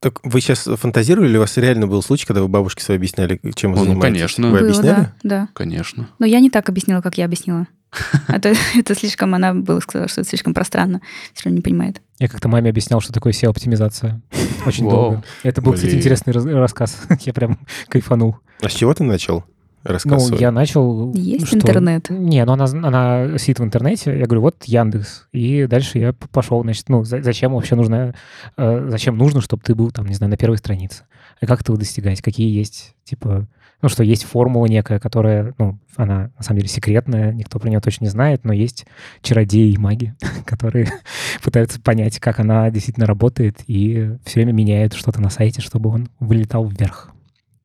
Так 0.00 0.18
вы 0.24 0.40
сейчас 0.40 0.64
фантазировали, 0.64 1.28
или 1.30 1.36
у 1.36 1.40
вас 1.40 1.56
реально 1.56 1.86
был 1.86 2.02
случай, 2.02 2.26
когда 2.26 2.42
вы 2.42 2.48
бабушке 2.48 2.82
своей 2.82 2.98
объясняли, 2.98 3.38
чем 3.54 3.72
вы 3.72 3.78
Ну, 3.78 3.84
занимаетесь? 3.84 4.02
конечно. 4.02 4.48
Вы 4.50 4.58
Было, 4.58 4.68
объясняли? 4.70 5.02
да, 5.02 5.14
да. 5.22 5.48
Конечно. 5.54 6.08
Но 6.18 6.26
я 6.26 6.40
не 6.40 6.50
так 6.50 6.68
объяснила, 6.68 7.00
как 7.00 7.16
я 7.16 7.26
объяснила. 7.26 7.68
Это, 8.28 8.54
это 8.76 8.94
слишком, 8.94 9.34
она 9.34 9.52
была 9.54 9.80
сказала, 9.80 10.08
что 10.08 10.20
это 10.20 10.30
слишком 10.30 10.54
пространно. 10.54 11.00
Все 11.34 11.44
равно 11.46 11.56
не 11.56 11.62
понимает. 11.62 12.00
Я 12.18 12.28
как-то 12.28 12.48
маме 12.48 12.70
объяснял, 12.70 13.00
что 13.00 13.12
такое 13.12 13.32
SEO-оптимизация. 13.32 14.20
Очень 14.66 14.88
долго. 14.88 15.22
Это 15.42 15.60
был, 15.60 15.72
кстати, 15.72 15.94
интересный 15.96 16.32
раз- 16.32 16.44
рассказ. 16.44 17.02
Я 17.22 17.32
прям 17.32 17.58
кайфанул. 17.88 18.36
А 18.62 18.68
с 18.68 18.72
чего 18.74 18.94
ты 18.94 19.02
начал 19.02 19.44
рассказ 19.82 20.22
Ну, 20.22 20.28
свой? 20.28 20.38
я 20.40 20.52
начал... 20.52 21.12
Есть 21.14 21.46
что- 21.46 21.56
интернет? 21.56 22.10
Не, 22.10 22.44
ну 22.44 22.52
она, 22.52 22.64
она 22.66 23.38
сидит 23.38 23.58
в 23.60 23.64
интернете, 23.64 24.16
я 24.18 24.26
говорю, 24.26 24.42
вот 24.42 24.64
Яндекс. 24.64 25.26
И 25.32 25.66
дальше 25.66 25.98
я 25.98 26.12
пошел, 26.12 26.62
значит, 26.62 26.88
ну, 26.90 27.02
за- 27.04 27.22
зачем 27.22 27.54
вообще 27.54 27.74
нужно, 27.76 28.14
э, 28.58 28.86
зачем 28.90 29.16
нужно, 29.16 29.40
чтобы 29.40 29.62
ты 29.62 29.74
был 29.74 29.90
там, 29.90 30.04
не 30.06 30.14
знаю, 30.14 30.30
на 30.30 30.36
первой 30.36 30.58
странице? 30.58 31.04
И 31.40 31.46
как 31.46 31.62
этого 31.62 31.78
достигать? 31.78 32.20
Какие 32.20 32.54
есть, 32.54 32.94
типа, 33.04 33.46
ну, 33.82 33.88
что 33.88 34.02
есть 34.02 34.24
формула 34.24 34.66
некая, 34.66 34.98
которая, 34.98 35.54
ну, 35.58 35.78
она 35.96 36.30
на 36.36 36.42
самом 36.42 36.58
деле 36.58 36.68
секретная, 36.68 37.32
никто 37.32 37.58
про 37.58 37.68
нее 37.68 37.80
точно 37.80 38.04
не 38.04 38.10
знает, 38.10 38.44
но 38.44 38.52
есть 38.52 38.86
чародеи 39.22 39.72
и 39.72 39.78
маги, 39.78 40.14
которые 40.46 40.92
пытаются 41.42 41.80
понять, 41.80 42.18
как 42.18 42.40
она 42.40 42.70
действительно 42.70 43.06
работает, 43.06 43.58
и 43.66 44.16
все 44.24 44.40
время 44.40 44.52
меняют 44.52 44.94
что-то 44.94 45.20
на 45.20 45.30
сайте, 45.30 45.60
чтобы 45.60 45.90
он 45.90 46.08
вылетал 46.18 46.66
вверх, 46.66 47.10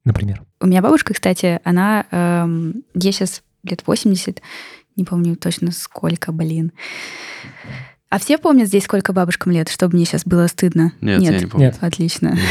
например. 0.03 0.43
У 0.61 0.67
меня 0.67 0.81
бабушка, 0.81 1.13
кстати, 1.13 1.59
она... 1.63 2.05
эм, 2.11 2.83
ей 2.93 3.11
сейчас 3.11 3.43
лет 3.63 3.83
80, 3.85 4.41
не 4.95 5.03
помню 5.03 5.35
точно 5.35 5.71
сколько, 5.71 6.31
блин. 6.31 6.71
А 8.09 8.19
все 8.19 8.37
помнят 8.37 8.67
здесь, 8.67 8.83
сколько 8.83 9.11
бабушкам 9.11 9.51
лет, 9.51 9.67
чтобы 9.67 9.95
мне 9.95 10.05
сейчас 10.05 10.23
было 10.23 10.47
стыдно? 10.47 10.93
Нет, 11.01 11.21
я 11.21 11.39
не 11.39 11.45
помню. 11.47 11.67
Нет. 11.67 11.77
Отлично. 11.81 12.37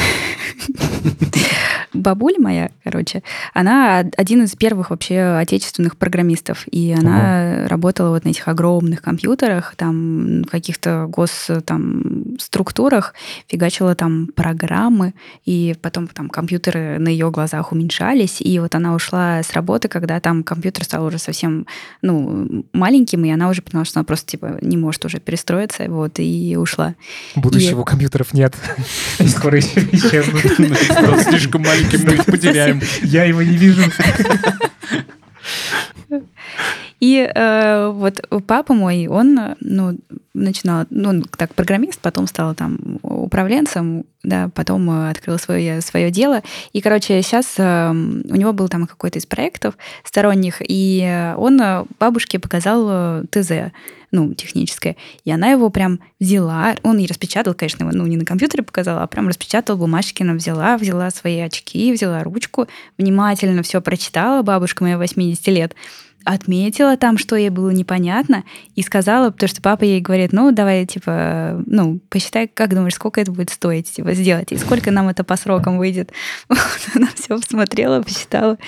Бабуля 1.94 2.38
моя, 2.40 2.70
короче, 2.83 3.22
она 3.52 4.04
один 4.16 4.42
из 4.44 4.54
первых 4.57 4.90
вообще 4.90 5.38
отечественных 5.38 5.96
программистов, 5.96 6.64
и 6.70 6.92
она 6.96 7.66
работала 7.68 8.11
вот 8.11 8.24
на 8.24 8.30
этих 8.30 8.48
огромных 8.48 9.00
компьютерах, 9.00 9.74
там 9.76 10.42
в 10.42 10.46
каких-то 10.50 11.07
гос 11.09 11.50
там 11.64 12.37
структурах, 12.38 13.14
фигачила 13.46 13.94
там 13.94 14.26
программы, 14.35 15.14
и 15.44 15.76
потом 15.80 16.09
там 16.09 16.28
компьютеры 16.28 16.98
на 16.98 17.09
ее 17.09 17.30
глазах 17.30 17.72
уменьшались, 17.72 18.40
и 18.40 18.59
вот 18.59 18.74
она 18.74 18.94
ушла 18.94 19.42
с 19.42 19.52
работы, 19.52 19.88
когда 19.88 20.18
там 20.20 20.42
компьютер 20.42 20.85
стал 20.85 21.04
уже 21.07 21.18
совсем, 21.18 21.66
ну, 22.02 22.64
маленьким, 22.72 23.24
и 23.24 23.30
она 23.30 23.48
уже 23.48 23.62
поняла, 23.62 23.85
что 23.85 24.00
она 24.00 24.04
просто 24.04 24.26
типа 24.33 24.59
не 24.61 24.76
может 24.76 25.04
уже 25.04 25.20
перестроиться, 25.20 25.85
вот, 25.88 26.18
и 26.18 26.57
ушла. 26.59 26.94
Будущего 27.37 27.83
И- 27.83 27.85
компьютеров 27.85 28.33
нет. 28.35 28.54
Скоро 29.28 29.59
исчезнут. 29.61 30.42
Слишком 31.22 31.62
маленький, 31.62 31.84
мы 31.92 32.14
их 32.14 32.27
потеряем. 32.27 32.81
Я 33.03 33.25
его 33.25 33.42
не 33.42 33.57
вижу. 33.57 33.83
И 37.01 37.18
э, 37.18 37.90
вот 37.92 38.25
папа 38.47 38.73
мой, 38.73 39.09
он, 39.09 39.38
э, 39.38 39.57
ну, 39.61 39.99
начинал, 40.33 40.87
ну, 40.88 41.23
так, 41.37 41.55
программист, 41.55 42.01
потом 42.01 42.27
стал 42.27 42.55
там 42.55 42.99
управленцем, 43.03 44.07
да, 44.23 44.49
потом 44.55 44.88
э, 44.90 45.11
открыл 45.11 45.38
свое, 45.38 45.83
свое 45.83 46.11
дело. 46.11 46.42
И, 46.73 46.81
короче, 46.81 47.20
сейчас 47.20 47.59
у 47.59 47.62
него 48.37 48.55
был 48.55 48.68
там 48.68 48.87
какой-то 48.87 49.18
из 49.18 49.27
проектов 49.27 49.75
сторонних, 50.03 50.62
и 50.66 51.03
э, 51.05 51.35
он 51.37 51.61
э, 51.61 51.85
бабушке 51.99 52.38
показал 52.38 52.87
э, 52.88 53.25
ТЗ, 53.31 53.73
ну, 54.14 54.33
техническое. 54.33 54.96
И 55.24 55.31
она 55.33 55.50
его 55.50 55.70
прям 55.70 55.98
взяла, 56.20 56.77
он 56.85 56.98
и 56.98 57.07
распечатал, 57.07 57.55
конечно, 57.55 57.83
его, 57.83 57.92
ну, 57.92 58.07
не 58.07 58.16
на 58.16 58.24
компьютере 58.24 58.62
показала, 58.62 59.03
а 59.03 59.07
прям 59.09 59.27
распечатал 59.29 59.77
бумажки, 59.77 60.22
она 60.22 60.35
взяла, 60.35 60.79
взяла 60.79 61.11
свои 61.11 61.40
очки, 61.40 61.92
взяла 61.92 62.22
ручку, 62.22 62.68
внимательно 62.96 63.62
все 63.62 63.81
прочитала, 63.81 64.42
бабушка 64.42 64.85
моя 64.85 64.98
80 64.98 65.46
лет, 65.48 65.74
отметила 66.24 66.96
там, 66.96 67.18
что 67.18 67.35
ей 67.35 67.50
было 67.50 67.70
непонятно, 67.70 68.44
и 68.77 68.83
сказала, 68.83 69.31
потому 69.31 69.48
что 69.48 69.61
папа 69.61 69.83
ей 69.83 70.00
говорит, 70.00 70.33
ну, 70.33 70.53
давай, 70.53 70.87
типа, 70.87 71.62
ну, 71.66 72.00
посчитай, 72.09 72.48
как 72.48 72.72
думаешь, 72.72 72.94
сколько 72.94 73.20
это 73.20 73.33
будет 73.33 73.50
стоить, 73.50 73.90
типа, 73.90 74.14
сделать, 74.14 74.53
и 74.53 74.57
сколько 74.57 74.92
нам 74.92 75.09
это 75.09 75.24
по 75.24 75.37
срокам 75.37 75.77
выйдет. 75.77 76.12
Вот, 76.48 76.59
она 76.94 77.09
все 77.14 77.37
посмотрела, 77.37 78.00
посчитала, 78.00 78.59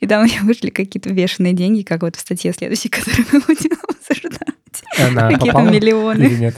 и 0.00 0.06
там 0.06 0.22
у 0.22 0.26
нее 0.26 0.40
вышли 0.42 0.70
какие-то 0.70 1.10
бешеные 1.10 1.52
деньги, 1.52 1.82
как 1.82 2.02
вот 2.02 2.16
в 2.16 2.20
статье 2.20 2.54
следующей, 2.54 2.88
которую 2.88 3.26
мы 3.32 3.40
будем 3.40 3.76
обсуждать. 3.86 4.63
Она 4.98 5.30
Какие-то 5.30 5.60
миллионы. 5.62 6.22
или 6.22 6.34
нет? 6.36 6.56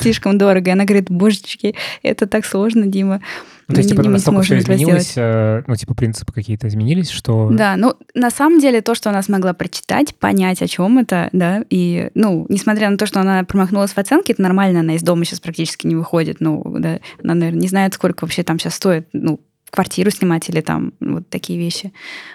Слишком 0.00 0.38
дорого. 0.38 0.70
И 0.70 0.72
она 0.72 0.84
говорит, 0.84 1.10
божечки, 1.10 1.74
это 2.02 2.26
так 2.26 2.44
сложно, 2.44 2.86
Дима. 2.86 3.20
Ну, 3.68 3.74
то 3.74 3.80
есть, 3.80 3.90
типа, 3.90 4.00
не- 4.00 4.08
настолько 4.08 4.42
все 4.42 4.58
изменилось, 4.58 5.12
э, 5.14 5.62
ну, 5.64 5.76
типа, 5.76 5.94
принципы 5.94 6.32
какие-то 6.32 6.66
изменились, 6.66 7.08
что... 7.08 7.50
Да, 7.52 7.76
ну, 7.76 7.94
на 8.14 8.30
самом 8.30 8.58
деле, 8.58 8.80
то, 8.80 8.96
что 8.96 9.10
она 9.10 9.22
смогла 9.22 9.52
прочитать, 9.52 10.16
понять, 10.16 10.60
о 10.60 10.66
чем 10.66 10.98
это, 10.98 11.28
да, 11.32 11.62
и, 11.70 12.10
ну, 12.14 12.46
несмотря 12.48 12.90
на 12.90 12.98
то, 12.98 13.06
что 13.06 13.20
она 13.20 13.44
промахнулась 13.44 13.92
в 13.92 13.98
оценке, 13.98 14.32
это 14.32 14.42
нормально, 14.42 14.80
она 14.80 14.96
из 14.96 15.02
дома 15.02 15.24
сейчас 15.24 15.38
практически 15.38 15.86
не 15.86 15.94
выходит, 15.94 16.38
ну, 16.40 16.64
да, 16.80 16.98
она, 17.22 17.34
наверное, 17.34 17.60
не 17.60 17.68
знает, 17.68 17.94
сколько 17.94 18.24
вообще 18.24 18.42
там 18.42 18.58
сейчас 18.58 18.74
стоит, 18.74 19.06
ну, 19.12 19.38
квартиру 19.70 20.10
снимать 20.10 20.48
или 20.48 20.62
там 20.62 20.92
вот 20.98 21.28
такие 21.28 21.56
вещи. 21.56 21.92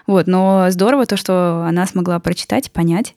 Вот, 0.08 0.28
но 0.28 0.68
здорово 0.70 1.06
то, 1.06 1.18
что 1.18 1.66
она 1.68 1.86
смогла 1.86 2.20
прочитать, 2.20 2.72
понять. 2.72 3.14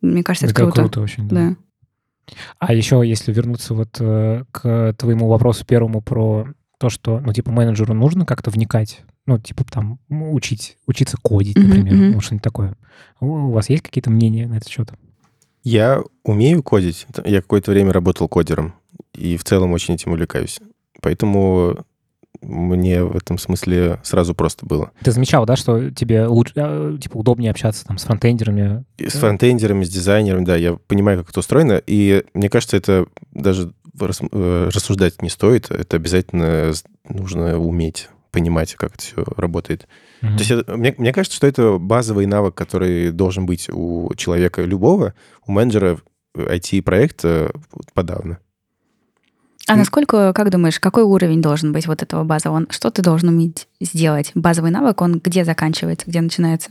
Мне 0.00 0.22
кажется, 0.22 0.46
это, 0.46 0.54
Это 0.54 0.62
круто. 0.62 0.80
круто 0.82 1.00
очень, 1.00 1.28
да. 1.28 1.36
Да. 1.36 1.56
А 2.58 2.74
еще, 2.74 3.02
если 3.04 3.32
вернуться 3.32 3.74
вот 3.74 3.96
э, 4.00 4.44
к 4.50 4.94
твоему 4.98 5.28
вопросу 5.28 5.64
первому 5.64 6.02
про 6.02 6.46
то, 6.78 6.90
что, 6.90 7.20
ну, 7.20 7.32
типа, 7.32 7.50
менеджеру 7.50 7.94
нужно 7.94 8.26
как-то 8.26 8.50
вникать, 8.50 9.02
ну, 9.26 9.38
типа, 9.38 9.64
там, 9.64 9.98
учить, 10.08 10.76
учиться 10.86 11.16
кодить, 11.20 11.56
например, 11.56 11.94
мгм. 11.94 12.12
ну, 12.12 12.20
что-нибудь 12.20 12.44
такое. 12.44 12.76
У 13.20 13.26
у 13.26 13.50
вас 13.50 13.68
есть 13.68 13.82
какие-то 13.82 14.10
мнения 14.10 14.46
на 14.46 14.54
этот 14.54 14.68
счет? 14.68 14.92
Я 15.64 16.02
умею 16.22 16.62
кодить. 16.62 17.06
Я 17.24 17.42
какое-то 17.42 17.72
время 17.72 17.92
работал 17.92 18.28
кодером. 18.28 18.74
И 19.14 19.36
в 19.36 19.44
целом 19.44 19.72
очень 19.72 19.94
этим 19.94 20.12
увлекаюсь. 20.12 20.60
Поэтому 21.02 21.84
мне 22.42 23.02
в 23.04 23.16
этом 23.16 23.38
смысле 23.38 24.00
сразу 24.02 24.34
просто 24.34 24.66
было. 24.66 24.90
Ты 25.02 25.10
замечал, 25.12 25.46
да, 25.46 25.56
что 25.56 25.90
тебе 25.90 26.26
лучше, 26.26 26.52
э, 26.56 26.98
типа, 27.00 27.16
удобнее 27.16 27.50
общаться 27.50 27.84
там 27.86 27.98
с 27.98 28.04
фронтендерами? 28.04 28.84
И 28.98 29.08
с 29.08 29.14
фронтендерами, 29.14 29.84
с 29.84 29.88
дизайнером, 29.88 30.44
да, 30.44 30.56
я 30.56 30.76
понимаю, 30.86 31.18
как 31.18 31.30
это 31.30 31.40
устроено. 31.40 31.82
И 31.86 32.24
мне 32.34 32.48
кажется, 32.48 32.76
это 32.76 33.06
даже 33.32 33.72
э, 34.00 34.70
рассуждать 34.72 35.22
не 35.22 35.28
стоит. 35.28 35.70
Это 35.70 35.96
обязательно 35.96 36.72
нужно 37.08 37.58
уметь 37.58 38.08
понимать, 38.30 38.74
как 38.74 38.94
это 38.94 39.02
все 39.02 39.24
работает. 39.36 39.88
Мгм. 40.20 40.32
То 40.36 40.38
есть 40.38 40.50
это- 40.50 40.76
мне, 40.76 40.94
мне 40.98 41.12
кажется, 41.12 41.36
что 41.36 41.46
это 41.46 41.78
базовый 41.78 42.26
навык, 42.26 42.54
который 42.54 43.10
должен 43.10 43.46
быть 43.46 43.68
у 43.72 44.12
человека 44.16 44.62
любого, 44.62 45.14
у 45.46 45.52
менеджера 45.52 45.98
IT-проекта 46.36 47.50
подавно. 47.94 48.38
А 49.68 49.76
насколько, 49.76 50.32
как 50.34 50.50
думаешь, 50.50 50.80
какой 50.80 51.02
уровень 51.02 51.42
должен 51.42 51.72
быть 51.72 51.86
вот 51.86 52.02
этого 52.02 52.24
базового? 52.24 52.56
Он- 52.58 52.68
Что 52.70 52.90
ты 52.90 53.02
должен 53.02 53.28
уметь 53.28 53.68
сделать? 53.80 54.32
Базовый 54.34 54.70
навык, 54.70 55.00
он 55.02 55.20
где 55.22 55.44
заканчивается, 55.44 56.06
где 56.08 56.20
начинается? 56.20 56.70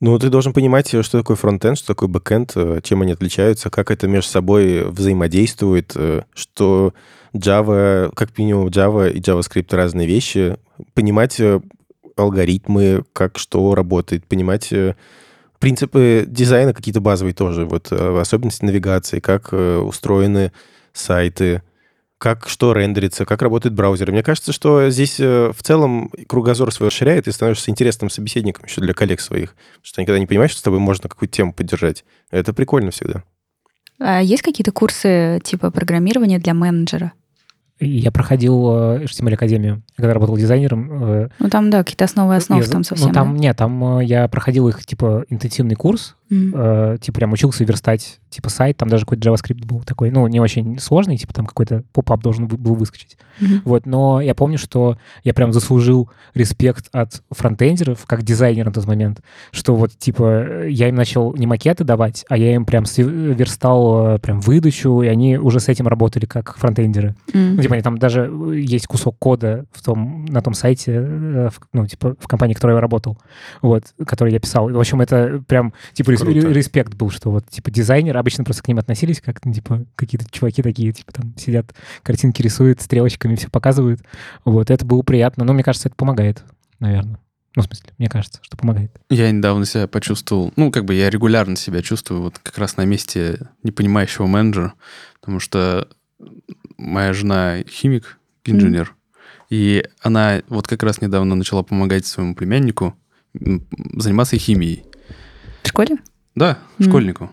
Ну, 0.00 0.18
ты 0.18 0.28
должен 0.30 0.52
понимать, 0.52 0.88
что 0.88 1.18
такое 1.18 1.36
фронтенд, 1.36 1.76
что 1.78 1.88
такое 1.88 2.08
бэкенд, 2.08 2.52
э, 2.56 2.80
чем 2.82 3.02
они 3.02 3.12
отличаются, 3.12 3.68
как 3.70 3.90
это 3.90 4.08
между 4.08 4.30
собой 4.30 4.84
взаимодействует, 4.90 5.92
э, 5.94 6.22
что 6.34 6.94
Java, 7.34 8.10
как 8.14 8.36
минимум 8.38 8.68
Java 8.68 9.10
и 9.12 9.20
JavaScript 9.20 9.74
разные 9.76 10.06
вещи, 10.06 10.56
понимать 10.94 11.38
э, 11.38 11.60
алгоритмы, 12.16 13.04
как 13.12 13.38
что 13.38 13.74
работает, 13.74 14.26
понимать 14.26 14.72
э, 14.72 14.94
принципы 15.58 16.24
дизайна 16.26 16.72
какие-то 16.72 17.00
базовые 17.00 17.34
тоже, 17.34 17.66
вот 17.66 17.88
э, 17.92 18.18
особенности 18.20 18.64
навигации, 18.64 19.20
как 19.20 19.48
э, 19.52 19.76
устроены 19.78 20.52
сайты, 20.94 21.62
как 22.20 22.48
что 22.50 22.74
рендерится, 22.74 23.24
как 23.24 23.40
работает 23.40 23.74
браузер. 23.74 24.12
Мне 24.12 24.22
кажется, 24.22 24.52
что 24.52 24.90
здесь 24.90 25.18
э, 25.18 25.52
в 25.56 25.62
целом 25.62 26.10
кругозор 26.28 26.70
свой 26.70 26.90
расширяет 26.90 27.26
и 27.26 27.32
становишься 27.32 27.70
интересным 27.70 28.10
собеседником 28.10 28.66
еще 28.66 28.82
для 28.82 28.92
коллег 28.92 29.20
своих. 29.22 29.54
Потому 29.54 29.84
что 29.84 30.02
никогда 30.02 30.18
не 30.18 30.26
понимаешь, 30.26 30.50
что 30.50 30.60
с 30.60 30.62
тобой 30.62 30.80
можно 30.80 31.08
какую-то 31.08 31.34
тему 31.34 31.54
поддержать. 31.54 32.04
Это 32.30 32.52
прикольно 32.52 32.90
всегда. 32.90 33.22
А 33.98 34.20
есть 34.22 34.42
какие-то 34.42 34.70
курсы 34.70 35.40
типа 35.44 35.70
программирования 35.70 36.38
для 36.38 36.52
менеджера? 36.52 37.12
Я 37.82 38.12
проходил 38.12 38.68
э, 38.70 39.04
HTML 39.04 39.32
Академию, 39.34 39.82
когда 39.96 40.12
работал 40.12 40.36
дизайнером. 40.36 41.02
э, 41.02 41.28
Ну 41.38 41.48
там, 41.48 41.70
да, 41.70 41.78
какие-то 41.82 42.04
основы 42.04 42.36
основ 42.36 42.62
я- 42.62 42.70
там 42.70 42.84
совсем. 42.84 43.08
Ну, 43.08 43.14
там, 43.14 43.34
нет, 43.36 43.56
там 43.56 44.00
я 44.00 44.28
проходил 44.28 44.68
их, 44.68 44.84
типа, 44.84 45.24
интенсивный 45.30 45.76
курс, 45.76 46.14
М. 46.30 46.52
э, 46.54 46.98
типа, 47.00 47.16
прям 47.16 47.32
учился 47.32 47.64
верстать, 47.64 48.20
типа, 48.30 48.48
сайт, 48.50 48.76
там 48.76 48.88
даже 48.88 49.04
какой-то 49.04 49.28
JavaScript 49.28 49.66
был 49.66 49.80
такой, 49.82 50.10
ну, 50.10 50.26
не 50.28 50.38
очень 50.40 50.78
сложный, 50.78 51.16
типа, 51.16 51.34
там 51.34 51.46
какой-то 51.46 51.82
pop-up 51.92 52.22
должен 52.22 52.46
был- 52.46 52.74
выскочить. 52.74 53.16
Мгм. 53.40 53.62
Вот, 53.64 53.86
но 53.86 54.20
я 54.20 54.34
помню, 54.34 54.56
что 54.58 54.96
я 55.24 55.34
прям 55.34 55.52
заслужил 55.52 56.08
респект 56.34 56.86
от 56.92 57.22
фронтендеров, 57.30 58.04
как 58.06 58.22
дизайнер 58.22 58.66
на 58.66 58.72
тот 58.72 58.86
момент, 58.86 59.20
что 59.50 59.74
вот, 59.74 59.90
типа, 59.98 60.66
я 60.68 60.88
им 60.88 60.94
начал 60.94 61.34
не 61.34 61.46
макеты 61.46 61.82
давать, 61.84 62.24
а 62.28 62.36
я 62.36 62.54
им 62.54 62.64
прям 62.64 62.84
верстал 62.96 64.14
э, 64.14 64.18
прям 64.18 64.40
выдачу, 64.40 65.02
и 65.02 65.06
они 65.08 65.36
уже 65.38 65.60
с 65.60 65.68
этим 65.68 65.88
работали 65.88 66.26
как 66.26 66.56
фронтендеры. 66.56 67.14
М. 67.34 67.56
Ну, 67.56 67.62
типа, 67.62 67.74
они 67.74 67.82
там 67.82 67.98
даже 67.98 68.30
э, 68.32 68.56
есть 68.58 68.86
кусок 68.86 69.16
кода 69.18 69.64
в 69.72 69.82
том, 69.82 70.24
на 70.26 70.40
том 70.42 70.54
сайте, 70.54 70.92
э, 70.94 71.48
в- 71.52 71.60
ну, 71.72 71.86
типа, 71.86 72.16
в 72.20 72.28
компании, 72.28 72.54
в 72.54 72.56
которой 72.58 72.74
я 72.74 72.80
работал, 72.80 73.18
вот, 73.62 73.84
который 74.06 74.32
я 74.32 74.38
писал. 74.40 74.68
В 74.70 74.78
общем, 74.78 75.00
это 75.00 75.42
прям, 75.46 75.72
типа. 75.94 76.10
Респект 76.24 76.94
был, 76.94 77.10
что 77.10 77.30
вот, 77.30 77.48
типа, 77.48 77.70
дизайнеры 77.70 78.18
обычно 78.18 78.44
просто 78.44 78.62
к 78.62 78.68
ним 78.68 78.78
относились 78.78 79.20
как, 79.20 79.44
ну, 79.44 79.52
типа, 79.52 79.84
какие-то 79.96 80.26
чуваки 80.30 80.62
такие, 80.62 80.92
типа, 80.92 81.12
там 81.12 81.34
сидят, 81.36 81.74
картинки 82.02 82.42
рисуют, 82.42 82.80
стрелочками 82.80 83.34
все 83.36 83.48
показывают. 83.48 84.00
Вот, 84.44 84.70
это 84.70 84.84
было 84.84 85.02
приятно. 85.02 85.44
Но 85.44 85.52
мне 85.52 85.62
кажется, 85.62 85.88
это 85.88 85.96
помогает, 85.96 86.44
наверное. 86.78 87.18
Ну, 87.56 87.62
в 87.62 87.66
смысле, 87.66 87.90
мне 87.98 88.08
кажется, 88.08 88.38
что 88.42 88.56
помогает. 88.56 88.92
Я 89.10 89.30
недавно 89.30 89.66
себя 89.66 89.88
почувствовал, 89.88 90.52
ну, 90.54 90.70
как 90.70 90.84
бы 90.84 90.94
я 90.94 91.10
регулярно 91.10 91.56
себя 91.56 91.82
чувствую 91.82 92.22
вот 92.22 92.38
как 92.38 92.58
раз 92.58 92.76
на 92.76 92.84
месте 92.84 93.48
непонимающего 93.64 94.26
менеджера, 94.26 94.74
потому 95.20 95.40
что 95.40 95.88
моя 96.78 97.12
жена 97.12 97.58
химик, 97.68 98.18
инженер, 98.44 98.94
и 99.48 99.84
она 100.00 100.42
вот 100.48 100.68
как 100.68 100.84
раз 100.84 101.00
недавно 101.00 101.34
начала 101.34 101.64
помогать 101.64 102.06
своему 102.06 102.36
племяннику 102.36 102.94
заниматься 103.34 104.36
химией. 104.38 104.84
В 105.70 105.72
школе? 105.72 105.98
Да, 106.34 106.58
Мгм. 106.78 106.88
школьнику. 106.90 107.30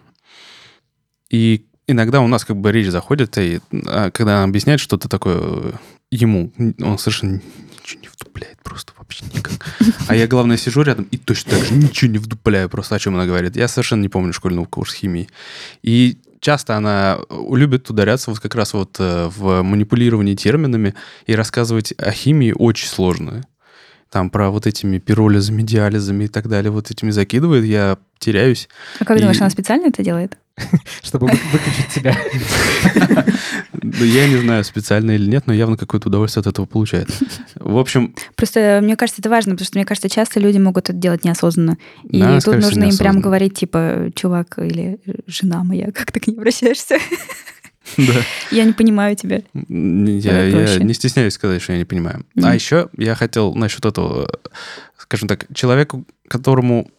И 1.32 1.66
иногда 1.88 2.22
у 2.22 2.28
нас 2.28 2.46
как 2.46 2.56
бы 2.58 2.72
речь 2.72 2.88
заходит, 2.92 3.36
и 3.40 3.60
а, 3.88 4.12
когда 4.12 4.38
она 4.38 4.44
объясняет 4.44 4.80
что-то 4.80 5.10
такое 5.10 5.38
э, 5.40 5.72
ему, 6.12 6.52
он 6.80 7.00
совершенно 7.00 7.42
ничего 7.82 8.02
не 8.02 8.08
вдупляет 8.10 8.62
просто 8.62 8.94
вообще 8.96 9.26
никак. 9.34 9.66
А 10.08 10.16
я, 10.16 10.28
главное, 10.28 10.58
сижу 10.58 10.84
рядом 10.84 11.08
и 11.10 11.18
точно 11.18 11.52
так 11.54 11.66
же 11.66 11.74
ничего 11.74 12.12
не 12.12 12.20
вдупляю 12.20 12.70
просто, 12.70 12.94
о 12.96 13.00
чем 13.00 13.16
она 13.16 13.26
говорит. 13.26 13.56
Я 13.56 13.68
совершенно 13.68 14.02
не 14.02 14.10
помню 14.10 14.34
школьного 14.34 14.66
курса 14.66 14.96
химии. 14.98 15.30
И 15.82 16.20
часто 16.40 16.76
она 16.78 17.18
любит 17.52 17.90
ударяться 17.90 18.30
вот 18.30 18.40
как 18.40 18.54
раз 18.54 18.74
вот 18.74 18.98
э, 19.00 19.30
в 19.36 19.64
манипулировании 19.64 20.36
терминами 20.36 20.94
и 21.26 21.34
рассказывать 21.34 21.92
о 21.98 22.12
химии 22.12 22.54
очень 22.56 22.88
сложно. 22.88 23.44
Там 24.10 24.30
про 24.30 24.50
вот 24.52 24.66
этими 24.68 25.00
пиролизами, 25.00 25.62
диализами 25.64 26.26
и 26.26 26.28
так 26.28 26.48
далее, 26.48 26.72
вот 26.72 26.90
этими 26.92 27.12
закидывает, 27.12 27.66
я 27.66 27.98
теряюсь. 28.20 28.70
А 29.00 29.06
как 29.06 29.18
И- 29.18 29.20
думаешь, 29.20 29.40
она 29.42 29.50
специально 29.50 29.88
это 29.88 30.04
делает? 30.04 30.38
Чтобы 31.04 31.28
вы- 31.28 31.38
выключить 31.52 31.92
себя. 31.92 32.18
Ну, 33.90 34.04
Я 34.04 34.28
не 34.28 34.36
знаю, 34.38 34.64
специально 34.66 35.12
или 35.12 35.30
нет, 35.30 35.44
но 35.48 35.54
явно 35.54 35.78
какое-то 35.78 36.10
удовольствие 36.10 36.42
от 36.42 36.48
этого 36.48 36.66
получает. 36.66 37.08
В 37.56 37.78
общем, 37.78 38.14
Просто 38.36 38.80
мне 38.84 38.98
кажется, 38.98 39.22
это 39.22 39.30
важно, 39.30 39.54
потому 39.54 39.66
что 39.66 39.78
мне 39.78 39.86
кажется, 39.86 40.10
часто 40.10 40.40
люди 40.42 40.58
могут 40.58 40.90
это 40.90 40.98
делать 40.98 41.24
неосознанно. 41.24 41.78
И 42.04 42.20
Да, 42.20 42.40
тут 42.42 42.56
нужно 42.56 42.84
им 42.86 42.98
прям 42.98 43.22
говорить, 43.22 43.54
типа, 43.56 44.12
чувак 44.14 44.58
или 44.60 45.00
жена 45.26 45.64
моя, 45.64 45.92
как 45.92 46.12
ты 46.12 46.20
к 46.20 46.28
ней 46.28 46.36
обращаешься? 46.36 46.98
да. 47.98 48.14
Я 48.52 48.66
не 48.66 48.74
понимаю 48.74 49.16
тебя. 49.16 49.42
Я, 49.54 50.44
я 50.44 50.80
не 50.80 50.94
стесняюсь 50.94 51.34
сказать, 51.34 51.62
что 51.62 51.74
я 51.74 51.80
не 51.80 51.86
понимаю. 51.86 52.26
Мгм. 52.36 52.46
А 52.46 52.56
еще 52.56 52.90
я 52.98 53.16
хотел 53.16 53.56
насчет 53.56 53.86
этого, 53.86 54.30
скажем 54.98 55.28
так, 55.28 55.46
человеку, 55.54 56.06
которому 56.28 56.92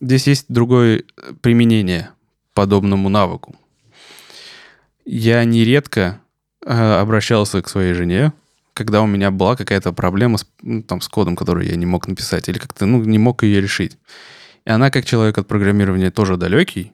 здесь 0.00 0.26
есть 0.26 0.46
другое 0.48 1.04
применение 1.40 2.10
подобному 2.54 3.08
навыку. 3.08 3.56
Я 5.04 5.44
нередко 5.44 6.20
э, 6.64 6.70
обращался 6.72 7.60
к 7.60 7.68
своей 7.68 7.92
жене, 7.92 8.32
когда 8.72 9.02
у 9.02 9.06
меня 9.06 9.30
была 9.30 9.56
какая-то 9.56 9.92
проблема 9.92 10.38
с, 10.38 10.46
ну, 10.62 10.82
там, 10.82 11.00
с 11.00 11.08
кодом, 11.08 11.36
который 11.36 11.68
я 11.68 11.76
не 11.76 11.86
мог 11.86 12.08
написать, 12.08 12.48
или 12.48 12.58
как-то 12.58 12.86
ну, 12.86 13.02
не 13.04 13.18
мог 13.18 13.42
ее 13.42 13.60
решить. 13.60 13.98
И 14.64 14.70
она, 14.70 14.90
как 14.90 15.04
человек 15.04 15.36
от 15.38 15.46
программирования, 15.46 16.10
тоже 16.10 16.36
далекий, 16.36 16.92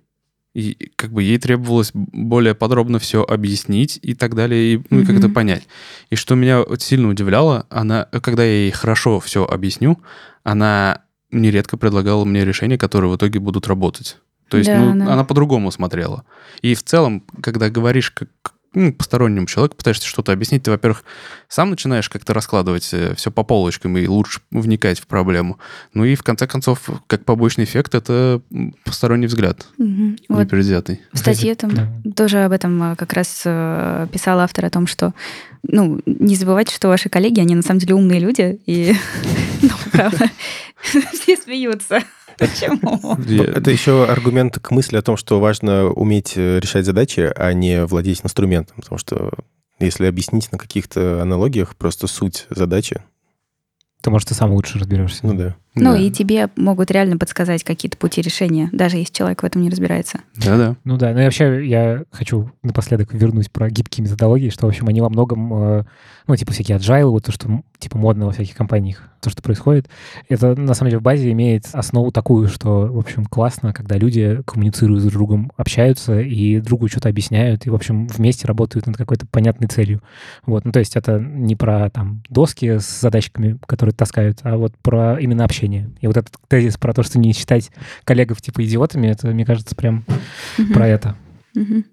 и 0.54 0.90
как 0.96 1.12
бы 1.12 1.22
ей 1.22 1.38
требовалось 1.38 1.90
более 1.94 2.54
подробно 2.54 2.98
все 2.98 3.22
объяснить 3.22 3.98
и 4.02 4.14
так 4.14 4.34
далее, 4.34 4.74
и, 4.74 4.82
ну, 4.90 5.00
и 5.00 5.04
как-то 5.04 5.26
Мгм. 5.28 5.34
понять. 5.34 5.68
И 6.10 6.16
что 6.16 6.34
меня 6.34 6.64
сильно 6.78 7.08
удивляло, 7.08 7.66
она, 7.70 8.06
когда 8.22 8.42
я 8.44 8.64
ей 8.64 8.70
хорошо 8.70 9.20
все 9.20 9.44
объясню, 9.44 10.00
она 10.42 11.02
нередко 11.30 11.76
предлагала 11.76 12.24
мне 12.24 12.44
решения, 12.44 12.78
которые 12.78 13.10
в 13.12 13.16
итоге 13.16 13.38
будут 13.38 13.68
работать. 13.68 14.16
То 14.48 14.56
есть, 14.56 14.68
Да, 14.68 14.80
ну, 14.80 15.04
да. 15.06 15.12
она 15.12 15.24
по-другому 15.24 15.70
смотрела. 15.70 16.24
И 16.62 16.74
в 16.74 16.82
целом, 16.82 17.22
когда 17.40 17.70
говоришь 17.70 18.10
как 18.10 18.28
ну, 18.72 18.92
постороннему 18.92 19.46
человеку, 19.46 19.76
пытаешься 19.76 20.06
что-то 20.06 20.32
объяснить, 20.32 20.62
ты, 20.62 20.70
во-первых, 20.70 21.04
сам 21.48 21.70
начинаешь 21.70 22.08
как-то 22.08 22.32
раскладывать 22.34 22.84
все 22.84 23.30
по 23.30 23.42
полочкам 23.42 23.96
и 23.98 24.06
лучше 24.06 24.40
вникать 24.50 25.00
в 25.00 25.06
проблему. 25.06 25.58
Ну 25.92 26.04
и, 26.04 26.14
в 26.14 26.22
конце 26.22 26.46
концов, 26.46 26.88
как 27.06 27.24
побочный 27.24 27.64
эффект, 27.64 27.94
это 27.94 28.40
посторонний 28.84 29.26
взгляд. 29.26 29.66
Вот 29.76 30.44
непредвзятый. 30.44 31.00
в 31.12 31.18
статье 31.18 31.54
там 31.56 31.70
Да. 31.74 31.88
тоже 32.14 32.44
об 32.44 32.52
этом 32.52 32.92
э, 32.92 32.96
как 32.96 33.12
раз 33.12 33.42
э, 33.44 34.06
писал 34.12 34.38
автор 34.40 34.64
о 34.66 34.70
том, 34.70 34.86
что 34.86 35.14
ну, 35.62 36.00
не 36.06 36.36
забывайте, 36.36 36.74
что 36.74 36.88
ваши 36.88 37.08
коллеги, 37.08 37.40
они 37.40 37.54
на 37.54 37.62
самом 37.62 37.80
деле 37.80 37.94
умные 37.94 38.20
люди, 38.20 38.60
и, 38.66 38.94
ну, 39.62 39.70
правда, 39.92 40.30
все 41.12 41.36
смеются. 41.36 42.00
Почему? 42.40 43.16
Я- 43.28 43.44
Это 43.44 43.70
еще 43.70 44.04
аргумент 44.04 44.58
к 44.58 44.70
мысли 44.70 44.96
о 44.96 45.02
том, 45.02 45.16
что 45.16 45.38
важно 45.40 45.86
уметь 45.90 46.32
э, 46.36 46.58
решать 46.58 46.84
задачи, 46.86 47.30
а 47.36 47.52
не 47.52 47.84
владеть 47.86 48.20
инструментом. 48.24 48.76
Потому 48.76 48.98
что 48.98 49.30
если 49.78 50.06
объяснить 50.06 50.50
на 50.52 50.58
каких-то 50.58 51.22
аналогиях 51.22 51.76
просто 51.76 52.06
суть 52.06 52.46
задачи, 52.50 53.02
То, 54.02 54.10
может, 54.10 54.28
ты 54.28 54.34
сам 54.34 54.52
лучше 54.52 54.78
разберешься. 54.78 55.20
ну 55.26 55.34
да. 55.34 55.56
Ну, 55.80 55.92
Да. 55.92 55.98
и 55.98 56.10
тебе 56.10 56.48
могут 56.56 56.90
реально 56.90 57.16
подсказать 57.18 57.64
какие-то 57.64 57.96
пути 57.96 58.20
решения, 58.22 58.68
даже 58.72 58.96
если 58.96 59.12
человек 59.12 59.42
в 59.42 59.46
этом 59.46 59.62
не 59.62 59.70
разбирается. 59.70 60.20
Да-да. 60.36 60.76
Ну 60.84 60.96
да, 60.96 61.12
ну 61.12 61.20
и 61.20 61.24
вообще 61.24 61.66
я 61.66 62.04
хочу 62.10 62.50
напоследок 62.62 63.12
вернуть 63.12 63.50
про 63.50 63.70
гибкие 63.70 64.04
методологии, 64.04 64.50
что, 64.50 64.66
в 64.66 64.68
общем, 64.68 64.88
они 64.88 65.00
во 65.00 65.08
многом, 65.08 65.52
э, 65.54 65.84
ну, 66.26 66.36
типа 66.36 66.52
всякие 66.52 66.78
agile, 66.78 67.06
вот 67.10 67.24
то, 67.24 67.32
что, 67.32 67.62
типа, 67.78 67.98
модно 67.98 68.26
во 68.26 68.32
всяких 68.32 68.54
компаниях, 68.54 69.08
то, 69.20 69.28
что 69.28 69.42
происходит, 69.42 69.88
это, 70.28 70.54
на 70.54 70.72
самом 70.74 70.90
деле, 70.90 71.00
в 71.00 71.02
базе 71.02 71.30
имеет 71.32 71.66
основу 71.72 72.10
такую, 72.10 72.48
что, 72.48 72.86
в 72.86 72.98
общем, 72.98 73.26
классно, 73.26 73.72
когда 73.72 73.96
люди 73.96 74.40
коммуницируют 74.46 75.02
с 75.02 75.04
друг 75.04 75.14
другом, 75.14 75.52
общаются 75.56 76.20
и 76.20 76.60
другу 76.60 76.88
что-то 76.88 77.08
объясняют, 77.10 77.66
и, 77.66 77.70
в 77.70 77.74
общем, 77.74 78.06
вместе 78.06 78.46
работают 78.46 78.86
над 78.86 78.96
какой-то 78.96 79.26
понятной 79.26 79.68
целью. 79.68 80.02
Вот, 80.46 80.64
ну, 80.64 80.72
то 80.72 80.78
есть 80.78 80.96
это 80.96 81.18
не 81.18 81.54
про, 81.54 81.90
там, 81.90 82.22
доски 82.30 82.78
с 82.78 83.00
задачками, 83.00 83.58
которые 83.66 83.94
таскают, 83.94 84.38
а 84.42 84.56
вот 84.56 84.74
про 84.82 85.18
именно 85.20 85.44
общение. 85.44 85.69
И 85.78 86.06
вот 86.06 86.16
этот 86.16 86.34
тезис 86.48 86.76
про 86.76 86.92
то, 86.92 87.02
что 87.02 87.18
не 87.18 87.32
считать 87.32 87.70
коллегов, 88.04 88.40
типа, 88.42 88.64
идиотами, 88.64 89.08
это, 89.08 89.28
мне 89.28 89.44
кажется, 89.44 89.74
прям 89.74 90.04
Мгм. 90.58 90.72
про 90.72 90.86
это. 90.88 91.16
Мгм. 91.54 91.84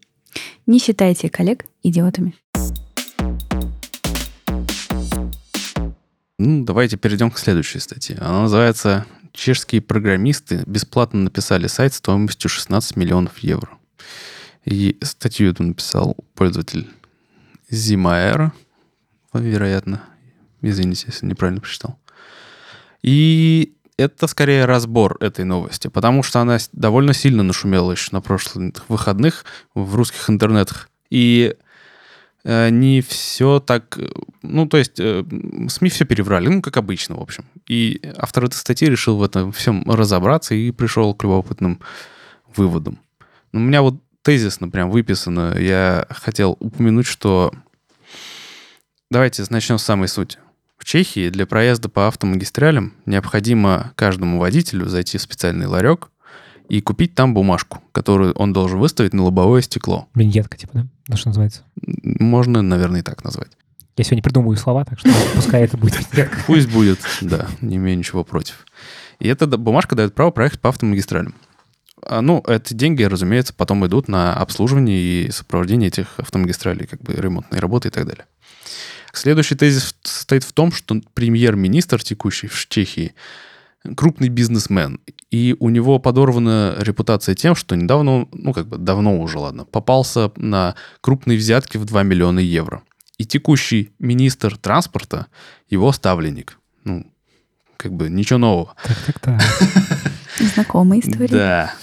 Не 0.65 0.79
считайте 0.79 1.29
коллег 1.29 1.65
идиотами. 1.83 2.35
Ну, 6.39 6.63
давайте 6.65 6.97
перейдем 6.97 7.31
к 7.31 7.39
следующей 7.39 7.79
статье. 7.79 8.17
Она 8.19 8.43
называется 8.43 9.05
«Чешские 9.33 9.81
программисты 9.81 10.63
бесплатно 10.67 11.21
написали 11.21 11.67
сайт 11.67 11.93
стоимостью 11.93 12.49
16 12.49 12.95
миллионов 12.95 13.39
евро». 13.39 13.69
И 14.65 14.97
статью 15.01 15.49
эту 15.49 15.63
написал 15.63 16.15
пользователь 16.35 16.87
Зимаэр, 17.69 18.51
вероятно. 19.33 20.03
Извините, 20.61 21.05
если 21.07 21.25
неправильно 21.25 21.61
прочитал. 21.61 21.97
И 23.07 23.73
это 23.97 24.27
скорее 24.27 24.65
разбор 24.65 25.15
этой 25.21 25.45
новости, 25.45 25.87
потому 25.87 26.23
что 26.23 26.41
она 26.41 26.57
довольно 26.73 27.13
сильно 27.13 27.41
нашумела 27.41 27.93
еще 27.93 28.09
на 28.11 28.19
прошлых 28.19 28.73
выходных 28.89 29.45
в 29.73 29.95
русских 29.95 30.29
интернетах. 30.29 30.89
И 31.09 31.55
э, 32.43 32.69
не 32.69 32.99
все 32.99 33.61
так... 33.61 33.97
э, 33.97 34.09
Ну, 34.41 34.65
то 34.67 34.75
есть 34.75 34.99
э, 34.99 35.23
СМИ 35.69 35.89
все 35.89 36.03
переврали, 36.03 36.49
ну, 36.49 36.61
как 36.61 36.75
обычно, 36.75 37.15
в 37.15 37.21
общем. 37.21 37.45
И 37.69 38.01
автор 38.17 38.43
этой 38.43 38.55
статьи 38.55 38.89
решил 38.89 39.15
в 39.15 39.23
этом 39.23 39.53
всем 39.53 39.89
разобраться 39.89 40.53
и 40.53 40.71
пришел 40.71 41.15
к 41.15 41.23
любопытным 41.23 41.79
выводам. 42.57 42.99
Ну, 43.53 43.61
у 43.61 43.63
меня 43.63 43.83
вот 43.83 43.95
тезисно 44.21 44.67
прям 44.67 44.91
выписано. 44.91 45.57
Я 45.57 46.07
хотел 46.09 46.57
упомянуть, 46.59 47.07
что 47.07 47.53
давайте 49.09 49.45
начнем 49.49 49.77
с 49.77 49.83
самой 49.83 50.09
сути. 50.09 50.39
Чехии 50.87 51.27
для 51.27 51.45
проезда 51.45 51.89
по 51.89 52.07
автомагистралям 52.07 52.93
необходимо 53.05 53.91
каждому 53.95 54.39
водителю 54.39 54.87
зайти 54.87 55.17
в 55.17 55.21
специальный 55.21 55.65
ларек 55.65 56.09
и 56.69 56.79
купить 56.79 57.13
там 57.13 57.33
бумажку, 57.33 57.83
которую 57.91 58.31
он 58.35 58.53
должен 58.53 58.79
выставить 58.79 59.13
на 59.13 59.23
лобовое 59.23 59.61
стекло. 59.61 60.07
Виньетка, 60.15 60.57
типа, 60.57 60.71
да? 60.73 60.87
Ну, 61.09 61.17
что 61.17 61.27
называется. 61.27 61.63
Можно, 61.75 62.61
наверное, 62.61 63.01
и 63.01 63.03
так 63.03 63.25
назвать. 63.25 63.49
Я 63.97 64.05
сегодня 64.05 64.23
придумываю 64.23 64.55
слова, 64.55 64.85
так 64.85 64.97
что 64.97 65.09
пускай 65.35 65.63
это 65.63 65.75
будет 65.75 65.99
виньетка. 65.99 66.37
Пусть 66.47 66.69
будет, 66.69 66.99
да, 67.19 67.47
не 67.59 67.75
имею 67.75 67.97
ничего 67.97 68.23
против. 68.23 68.65
И 69.19 69.27
эта 69.27 69.45
бумажка 69.45 69.93
дает 69.93 70.15
право 70.15 70.31
проехать 70.31 70.61
по 70.61 70.69
автомагистралям. 70.69 71.35
А, 72.01 72.21
Ну, 72.21 72.41
эти 72.47 72.73
деньги, 72.73 73.03
разумеется, 73.03 73.53
потом 73.53 73.85
идут 73.85 74.07
на 74.07 74.35
обслуживание 74.35 74.97
и 75.01 75.31
сопровождение 75.31 75.89
этих 75.89 76.17
автомагистралей, 76.17 76.87
как 76.87 77.01
бы 77.01 77.11
ремонтные 77.11 77.59
работы 77.59 77.89
и 77.89 77.91
так 77.91 78.05
далее. 78.05 78.25
Следующий 79.13 79.55
тезис 79.55 79.95
состоит 80.03 80.43
в 80.43 80.53
том, 80.53 80.71
что 80.71 81.01
премьер-министр 81.13 82.01
текущий 82.01 82.47
в 82.47 82.67
Чехии 82.67 83.13
крупный 83.95 84.29
бизнесмен, 84.29 84.99
и 85.31 85.55
у 85.59 85.69
него 85.69 85.99
подорвана 85.99 86.75
репутация 86.79 87.35
тем, 87.35 87.55
что 87.55 87.75
недавно, 87.75 88.27
ну, 88.31 88.53
как 88.53 88.67
бы 88.67 88.77
давно 88.77 89.19
уже, 89.19 89.39
ладно, 89.39 89.65
попался 89.65 90.31
на 90.35 90.75
крупные 91.01 91.37
взятки 91.37 91.77
в 91.77 91.85
2 91.85 92.03
миллиона 92.03 92.39
евро. 92.39 92.83
И 93.17 93.25
текущий 93.25 93.91
министр 93.99 94.57
транспорта 94.57 95.27
его 95.69 95.91
ставленник. 95.91 96.59
Ну, 96.83 97.05
как 97.77 97.93
бы 97.93 98.09
ничего 98.09 98.39
нового. 98.39 98.75
Так-так-так. 98.83 99.41
Знакомая 100.53 100.99
история. 100.99 101.27
Да. 101.27 101.73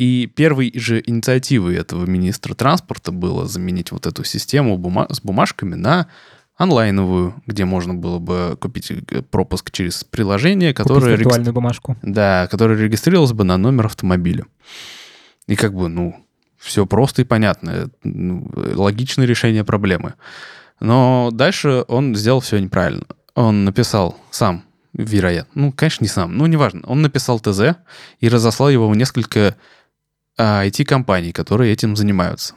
И 0.00 0.26
первой 0.26 0.72
же 0.74 1.02
инициативой 1.04 1.76
этого 1.76 2.06
министра 2.06 2.54
транспорта 2.54 3.12
было 3.12 3.46
заменить 3.46 3.92
вот 3.92 4.06
эту 4.06 4.24
систему 4.24 4.78
бума- 4.78 5.12
с 5.12 5.20
бумажками 5.20 5.74
на 5.74 6.06
онлайновую, 6.56 7.34
где 7.46 7.64
можно 7.66 7.92
было 7.94 8.18
бы 8.18 8.56
купить 8.58 8.90
э, 8.90 9.22
пропуск 9.22 9.70
через 9.70 10.04
приложение, 10.04 10.72
Купить 10.72 10.86
которое, 10.88 11.14
регистр- 11.16 11.18
виртуальную 11.18 11.52
бумажку. 11.52 11.96
да, 12.02 12.46
которое 12.50 12.78
регистрировалось 12.78 13.32
бы 13.32 13.44
на 13.44 13.58
номер 13.58 13.86
автомобиля. 13.86 14.44
И 15.46 15.54
как 15.56 15.74
бы, 15.74 15.88
ну, 15.88 16.16
все 16.58 16.86
просто 16.86 17.20
и 17.22 17.24
понятно. 17.26 17.70
э, 17.70 17.86
ну, 18.02 18.50
э, 18.56 18.72
логичное 18.76 19.26
решение 19.26 19.64
проблемы. 19.64 20.14
Но 20.80 21.28
дальше 21.32 21.84
он 21.88 22.14
сделал 22.14 22.40
все 22.40 22.58
неправильно. 22.58 23.04
Он 23.34 23.64
написал 23.66 24.16
сам, 24.30 24.64
вероятно, 24.94 25.62
ну, 25.62 25.72
конечно, 25.72 26.04
не 26.04 26.08
сам, 26.08 26.36
ну, 26.38 26.46
неважно. 26.46 26.80
Он 26.86 27.02
написал 27.02 27.38
ТЗ 27.38 27.76
и 28.20 28.28
разослал 28.30 28.70
его 28.70 28.88
в 28.88 28.96
несколько 28.96 29.56
IT-компаний, 30.40 31.32
которые 31.32 31.72
этим 31.72 31.96
занимаются. 31.96 32.54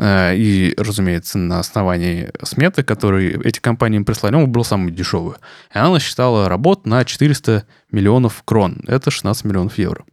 А, 0.00 0.32
И, 0.32 0.74
разумеется, 0.76 1.38
на 1.38 1.58
основании 1.58 2.30
сметы, 2.42 2.82
которые 2.82 3.40
эти 3.44 3.58
компании 3.60 3.96
им 3.96 4.04
прислали, 4.04 4.34
он 4.36 4.50
был 4.50 4.64
самый 4.64 4.92
дешевый. 4.92 5.36
И 5.74 5.78
она 5.78 5.90
насчитала 5.90 6.48
работ 6.48 6.86
на 6.86 7.04
400 7.04 7.66
миллионов 7.90 8.42
крон. 8.44 8.80
Это 8.86 9.10
16 9.10 9.44
миллионов 9.44 9.76
евро. 9.78 10.04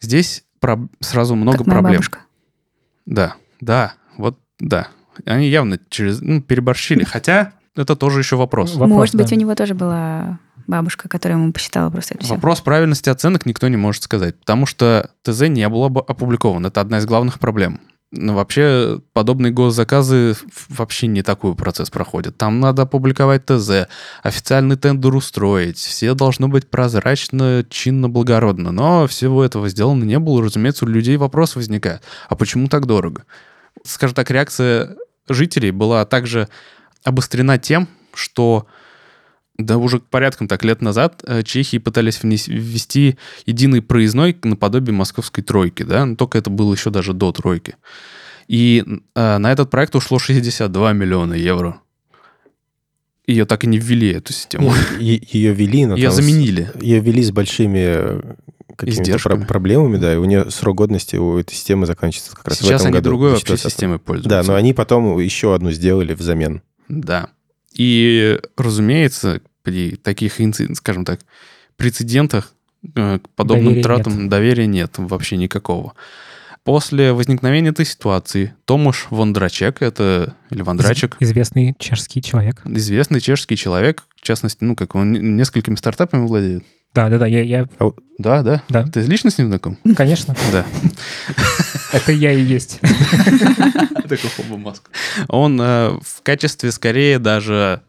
Здесь 0.00 0.44
проб- 0.60 0.88
сразу 1.00 1.34
много 1.34 1.58
как 1.58 1.66
моя 1.66 1.78
проблем. 1.80 1.92
бабушка. 1.96 2.18
Да, 3.06 3.34
да, 3.60 3.94
вот 4.16 4.38
да. 4.60 4.88
Они 5.24 5.48
явно 5.48 5.80
через, 5.88 6.20
ну, 6.20 6.40
переборщили. 6.40 7.02
Хотя 7.04 7.52
это 7.74 7.96
тоже 7.96 8.20
еще 8.20 8.36
вопрос. 8.36 8.74
Вопрос, 8.74 8.88
Может 8.90 9.14
быть, 9.16 9.30
да. 9.30 9.36
у 9.36 9.38
него 9.38 9.54
тоже 9.56 9.74
была 9.74 10.38
бабушка, 10.68 11.08
которая 11.08 11.38
ему 11.38 11.52
посчитала 11.52 11.90
просто 11.90 12.14
это 12.14 12.24
все. 12.24 12.34
Вопрос 12.34 12.60
правильности 12.60 13.08
оценок 13.08 13.46
никто 13.46 13.66
не 13.66 13.76
может 13.76 14.04
сказать, 14.04 14.38
потому 14.38 14.66
что 14.66 15.10
ТЗ 15.22 15.48
не 15.48 15.68
было 15.68 15.88
бы 15.88 16.00
опубликован. 16.00 16.66
Это 16.66 16.80
одна 16.80 16.98
из 16.98 17.06
главных 17.06 17.40
проблем. 17.40 17.80
Но 18.10 18.34
вообще 18.34 19.00
подобные 19.12 19.52
госзаказы 19.52 20.34
вообще 20.68 21.08
не 21.08 21.22
такой 21.22 21.54
процесс 21.54 21.90
проходит. 21.90 22.38
Там 22.38 22.58
надо 22.58 22.82
опубликовать 22.82 23.44
ТЗ, 23.44 23.88
официальный 24.22 24.76
тендер 24.76 25.14
устроить, 25.14 25.76
все 25.76 26.14
должно 26.14 26.48
быть 26.48 26.70
прозрачно, 26.70 27.66
чинно, 27.68 28.08
благородно. 28.08 28.70
Но 28.72 29.06
всего 29.06 29.44
этого 29.44 29.68
сделано 29.68 30.04
не 30.04 30.18
было, 30.18 30.42
разумеется, 30.42 30.86
у 30.86 30.88
людей 30.88 31.18
вопрос 31.18 31.56
возникает. 31.56 32.02
А 32.28 32.36
почему 32.36 32.68
так 32.68 32.86
дорого? 32.86 33.24
Скажем 33.84 34.14
так, 34.14 34.30
реакция 34.30 34.96
жителей 35.28 35.70
была 35.70 36.06
также 36.06 36.48
обострена 37.04 37.58
тем, 37.58 37.88
что 38.14 38.66
да 39.58 39.76
уже 39.76 39.98
порядком 39.98 40.46
так 40.48 40.62
лет 40.64 40.80
назад 40.82 41.22
э, 41.26 41.42
Чехии 41.42 41.78
пытались 41.78 42.20
ввести 42.22 43.18
единый 43.44 43.82
проездной 43.82 44.36
наподобие 44.44 44.94
московской 44.94 45.42
тройки, 45.42 45.82
да, 45.82 46.06
но 46.06 46.14
только 46.16 46.38
это 46.38 46.48
было 46.48 46.72
еще 46.72 46.90
даже 46.90 47.12
до 47.12 47.32
тройки. 47.32 47.74
И 48.46 48.84
э, 49.14 49.38
на 49.38 49.52
этот 49.52 49.68
проект 49.70 49.94
ушло 49.96 50.18
62 50.18 50.92
миллиона 50.92 51.34
евро. 51.34 51.80
Ее 53.26 53.44
так 53.44 53.64
и 53.64 53.66
не 53.66 53.78
ввели, 53.78 54.10
эту 54.12 54.32
систему. 54.32 54.72
Ее 54.98 55.52
вели, 55.52 55.84
но 55.86 55.96
Ее 55.96 56.04
там 56.08 56.12
с- 56.12 56.16
заменили. 56.16 56.70
Ее 56.80 57.00
вели 57.00 57.22
с 57.22 57.30
большими 57.30 57.78
э, 57.78 58.22
какими-то 58.76 59.18
про- 59.18 59.36
проблемами, 59.44 59.98
да, 59.98 60.14
и 60.14 60.16
у 60.16 60.24
нее 60.24 60.50
срок 60.50 60.76
годности 60.76 61.16
у 61.16 61.36
этой 61.36 61.52
системы 61.54 61.84
заканчивается 61.84 62.34
как 62.34 62.46
раз 62.48 62.58
в 62.58 62.62
Сейчас 62.62 62.80
этом 62.82 62.86
они 62.86 62.92
году. 62.94 63.10
другой 63.10 63.30
в 63.30 63.32
вообще 63.32 63.46
2024. 63.46 63.70
системой 63.70 63.98
Да, 63.98 64.04
пользуются. 64.04 64.52
но 64.52 64.56
они 64.56 64.72
потом 64.72 65.18
еще 65.18 65.54
одну 65.54 65.72
сделали 65.72 66.14
взамен. 66.14 66.62
Да. 66.88 67.28
И, 67.74 68.40
разумеется, 68.56 69.42
при 69.68 69.96
таких, 69.96 70.34
скажем 70.74 71.04
так, 71.04 71.20
прецедентах 71.76 72.52
э, 72.94 73.18
к 73.18 73.28
подобным 73.30 73.66
Доверия 73.66 73.82
тратам 73.82 74.28
доверия 74.28 74.66
нет 74.66 74.94
вообще 74.96 75.36
никакого. 75.36 75.94
После 76.64 77.12
возникновения 77.12 77.70
этой 77.70 77.86
ситуации 77.86 78.54
Томаш 78.66 79.06
Вондрачек, 79.10 79.80
это, 79.80 80.34
или 80.50 80.60
Вондрачек, 80.62 81.16
Из- 81.18 81.30
Известный 81.30 81.74
чешский 81.78 82.20
человек. 82.20 82.60
известный 82.66 83.20
чешский 83.20 83.56
человек, 83.56 84.04
в 84.16 84.22
частности, 84.22 84.64
ну, 84.64 84.74
как 84.76 84.94
он 84.94 85.12
несколькими 85.12 85.76
стартапами 85.76 86.26
владеет. 86.26 86.64
Да, 86.94 87.08
да, 87.10 87.18
да, 87.18 87.26
я, 87.26 87.42
я- 87.42 87.68
Да, 88.18 88.42
да. 88.42 88.62
да, 88.68 88.82
Ты 88.84 89.00
лично 89.02 89.30
с 89.30 89.38
ним 89.38 89.48
знаком? 89.48 89.78
конечно, 89.96 90.34
Да. 90.52 90.66
это 91.92 92.12
я 92.12 92.32
и 92.32 92.42
есть. 92.42 92.80
Такой 94.02 94.30
хоба 94.36 94.56
маск. 94.58 94.90
Он 95.28 95.60
э, 95.60 95.90
в 96.02 96.22
качестве 96.22 96.72
скорее 96.72 97.18
даже 97.18 97.82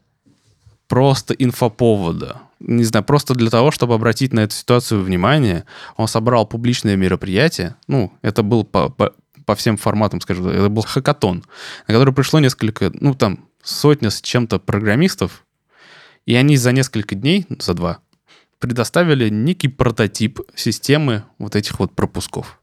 просто 0.89 1.34
инфоповода. 1.36 2.41
Не 2.60 2.84
знаю, 2.84 3.06
просто 3.06 3.34
для 3.36 3.49
того, 3.49 3.71
чтобы 3.71 3.93
обратить 3.93 4.34
на 4.34 4.41
эту 4.41 4.56
ситуацию 4.56 5.02
внимание, 5.02 5.63
он 5.95 6.10
собрал 6.10 6.45
публичное 6.45 6.97
мероприятие. 6.97 7.75
Ну, 7.88 8.12
это 8.21 8.43
был 8.43 8.65
по, 8.65 8.89
по, 8.89 9.13
по 9.45 9.56
всем 9.56 9.78
форматам, 9.78 10.19
скажем, 10.19 10.45
так, 10.45 10.54
это 10.56 10.67
был 10.67 10.82
хакатон, 10.82 11.45
на 11.88 11.93
который 11.93 12.13
пришло 12.13 12.39
несколько, 12.39 12.91
ну, 12.99 13.13
там, 13.13 13.45
сотня 13.63 14.10
с 14.10 14.21
чем-то 14.21 14.60
программистов, 14.60 15.45
и 16.25 16.36
они 16.36 16.58
за 16.58 16.71
несколько 16.71 17.15
дней, 17.15 17.45
за 17.60 17.75
два, 17.75 17.99
предоставили 18.58 19.30
некий 19.30 19.67
прототип 19.67 20.41
системы 20.56 21.23
вот 21.38 21.56
этих 21.56 21.80
вот 21.80 21.95
пропусков. 21.95 22.60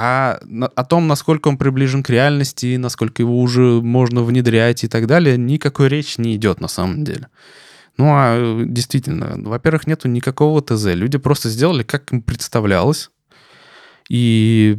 А 0.00 0.38
о 0.76 0.84
том, 0.84 1.08
насколько 1.08 1.48
он 1.48 1.58
приближен 1.58 2.04
к 2.04 2.10
реальности, 2.10 2.76
насколько 2.76 3.20
его 3.20 3.40
уже 3.40 3.82
можно 3.82 4.22
внедрять 4.22 4.84
и 4.84 4.88
так 4.88 5.08
далее, 5.08 5.36
никакой 5.36 5.88
речи 5.88 6.20
не 6.20 6.36
идет 6.36 6.60
на 6.60 6.68
самом 6.68 7.02
деле. 7.02 7.26
Ну, 7.96 8.04
а 8.10 8.36
э, 8.36 8.64
действительно, 8.64 9.34
во-первых, 9.38 9.88
нету 9.88 10.06
никакого 10.06 10.62
ТЗ. 10.62 10.94
Люди 10.94 11.18
просто 11.18 11.48
сделали, 11.48 11.82
как 11.82 12.12
им 12.12 12.22
представлялось. 12.22 13.10
И 14.08 14.78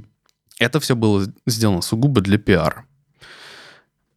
это 0.58 0.80
все 0.80 0.96
было 0.96 1.26
сделано 1.46 1.82
сугубо 1.82 2.22
для 2.22 2.38
пиара. 2.38 2.86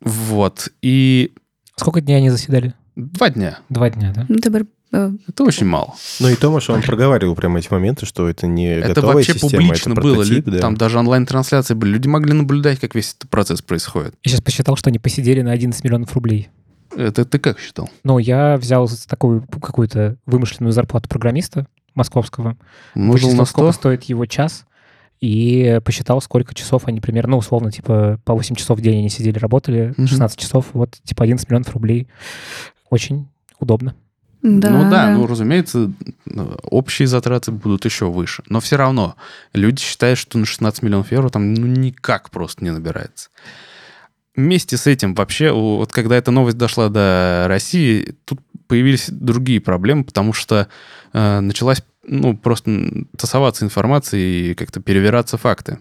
Вот. 0.00 0.68
И 0.82 1.32
Сколько 1.74 2.00
дней 2.00 2.18
они 2.18 2.30
заседали? 2.30 2.74
два 2.94 3.28
дня. 3.28 3.58
Два 3.68 3.90
дня, 3.90 4.12
да? 4.14 4.26
Ну, 4.28 4.38
Это 4.92 5.44
очень 5.44 5.66
мало. 5.66 5.94
Ну 6.20 6.28
и 6.28 6.35
Томаш, 6.37 6.68
он 6.68 6.83
проговаривал 6.83 7.35
прямо 7.35 7.59
эти 7.59 7.72
моменты, 7.72 8.05
что 8.05 8.28
это 8.28 8.46
не 8.46 8.66
Это 8.76 8.88
готовая 8.88 9.14
вообще 9.14 9.33
система, 9.33 9.62
публично 9.62 9.92
это 9.92 10.00
было. 10.02 10.24
да. 10.24 10.59
Там 10.59 10.76
даже 10.76 10.98
онлайн-трансляции 10.98 11.74
были. 11.74 11.92
Люди 11.92 12.09
могли 12.09 12.35
наблюдать, 12.35 12.78
как 12.78 12.94
весь 12.94 13.14
этот 13.18 13.31
процесс 13.31 13.62
происходит. 13.62 14.14
Я 14.22 14.31
сейчас 14.31 14.42
посчитал, 14.42 14.76
что 14.76 14.90
они 14.90 14.98
посидели 14.98 15.40
на 15.40 15.52
11 15.52 15.83
миллионов 15.83 16.14
рублей. 16.14 16.50
Это 16.94 17.24
ты 17.24 17.38
как 17.38 17.59
считал? 17.59 17.88
Ну, 18.05 18.18
я 18.18 18.59
взял 18.59 18.87
такую 19.09 19.46
какую-то 19.46 20.16
вымышленную 20.26 20.72
зарплату 20.72 21.09
программиста 21.09 21.66
московского, 21.94 22.59
вычислил, 22.94 23.35
на 23.35 23.44
сколько 23.46 23.72
100? 23.72 23.81
стоит 23.81 24.02
его 24.05 24.26
час, 24.26 24.66
и 25.22 25.81
посчитал, 25.85 26.20
сколько 26.20 26.55
часов 26.55 26.83
они 26.87 27.00
примерно, 27.00 27.33
ну, 27.33 27.37
условно, 27.38 27.70
типа, 27.70 28.20
по 28.24 28.35
8 28.35 28.57
часов 28.57 28.78
в 28.78 28.83
день 28.83 28.98
они 28.98 29.09
сидели, 29.09 29.38
работали, 29.38 29.94
Мгм. 29.96 30.07
16 30.07 30.38
часов, 30.38 30.66
вот, 30.74 30.98
типа, 31.05 31.24
11 31.24 31.48
миллионов 31.48 31.72
рублей. 31.72 32.09
Очень 32.90 33.28
удобно. 33.59 33.94
Да, 34.42 34.70
ну 34.70 34.90
да, 34.90 35.11
ну 35.11 35.26
разумеется, 35.26 35.92
общие 36.64 37.07
затраты 37.07 37.52
будут 37.52 37.85
еще 37.85 38.11
выше. 38.11 38.42
Но 38.48 38.59
все 38.59 38.76
равно 38.76 39.14
люди 39.52 39.81
считают, 39.81 40.18
что 40.18 40.37
на 40.37 40.46
16 40.46 40.83
миллионов 40.83 41.12
евро 41.12 41.28
там 41.28 41.55
ну, 41.55 41.66
никак 41.66 42.31
просто 42.31 42.64
не 42.64 42.70
набирается. 42.70 43.31
Вместе 44.35 44.76
с 44.76 44.87
этим 44.87 45.14
вообще, 45.14 45.52
вот 45.52 45.92
когда 45.92 46.16
эта 46.16 46.31
новость 46.33 46.57
дошла 46.57 46.88
до 46.88 47.44
России, 47.46 48.16
тут 48.24 48.40
появились 48.66 49.11
другие 49.11 49.61
проблемы, 49.61 50.05
потому 50.05 50.33
что 50.33 50.66
э, 51.12 51.40
началась 51.40 51.83
ну, 52.04 52.37
просто 52.37 53.04
тасоваться 53.16 53.64
информацией 53.64 54.50
и 54.50 54.54
как-то 54.54 54.81
перевираться 54.81 55.37
факты. 55.37 55.79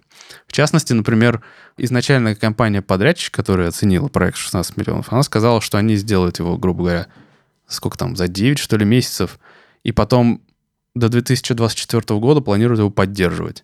В 0.48 0.52
частности, 0.52 0.94
например, 0.94 1.42
изначально 1.78 2.36
компания-подрядчик, 2.36 3.34
которая 3.34 3.70
оценила 3.70 4.08
проект 4.08 4.38
16 4.38 4.78
миллионов, 4.78 5.12
она 5.12 5.24
сказала, 5.24 5.62
что 5.62 5.78
они 5.78 5.96
сделают 5.96 6.40
его, 6.40 6.58
грубо 6.58 6.84
говоря, 6.84 7.08
сколько 7.72 7.98
там, 7.98 8.16
за 8.16 8.28
9, 8.28 8.60
что 8.60 8.78
ли, 8.78 8.86
месяцев, 8.86 9.40
и 9.84 9.92
потом 9.92 10.42
до 10.96 11.10
2024 11.10 12.20
года 12.20 12.42
планируют 12.42 12.80
его 12.80 12.90
поддерживать. 12.90 13.64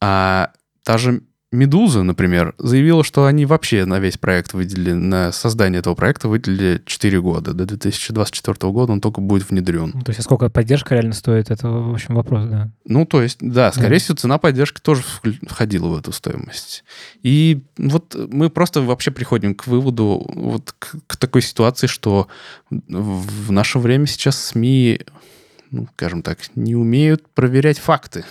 А 0.00 0.52
та 0.82 0.98
же 0.98 1.22
Медуза, 1.54 2.02
например, 2.02 2.54
заявила, 2.58 3.04
что 3.04 3.26
они 3.26 3.46
вообще 3.46 3.84
на 3.84 4.00
весь 4.00 4.18
проект 4.18 4.52
выделили, 4.52 4.92
на 4.92 5.32
создание 5.32 5.78
этого 5.78 5.94
проекта 5.94 6.28
выделили 6.28 6.82
4 6.84 7.20
года. 7.20 7.54
До 7.54 7.64
2024 7.64 8.72
года 8.72 8.92
он 8.92 9.00
только 9.00 9.20
будет 9.20 9.48
внедрен. 9.48 9.92
Ну, 9.94 10.02
то 10.02 10.10
есть, 10.10 10.20
а 10.20 10.22
сколько 10.22 10.50
поддержка 10.50 10.94
реально 10.94 11.14
стоит, 11.14 11.50
это, 11.50 11.68
в 11.68 11.94
общем, 11.94 12.14
вопрос, 12.14 12.46
да. 12.46 12.70
Ну, 12.84 13.06
то 13.06 13.22
есть, 13.22 13.38
да, 13.40 13.72
скорее 13.72 13.98
всего, 13.98 14.16
цена 14.16 14.38
поддержки 14.38 14.80
тоже 14.80 15.02
входила 15.46 15.88
в 15.88 15.98
эту 15.98 16.12
стоимость. 16.12 16.84
И 17.22 17.62
вот 17.78 18.16
мы 18.30 18.50
просто 18.50 18.82
вообще 18.82 19.10
приходим 19.10 19.54
к 19.54 19.66
выводу, 19.66 20.26
вот 20.34 20.74
к, 20.78 20.96
к 21.06 21.16
такой 21.16 21.42
ситуации, 21.42 21.86
что 21.86 22.28
в 22.70 23.52
наше 23.52 23.78
время 23.78 24.06
сейчас 24.06 24.42
СМИ, 24.44 25.00
ну, 25.70 25.86
скажем 25.94 26.22
так, 26.22 26.38
не 26.56 26.74
умеют 26.74 27.28
проверять 27.28 27.78
факты. 27.78 28.24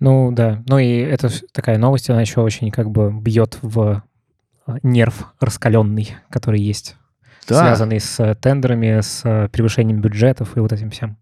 Ну 0.00 0.32
да, 0.32 0.62
ну 0.66 0.78
и 0.78 0.98
это 0.98 1.30
такая 1.52 1.78
новость, 1.78 2.08
она 2.10 2.22
еще 2.22 2.40
очень 2.40 2.70
как 2.70 2.90
бы 2.90 3.12
бьет 3.12 3.58
в 3.60 4.02
а, 4.66 4.76
нерв 4.82 5.32
раскаленный, 5.40 6.16
который 6.30 6.60
есть, 6.60 6.96
да. 7.46 7.60
связанный 7.60 8.00
с 8.00 8.18
э, 8.18 8.34
тендерами, 8.34 9.00
с 9.00 9.20
э, 9.24 9.48
превышением 9.50 10.00
бюджетов 10.00 10.56
и 10.56 10.60
вот 10.60 10.72
этим 10.72 10.90
всем. 10.90 11.18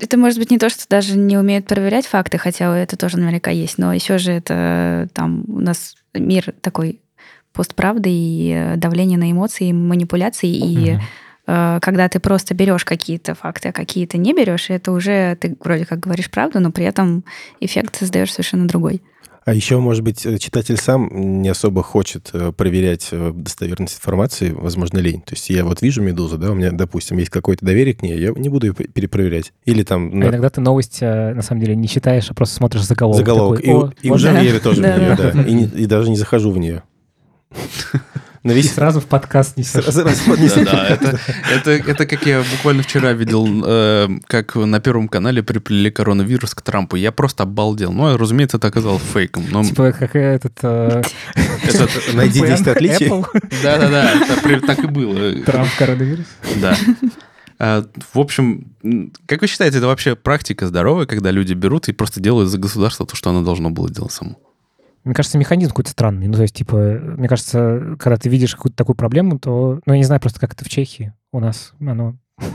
Это 0.00 0.16
может 0.18 0.40
быть 0.40 0.50
не 0.50 0.58
то, 0.58 0.68
что 0.68 0.84
даже 0.88 1.16
не 1.16 1.38
умеют 1.38 1.66
проверять 1.66 2.06
факты, 2.06 2.38
хотя 2.38 2.76
это 2.76 2.96
тоже 2.96 3.18
наверняка 3.18 3.52
есть, 3.52 3.78
но 3.78 3.94
еще 3.94 4.18
же 4.18 4.32
это 4.32 5.08
там 5.14 5.44
у 5.46 5.60
нас 5.60 5.94
мир 6.12 6.52
такой 6.60 7.00
постправды 7.52 8.10
и 8.10 8.52
э, 8.52 8.76
давление 8.76 9.16
на 9.18 9.30
эмоции, 9.30 9.68
и 9.68 9.72
манипуляции, 9.72 10.50
и 10.50 10.94
угу 10.94 11.00
Э, 11.00 11.06
когда 11.44 12.08
ты 12.08 12.20
просто 12.20 12.54
берешь 12.54 12.84
какие-то 12.84 13.34
факты, 13.34 13.70
а 13.70 13.72
какие-то 13.72 14.16
не 14.16 14.32
берешь, 14.32 14.70
это 14.70 14.92
уже 14.92 15.36
ты 15.36 15.56
вроде 15.60 15.84
как 15.84 16.00
говоришь 16.00 16.30
правду, 16.30 16.60
но 16.60 16.70
при 16.70 16.84
этом 16.84 17.24
эффект 17.60 17.96
создаешь 17.96 18.32
совершенно 18.32 18.68
другой. 18.68 19.02
А 19.44 19.52
еще, 19.52 19.78
может 19.78 20.04
быть, 20.04 20.22
читатель 20.40 20.76
сам 20.76 21.42
не 21.42 21.48
особо 21.48 21.82
хочет 21.82 22.30
э, 22.32 22.52
проверять 22.52 23.08
э, 23.10 23.32
достоверность 23.34 23.96
информации, 23.96 24.52
возможно, 24.52 24.98
лень. 24.98 25.20
То 25.20 25.34
есть 25.34 25.50
я 25.50 25.64
вот 25.64 25.82
вижу 25.82 26.00
«Медузу», 26.00 26.38
да, 26.38 26.52
у 26.52 26.54
меня, 26.54 26.70
допустим, 26.70 27.18
есть 27.18 27.30
какое-то 27.30 27.66
доверие 27.66 27.94
к 27.94 28.02
ней, 28.02 28.16
я 28.20 28.30
не 28.36 28.48
буду 28.48 28.68
ее 28.68 28.74
перепроверять. 28.74 29.52
Или 29.64 29.82
там... 29.82 30.12
А 30.12 30.28
иногда 30.28 30.48
ты 30.48 30.60
новость, 30.60 31.00
на 31.00 31.42
самом 31.42 31.60
деле, 31.60 31.74
не 31.74 31.88
читаешь, 31.88 32.30
а 32.30 32.34
просто 32.34 32.54
смотришь 32.54 32.84
заголовок. 32.84 33.18
Заголовок. 33.18 33.60
Такой, 33.62 33.90
и, 34.00 34.06
и 34.06 34.10
уже 34.10 34.32
верю 34.32 34.60
тоже 34.60 34.80
в 34.80 34.84
нее, 34.98 35.16
да. 35.16 35.42
И 35.42 35.86
даже 35.86 36.08
не 36.08 36.16
захожу 36.16 36.52
в 36.52 36.58
нее. 36.58 36.84
На 38.42 38.50
весь... 38.52 38.72
сразу 38.72 39.00
в 39.00 39.06
подкаст 39.06 39.56
не 39.56 39.62
Сразу 39.62 40.04
Да, 40.04 40.98
да, 41.00 41.72
это, 41.72 42.06
как 42.06 42.26
я 42.26 42.42
буквально 42.50 42.82
вчера 42.82 43.12
видел, 43.12 43.46
э, 43.64 44.08
как 44.26 44.56
на 44.56 44.80
Первом 44.80 45.08
канале 45.08 45.44
приплели 45.44 45.90
коронавирус 45.90 46.54
к 46.54 46.62
Трампу. 46.62 46.96
Я 46.96 47.12
просто 47.12 47.44
обалдел. 47.44 47.92
Ну, 47.92 48.16
разумеется, 48.16 48.56
это 48.56 48.66
оказалось 48.66 49.02
фейком. 49.12 49.44
Типа 49.64 49.92
как 49.92 50.16
этот... 50.16 50.58
Э... 50.62 51.02
Найди 52.14 52.40
10 52.40 52.66
отличий. 52.68 53.08
Да-да-да, 53.62 54.10
так 54.66 54.78
и 54.80 54.86
было. 54.88 55.32
Трамп 55.44 55.68
коронавирус? 55.78 56.26
Да. 56.60 56.76
А, 57.60 57.84
в 58.12 58.18
общем, 58.18 58.72
как 59.26 59.40
вы 59.40 59.46
считаете, 59.46 59.78
это 59.78 59.86
вообще 59.86 60.16
практика 60.16 60.66
здоровая, 60.66 61.06
когда 61.06 61.30
люди 61.30 61.52
берут 61.52 61.88
и 61.88 61.92
просто 61.92 62.20
делают 62.20 62.50
за 62.50 62.58
государство 62.58 63.06
то, 63.06 63.14
что 63.14 63.30
оно 63.30 63.44
должно 63.44 63.70
было 63.70 63.88
делать 63.88 64.10
само? 64.10 64.36
Мне 65.04 65.14
кажется, 65.14 65.38
механизм 65.38 65.70
какой-то 65.70 65.90
странный. 65.90 66.28
Ну, 66.28 66.34
то 66.34 66.42
есть, 66.42 66.54
типа, 66.54 66.76
мне 66.76 67.28
кажется, 67.28 67.96
когда 67.98 68.16
ты 68.16 68.28
видишь 68.28 68.54
какую-то 68.54 68.76
такую 68.76 68.96
проблему, 68.96 69.38
то, 69.38 69.80
ну, 69.84 69.92
я 69.92 69.98
не 69.98 70.04
знаю 70.04 70.20
просто, 70.20 70.40
как 70.40 70.52
это 70.52 70.64
в 70.64 70.68
Чехии 70.68 71.12
у 71.32 71.40
нас, 71.40 71.72
оно 71.80 72.16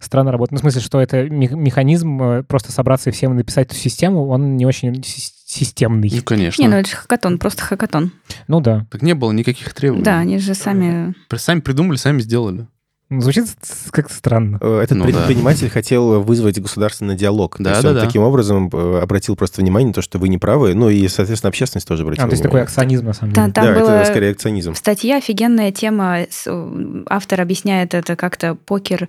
странно 0.00 0.32
работает. 0.32 0.52
Ну, 0.52 0.58
в 0.58 0.60
смысле, 0.62 0.80
что 0.80 1.00
это 1.00 1.28
механизм 1.28 2.22
э, 2.22 2.42
просто 2.42 2.72
собраться 2.72 3.10
и 3.10 3.12
всем 3.12 3.36
написать 3.36 3.68
эту 3.68 3.76
систему, 3.76 4.26
он 4.26 4.56
не 4.56 4.66
очень 4.66 5.02
системный. 5.04 6.10
Ну, 6.12 6.22
конечно. 6.22 6.60
Не, 6.60 6.68
ну 6.68 6.76
это 6.76 6.88
же 6.88 6.96
хакатон, 6.96 7.38
просто 7.38 7.62
хакатон. 7.62 8.12
Ну 8.48 8.60
да. 8.60 8.86
Так 8.90 9.02
не 9.02 9.14
было 9.14 9.30
никаких 9.30 9.72
требований. 9.72 10.04
Да, 10.04 10.18
они 10.18 10.38
же 10.38 10.54
сами... 10.54 11.14
Сами 11.36 11.60
придумали, 11.60 11.96
сами 11.96 12.20
сделали. 12.20 12.66
Звучит 13.20 13.46
как-то 13.90 14.14
странно. 14.14 14.58
Э, 14.60 14.80
этот 14.82 14.98
ну, 14.98 15.04
предприниматель 15.04 15.66
да. 15.66 15.72
хотел 15.72 16.22
вызвать 16.22 16.60
государственный 16.60 17.16
диалог. 17.16 17.56
Да, 17.58 17.64
то 17.64 17.70
есть 17.70 17.82
да, 17.82 17.88
он 17.90 17.94
да. 17.96 18.00
таким 18.04 18.22
образом 18.22 18.70
э, 18.72 19.00
обратил 19.00 19.36
просто 19.36 19.60
внимание 19.60 19.88
на 19.88 19.94
то, 19.94 20.02
что 20.02 20.18
вы 20.18 20.28
не 20.28 20.38
правы, 20.38 20.74
ну 20.74 20.88
и, 20.88 21.06
соответственно, 21.08 21.48
общественность 21.48 21.86
тоже 21.86 22.02
обратила 22.02 22.26
А, 22.26 22.28
то 22.28 22.32
есть 22.32 22.42
такой 22.42 22.62
акционизм, 22.62 23.06
на 23.06 23.12
самом 23.12 23.32
деле. 23.32 23.46
Да, 23.48 23.52
там 23.52 23.74
да 23.74 24.00
это 24.00 24.10
скорее 24.10 24.30
акционизм. 24.32 24.74
Статья 24.74 25.16
офигенная 25.18 25.72
тема. 25.72 26.26
Автор 27.08 27.40
объясняет 27.40 27.94
это 27.94 28.16
как-то 28.16 28.54
покер 28.54 29.08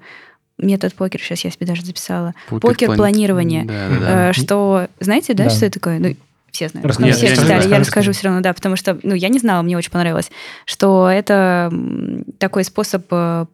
метод 0.57 0.93
покер, 0.93 1.21
сейчас 1.21 1.43
я 1.43 1.51
себе 1.51 1.65
даже 1.65 1.83
записала. 1.83 2.33
Покер, 2.49 2.61
покер 2.61 2.87
плани... 2.87 2.97
планирования. 2.97 3.65
Да, 3.65 3.89
да, 3.89 3.99
да. 3.99 4.29
Э, 4.29 4.33
что, 4.33 4.87
знаете, 4.99 5.33
да, 5.33 5.45
да, 5.45 5.49
что 5.49 5.65
это 5.65 5.79
такое? 5.79 5.99
Ну, 5.99 6.15
все 6.55 6.69
знают. 6.69 6.87
Расскажи, 6.87 7.11
все 7.11 7.35
читали, 7.35 7.63
я, 7.63 7.69
я 7.69 7.79
расскажу 7.79 8.11
все 8.13 8.25
равно, 8.25 8.41
да, 8.41 8.53
потому 8.53 8.75
что, 8.75 8.97
ну, 9.03 9.13
я 9.13 9.29
не 9.29 9.39
знала, 9.39 9.61
мне 9.61 9.77
очень 9.77 9.91
понравилось, 9.91 10.31
что 10.65 11.09
это 11.09 11.71
такой 12.39 12.63
способ 12.63 13.05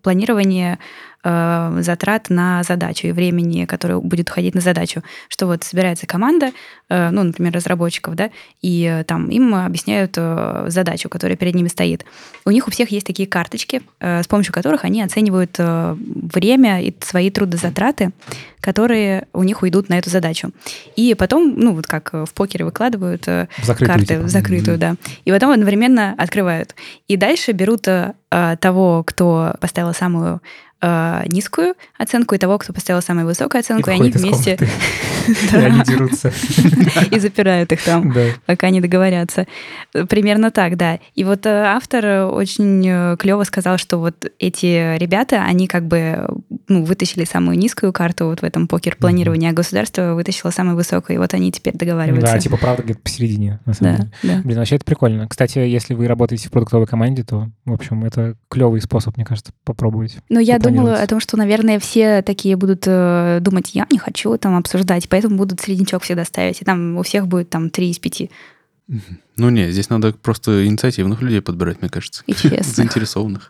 планирования 0.02 0.80
э, 1.24 1.78
затрат 1.82 2.30
на 2.30 2.64
задачу 2.64 3.08
и 3.08 3.12
времени, 3.12 3.66
которое 3.66 4.00
будет 4.00 4.30
уходить 4.30 4.56
на 4.56 4.62
задачу. 4.62 5.04
Что 5.30 5.48
вот 5.48 5.64
собирается 5.64 6.08
команда, 6.08 6.52
э, 6.90 7.10
ну, 7.12 7.24
например, 7.24 7.54
разработчиков, 7.54 8.16
да, 8.16 8.30
и 8.62 8.84
э, 8.84 9.04
там 9.04 9.30
им 9.30 9.56
объясняют 9.56 10.14
э, 10.18 10.66
задачу, 10.68 11.10
которая 11.10 11.38
перед 11.38 11.56
ними 11.56 11.68
стоит. 11.68 12.06
У 12.46 12.52
них 12.52 12.68
у 12.68 12.72
всех 12.72 12.90
есть 12.92 13.08
такие 13.08 13.28
карточки, 13.28 13.82
э, 14.00 14.24
с 14.24 14.28
помощью 14.28 14.54
которых 14.54 14.86
они 14.86 15.02
оценивают 15.02 15.56
э, 15.58 15.96
время 15.98 16.82
и 16.82 16.94
свои 17.02 17.30
трудозатраты, 17.30 18.12
которые 18.60 19.28
у 19.34 19.44
них 19.44 19.62
уйдут 19.64 19.90
на 19.90 19.98
эту 19.98 20.10
задачу. 20.10 20.52
И 20.96 21.16
потом, 21.16 21.56
ну, 21.58 21.74
вот 21.74 21.88
как 21.88 22.14
в 22.14 22.34
покере 22.34 22.64
выкладывают 22.66 23.28
э, 23.28 23.48
закрытую, 23.64 23.88
карты 23.88 24.06
типа. 24.16 24.24
в 24.24 24.30
закрытую, 24.30 24.78
mm-hmm. 24.78 24.80
да. 24.80 24.96
И 25.26 25.32
потом 25.32 25.52
одновременно 25.52 26.14
открывают. 26.18 26.76
И 27.08 27.18
дальше 27.18 27.52
берут 27.52 27.88
э, 27.88 28.14
того, 28.60 29.04
кто 29.04 29.56
поставил 29.60 29.94
самую 29.94 30.42
э, 30.82 31.24
низкую 31.28 31.76
оценку 31.98 32.36
и 32.36 32.38
того, 32.38 32.58
кто 32.58 32.74
поставил 32.74 33.02
самую 33.02 33.26
высокую 33.26 33.60
оценку, 33.60 33.90
и, 33.90 33.94
и 33.96 33.96
они 34.02 34.12
вместе... 34.12 34.58
Они 35.54 35.84
дерутся. 35.84 36.32
И 37.12 37.20
запирают 37.20 37.72
их 37.72 37.84
там, 37.84 38.14
пока 38.48 38.70
не 38.72 38.82
договорятся. 38.82 39.46
Примерно 40.10 40.50
так, 40.50 40.78
да. 40.78 41.00
И 41.14 41.24
вот 41.24 41.46
э, 41.46 41.50
автор 41.50 42.32
очень 42.34 42.84
э, 42.88 43.18
клево 43.18 43.44
сказал, 43.44 43.78
что 43.78 43.98
вот 43.98 44.16
эти 44.40 44.98
ребята, 44.98 45.44
они 45.44 45.68
как 45.68 45.86
бы 45.86 46.28
ну, 46.68 46.84
вытащили 46.84 47.24
самую 47.26 47.58
низкую 47.58 47.94
карту 47.94 48.26
вот 48.26 48.42
в 48.42 48.44
этом 48.44 48.68
покер-планировании, 48.68 49.50
а 49.50 49.54
государство 49.54 50.14
вытащило 50.16 50.50
самую 50.50 50.76
высокую, 50.76 51.16
и 51.16 51.20
вот 51.20 51.34
они 51.34 51.52
теперь 51.52 51.78
договариваются. 51.78 52.34
Да, 52.34 52.40
типа 52.40 52.58
правда 52.58 52.84
где-то 52.84 53.00
посередине, 53.00 53.60
на 53.66 53.74
самом 53.74 53.96
деле. 53.98 54.12
Да. 54.24 54.42
Блин, 54.44 54.58
вообще 54.58 54.76
это 54.78 54.86
прикольно. 54.86 55.28
Кстати, 55.28 55.60
если 55.60 55.94
вы 55.94 56.08
работаете 56.08 56.48
в 56.48 56.52
продуктовой 56.52 56.88
команде, 56.88 57.24
то, 57.24 57.50
в 57.66 57.74
общем, 57.74 58.04
это 58.04 58.36
клевый 58.50 58.82
способ, 58.82 59.18
мне 59.18 59.26
кажется, 59.26 59.54
попробовать. 59.64 60.18
Ну, 60.30 60.40
я 60.40 60.60
думала 60.72 61.02
о 61.02 61.08
том, 61.08 61.20
что, 61.20 61.38
наверное, 61.38 61.80
все 61.80 62.22
такие 62.22 62.56
будут 62.56 62.84
э, 62.86 63.40
думать, 63.42 63.74
я 63.74 63.88
не 63.92 63.98
хочу 63.98 64.38
там 64.38 64.58
обсуждать, 64.58 65.08
поэтому 65.10 65.38
будут 65.38 65.60
среднячок 65.60 66.04
всегда 66.04 66.26
ставить, 66.26 66.62
и 66.62 66.66
там 66.66 66.98
у 66.98 67.04
всех 67.04 67.28
будет 67.28 67.50
там 67.50 67.70
три 67.70 67.90
из 67.90 68.00
пяти. 68.00 68.30
Ну 69.38 69.50
не, 69.50 69.72
здесь 69.72 69.90
надо 69.90 70.14
просто 70.14 70.66
инициативных 70.66 71.22
людей 71.22 71.42
подбирать, 71.42 71.82
мне 71.82 71.90
кажется. 71.90 72.24
И 72.28 72.34
честных. 72.34 72.66
Заинтересованных. 72.66 73.50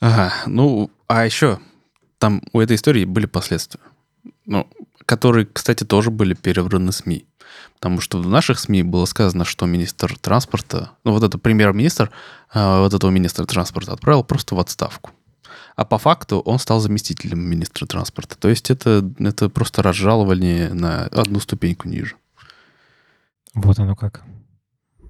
Ага, 0.00 0.32
ну, 0.46 0.90
а 1.06 1.24
еще 1.24 1.58
там 2.18 2.42
у 2.52 2.60
этой 2.60 2.76
истории 2.76 3.04
были 3.04 3.26
последствия. 3.26 3.80
Ну, 4.46 4.68
которые, 5.06 5.46
кстати, 5.46 5.84
тоже 5.84 6.10
были 6.10 6.34
перевраны 6.34 6.92
СМИ. 6.92 7.26
Потому 7.74 8.00
что 8.00 8.18
в 8.18 8.28
наших 8.28 8.58
СМИ 8.58 8.82
было 8.82 9.04
сказано, 9.04 9.44
что 9.44 9.66
министр 9.66 10.18
транспорта, 10.18 10.90
ну 11.04 11.12
вот 11.12 11.22
этот 11.22 11.42
премьер-министр, 11.42 12.10
э, 12.52 12.78
вот 12.78 12.94
этого 12.94 13.10
министра 13.10 13.44
транспорта 13.44 13.92
отправил 13.92 14.24
просто 14.24 14.54
в 14.54 14.60
отставку. 14.60 15.10
А 15.76 15.84
по 15.84 15.98
факту 15.98 16.40
он 16.40 16.58
стал 16.58 16.80
заместителем 16.80 17.40
министра 17.40 17.86
транспорта. 17.86 18.36
То 18.38 18.48
есть 18.48 18.70
это, 18.70 19.08
это 19.18 19.48
просто 19.48 19.82
разжалование 19.82 20.72
на 20.72 21.04
одну 21.06 21.40
ступеньку 21.40 21.88
ниже. 21.88 22.14
Вот 23.54 23.78
оно 23.78 23.96
как. 23.96 24.22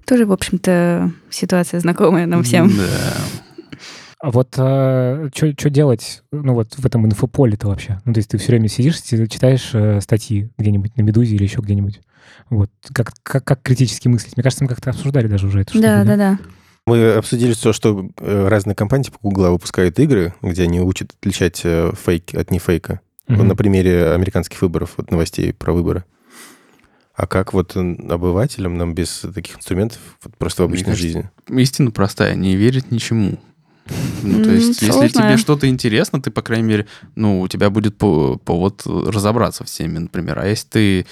Тоже, 0.05 0.25
в 0.25 0.31
общем-то, 0.31 1.11
ситуация 1.29 1.79
знакомая 1.79 2.25
нам 2.25 2.43
всем. 2.43 2.69
Да. 2.75 3.17
А 4.21 4.31
вот 4.31 4.55
а, 4.57 5.29
что 5.33 5.69
делать, 5.69 6.23
ну 6.31 6.53
вот 6.53 6.73
в 6.77 6.85
этом 6.85 7.05
инфополе-то 7.05 7.67
вообще? 7.67 7.99
Ну 8.05 8.13
то 8.13 8.19
есть 8.19 8.29
ты 8.29 8.37
все 8.37 8.47
время 8.47 8.67
сидишь, 8.69 8.99
читаешь 9.01 9.69
э, 9.73 10.01
статьи 10.01 10.49
где-нибудь 10.57 10.97
на 10.97 11.03
«Медузе» 11.03 11.35
или 11.35 11.43
еще 11.43 11.59
где-нибудь. 11.61 12.01
Вот 12.49 12.71
как, 12.91 13.13
как, 13.21 13.43
как 13.43 13.61
критически 13.61 14.07
мыслить? 14.07 14.35
Мне 14.35 14.43
кажется, 14.43 14.63
мы 14.63 14.69
как-то 14.69 14.89
обсуждали 14.89 15.27
даже 15.27 15.45
уже 15.45 15.61
это. 15.61 15.79
Да, 15.79 16.03
да, 16.03 16.15
да. 16.15 16.39
Мы 16.87 17.13
обсудили 17.13 17.53
то, 17.53 17.73
что 17.73 18.09
э, 18.17 18.47
разные 18.47 18.75
компании 18.75 19.05
типа 19.05 19.17
Google 19.23 19.51
выпускают 19.51 19.99
игры, 19.99 20.35
где 20.43 20.63
они 20.63 20.79
учат 20.81 21.13
отличать 21.19 21.61
э, 21.63 21.91
фейк 22.05 22.35
от 22.35 22.51
нефейка. 22.51 23.01
Мгм. 23.27 23.47
на 23.47 23.55
примере 23.55 24.11
американских 24.11 24.61
выборов, 24.61 24.93
вот 24.97 25.09
новостей 25.09 25.51
про 25.51 25.73
выборы. 25.73 26.05
А 27.15 27.25
как 27.25 27.53
вот 27.53 27.75
обывателям 27.75 28.77
нам 28.77 28.93
без 28.93 29.23
таких 29.33 29.57
инструментов 29.57 29.99
вот 30.23 30.37
просто 30.37 30.61
в 30.61 30.65
обычной 30.65 30.91
кажется, 30.91 31.03
жизни? 31.03 31.29
Истина 31.49 31.89
простая, 31.89 32.35
не 32.35 32.55
верить 32.55 32.91
ничему. 32.91 33.39
Ну, 34.21 34.43
то 34.43 34.51
есть, 34.51 34.81
если 34.81 34.91
сложно. 34.91 35.09
тебе 35.09 35.37
что-то 35.37 35.67
интересно, 35.67 36.21
ты, 36.21 36.29
по 36.29 36.41
крайней 36.41 36.67
мере, 36.67 36.87
ну, 37.15 37.41
у 37.41 37.47
тебя 37.47 37.69
будет 37.69 37.97
по- 37.97 38.37
повод 38.37 38.83
разобраться 38.85 39.63
в 39.63 39.67
теме, 39.67 39.99
например. 39.99 40.39
А 40.39 40.47
если 40.47 40.67
ты, 40.67 41.05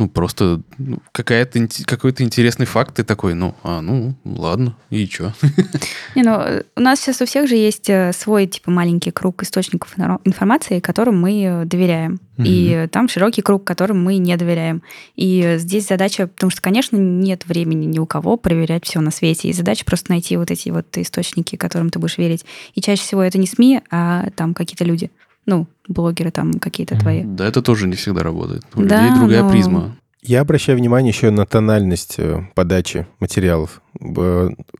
ну, 0.00 0.08
просто 0.08 0.62
ну, 0.78 1.00
какая-то, 1.12 1.68
какой-то 1.84 2.22
интересный 2.22 2.64
факт, 2.64 2.96
ты 2.96 3.04
такой, 3.04 3.34
ну, 3.34 3.54
а, 3.62 3.82
ну, 3.82 4.14
ладно, 4.24 4.74
и 4.88 5.06
чё? 5.06 5.34
Не, 6.14 6.22
ну, 6.22 6.40
у 6.74 6.80
нас 6.80 7.00
сейчас 7.00 7.20
у 7.20 7.26
всех 7.26 7.46
же 7.46 7.54
есть 7.54 7.90
э, 7.90 8.14
свой, 8.14 8.46
типа, 8.46 8.70
маленький 8.70 9.10
круг 9.10 9.42
источников 9.42 9.94
информации, 10.24 10.80
которым 10.80 11.20
мы 11.20 11.42
э, 11.42 11.64
доверяем. 11.66 12.18
И 12.44 12.70
э, 12.70 12.88
там 12.88 13.08
широкий 13.08 13.42
круг, 13.42 13.64
которым 13.64 14.02
мы 14.02 14.16
не 14.16 14.36
доверяем. 14.36 14.82
И 15.16 15.42
э, 15.44 15.58
здесь 15.58 15.86
задача, 15.86 16.26
потому 16.26 16.50
что, 16.50 16.62
конечно, 16.62 16.96
нет 16.96 17.44
времени 17.46 17.84
ни 17.84 17.98
у 17.98 18.06
кого 18.06 18.36
проверять 18.36 18.86
все 18.86 19.00
на 19.00 19.10
свете. 19.10 19.48
И 19.48 19.52
задача 19.52 19.84
просто 19.84 20.10
найти 20.10 20.36
вот 20.36 20.50
эти 20.50 20.70
вот 20.70 20.86
источники, 20.96 21.56
которым 21.56 21.90
ты 21.90 21.98
будешь 21.98 22.18
верить. 22.18 22.44
И 22.74 22.80
чаще 22.80 23.02
всего 23.02 23.22
это 23.22 23.38
не 23.38 23.46
СМИ, 23.46 23.82
а 23.90 24.30
там 24.36 24.54
какие-то 24.54 24.84
люди. 24.84 25.10
Ну, 25.50 25.66
блогеры 25.88 26.30
там 26.30 26.54
какие-то 26.54 26.96
твои. 26.98 27.24
Да, 27.24 27.44
это 27.44 27.60
тоже 27.60 27.88
не 27.88 27.96
всегда 27.96 28.22
работает. 28.22 28.62
У 28.74 28.82
Да, 28.84 29.02
людей 29.02 29.18
другая 29.18 29.42
но- 29.42 29.50
призма. 29.50 29.96
Я 30.22 30.42
обращаю 30.42 30.78
внимание 30.78 31.10
еще 31.10 31.30
на 31.30 31.44
тональность 31.46 32.14
э, 32.18 32.42
подачи 32.54 33.06
материалов. 33.20 33.80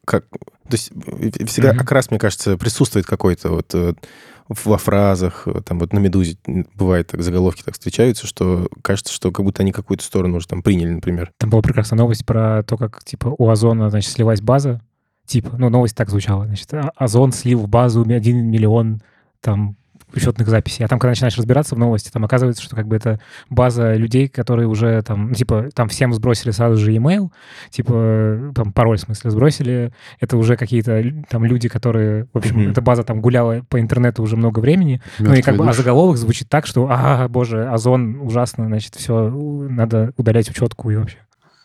Как, 0.05 0.25
то 0.29 0.73
есть 0.73 0.93
э, 1.07 1.45
всегда 1.47 1.73
Мгм. 1.73 1.81
окрас, 1.81 2.11
мне 2.11 2.19
кажется, 2.21 2.57
присутствует 2.57 3.07
какой-то 3.07 3.49
вот 3.49 3.75
э, 3.75 3.95
во 4.49 4.79
фразах, 4.79 5.49
там 5.65 5.79
вот 5.79 5.93
на 5.93 5.99
«Медузе» 5.99 6.37
бывает 6.75 7.07
так, 7.09 7.23
заголовки 7.23 7.63
так 7.63 7.75
встречаются, 7.75 8.27
что 8.27 8.69
кажется, 8.83 9.13
что 9.13 9.31
как 9.33 9.45
будто 9.45 9.63
они 9.63 9.73
какую-то 9.73 10.05
сторону 10.05 10.37
уже 10.39 10.47
там 10.49 10.63
приняли, 10.63 10.91
например. 10.91 11.33
Там 11.39 11.51
была 11.51 11.63
прекрасная 11.63 11.99
новость 11.99 12.27
про 12.27 12.63
то, 12.65 12.77
как, 12.77 13.03
типа, 13.05 13.35
у 13.39 13.49
Озона, 13.49 13.91
значит, 13.91 14.11
слилась 14.13 14.41
база. 14.41 14.81
Типа, 15.27 15.57
ну, 15.57 15.69
новость 15.71 15.97
так 15.97 16.11
звучала. 16.11 16.47
Значит, 16.47 16.75
«А- 16.75 16.91
Озон 16.97 17.33
слил 17.33 17.61
в 17.61 17.69
базу 17.69 18.03
1 18.03 18.51
миллион 18.51 19.01
там 19.41 19.77
учетных 20.15 20.49
записей. 20.49 20.85
А 20.85 20.89
там, 20.89 20.99
когда 20.99 21.11
начинаешь 21.11 21.37
разбираться 21.37 21.75
в 21.75 21.79
новости, 21.79 22.11
там 22.11 22.25
оказывается, 22.25 22.63
что 22.63 22.77
как 22.77 22.87
бы 22.87 22.97
это 22.97 23.21
база 23.49 23.95
людей, 23.95 24.29
которые 24.29 24.69
уже 24.69 25.03
там, 25.03 25.29
ну, 25.29 25.35
типа, 25.35 25.69
там 25.75 25.89
всем 25.89 26.13
сбросили 26.13 26.51
сразу 26.51 26.77
же 26.77 26.93
e-mail, 26.93 27.31
типа, 27.71 28.53
там 28.55 28.73
пароль, 28.73 28.99
в 28.99 29.01
смысле, 29.01 29.31
сбросили. 29.31 29.93
Это 30.21 30.37
уже 30.37 30.57
какие-то 30.57 31.03
там 31.29 31.45
люди, 31.45 31.69
которые, 31.69 32.27
в 32.33 32.39
общем, 32.39 32.61
Мгм. 32.61 32.71
эта 32.71 32.81
база 32.83 33.03
там 33.05 33.21
гуляла 33.21 33.65
по 33.69 33.81
интернету 33.81 34.23
уже 34.23 34.37
много 34.37 34.61
времени, 34.61 35.01
ну 35.19 35.35
и 35.35 35.43
как 35.43 35.57
бы, 35.57 35.69
а 35.69 35.73
заголовок 35.73 36.17
звучит 36.17 36.49
так, 36.49 36.67
что, 36.67 36.89
а, 36.91 37.29
боже, 37.29 37.69
озон 37.69 38.21
ужасно, 38.21 38.67
значит, 38.67 38.95
все, 38.95 39.31
надо 39.31 40.13
удалять 40.17 40.51
учетку 40.51 40.91
и 40.91 40.97
вообще. 40.97 41.19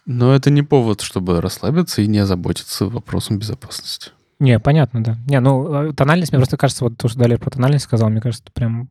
Но 0.05 0.35
это 0.35 0.51
не 0.51 0.61
повод, 0.61 1.01
чтобы 1.01 1.41
расслабиться 1.41 2.01
и 2.01 2.07
не 2.07 2.19
озаботиться 2.19 2.85
вопросом 2.85 3.39
безопасности. 3.39 4.11
Не, 4.45 4.59
понятно, 4.59 5.03
да. 5.03 5.17
Не, 5.27 5.39
ну, 5.39 5.89
э, 5.89 5.93
тональность, 5.93 6.31
мне 6.31 6.37
просто 6.37 6.55
кажется, 6.55 6.83
вот 6.83 6.97
то, 6.97 7.07
что 7.07 7.17
Далер 7.17 7.39
про 7.39 7.49
тональность 7.49 7.85
сказал, 7.85 8.09
мне 8.09 8.21
кажется, 8.21 8.43
это 8.45 8.53
прям 8.53 8.89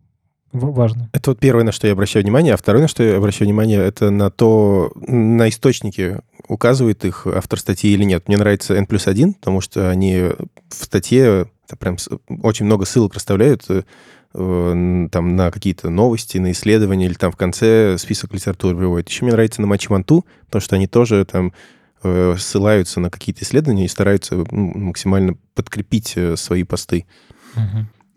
важно. 0.53 1.09
Это 1.13 1.31
вот 1.31 1.39
первое, 1.39 1.63
на 1.63 1.71
что 1.71 1.87
я 1.87 1.93
обращаю 1.93 2.25
внимание, 2.25 2.55
а 2.55 2.57
второе, 2.57 2.83
на 2.83 2.89
что 2.89 3.05
я 3.05 3.17
обращаю 3.17 3.47
внимание, 3.47 3.79
это 3.79 4.11
на 4.11 4.31
то, 4.31 4.91
на 4.97 5.49
источники, 5.49 6.19
указывает 6.49 7.05
их 7.05 7.29
автор 7.29 7.61
статьи 7.61 7.93
или 7.93 8.03
нет. 8.03 8.27
Мне 8.27 8.37
нравится 8.37 8.75
N 8.75 8.87
плюс 8.87 9.07
1, 9.07 9.35
потому 9.35 9.61
что 9.61 9.91
они 9.91 10.31
в 10.69 10.75
статье 10.75 11.47
прям 11.79 11.99
очень 12.43 12.67
много 12.67 12.85
ссылок 12.85 13.15
расставляют 13.15 13.65
э, 13.69 13.83
там 14.33 15.37
на 15.37 15.53
какие-то 15.53 15.89
новости, 15.89 16.39
на 16.39 16.51
исследования, 16.51 17.07
или 17.07 17.15
там 17.15 17.31
в 17.31 17.37
конце 17.37 17.97
список 17.97 18.35
литературы 18.35 18.77
приводит. 18.77 19.09
Еще 19.09 19.25
мне 19.25 19.33
нравится 19.33 19.61
на 19.61 19.69
Матче 19.69 19.87
Манту, 19.91 20.27
потому 20.47 20.61
что 20.61 20.75
они 20.75 20.89
тоже 20.89 21.25
там 21.25 21.53
э, 22.05 22.37
ссылаются 22.39 23.01
на 23.01 23.11
какие-то 23.11 23.43
исследования 23.45 23.87
и 23.87 23.89
стараются 23.89 24.37
ну, 24.37 24.73
максимально 24.79 25.37
подкрепить 25.55 26.13
э, 26.17 26.37
свои 26.37 26.63
посты. 26.65 27.07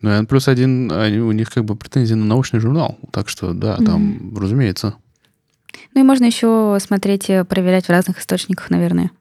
Ну, 0.01 0.09
N 0.11 0.27
плюс 0.27 0.47
один, 0.47 0.91
у 0.91 1.31
них 1.31 1.49
как 1.49 1.65
бы 1.65 1.75
претензии 1.75 2.13
на 2.13 2.25
научный 2.25 2.59
журнал. 2.59 2.99
Так 3.11 3.29
что, 3.29 3.53
да, 3.53 3.77
там, 3.77 4.35
разумеется. 4.37 4.95
Ну 5.93 6.01
и 6.01 6.03
можно 6.03 6.25
еще 6.25 6.77
смотреть, 6.79 7.29
э, 7.29 7.43
проверять 7.45 7.85
в 7.85 7.89
разных 7.89 8.19
источниках, 8.19 8.69
наверное. 8.69 9.11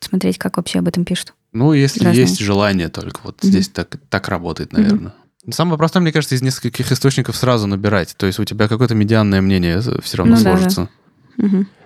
Смотреть, 0.00 0.38
как 0.38 0.56
вообще 0.56 0.78
об 0.80 0.88
этом 0.88 1.04
пишут. 1.04 1.34
Ну, 1.52 1.72
если 1.72 2.04
Разные. 2.04 2.22
есть 2.22 2.38
желание 2.40 2.88
только. 2.88 3.20
Вот 3.24 3.42
Мгм. 3.42 3.50
здесь 3.50 3.68
так, 3.68 3.96
так 4.08 4.28
работает, 4.28 4.72
наверное. 4.72 5.14
Самое 5.50 5.76
простое, 5.76 6.02
мне 6.02 6.12
кажется, 6.12 6.34
из 6.36 6.42
нескольких 6.42 6.90
источников 6.92 7.36
сразу 7.36 7.66
набирать. 7.66 8.14
То 8.16 8.26
есть 8.26 8.38
у 8.38 8.44
тебя 8.44 8.68
какое-то 8.68 8.94
медианное 8.94 9.40
мнение 9.40 9.80
все 9.80 10.16
равно 10.16 10.36
Ну 10.36 10.42
да, 10.42 10.50
да. 10.52 10.56
сложится. 10.56 10.88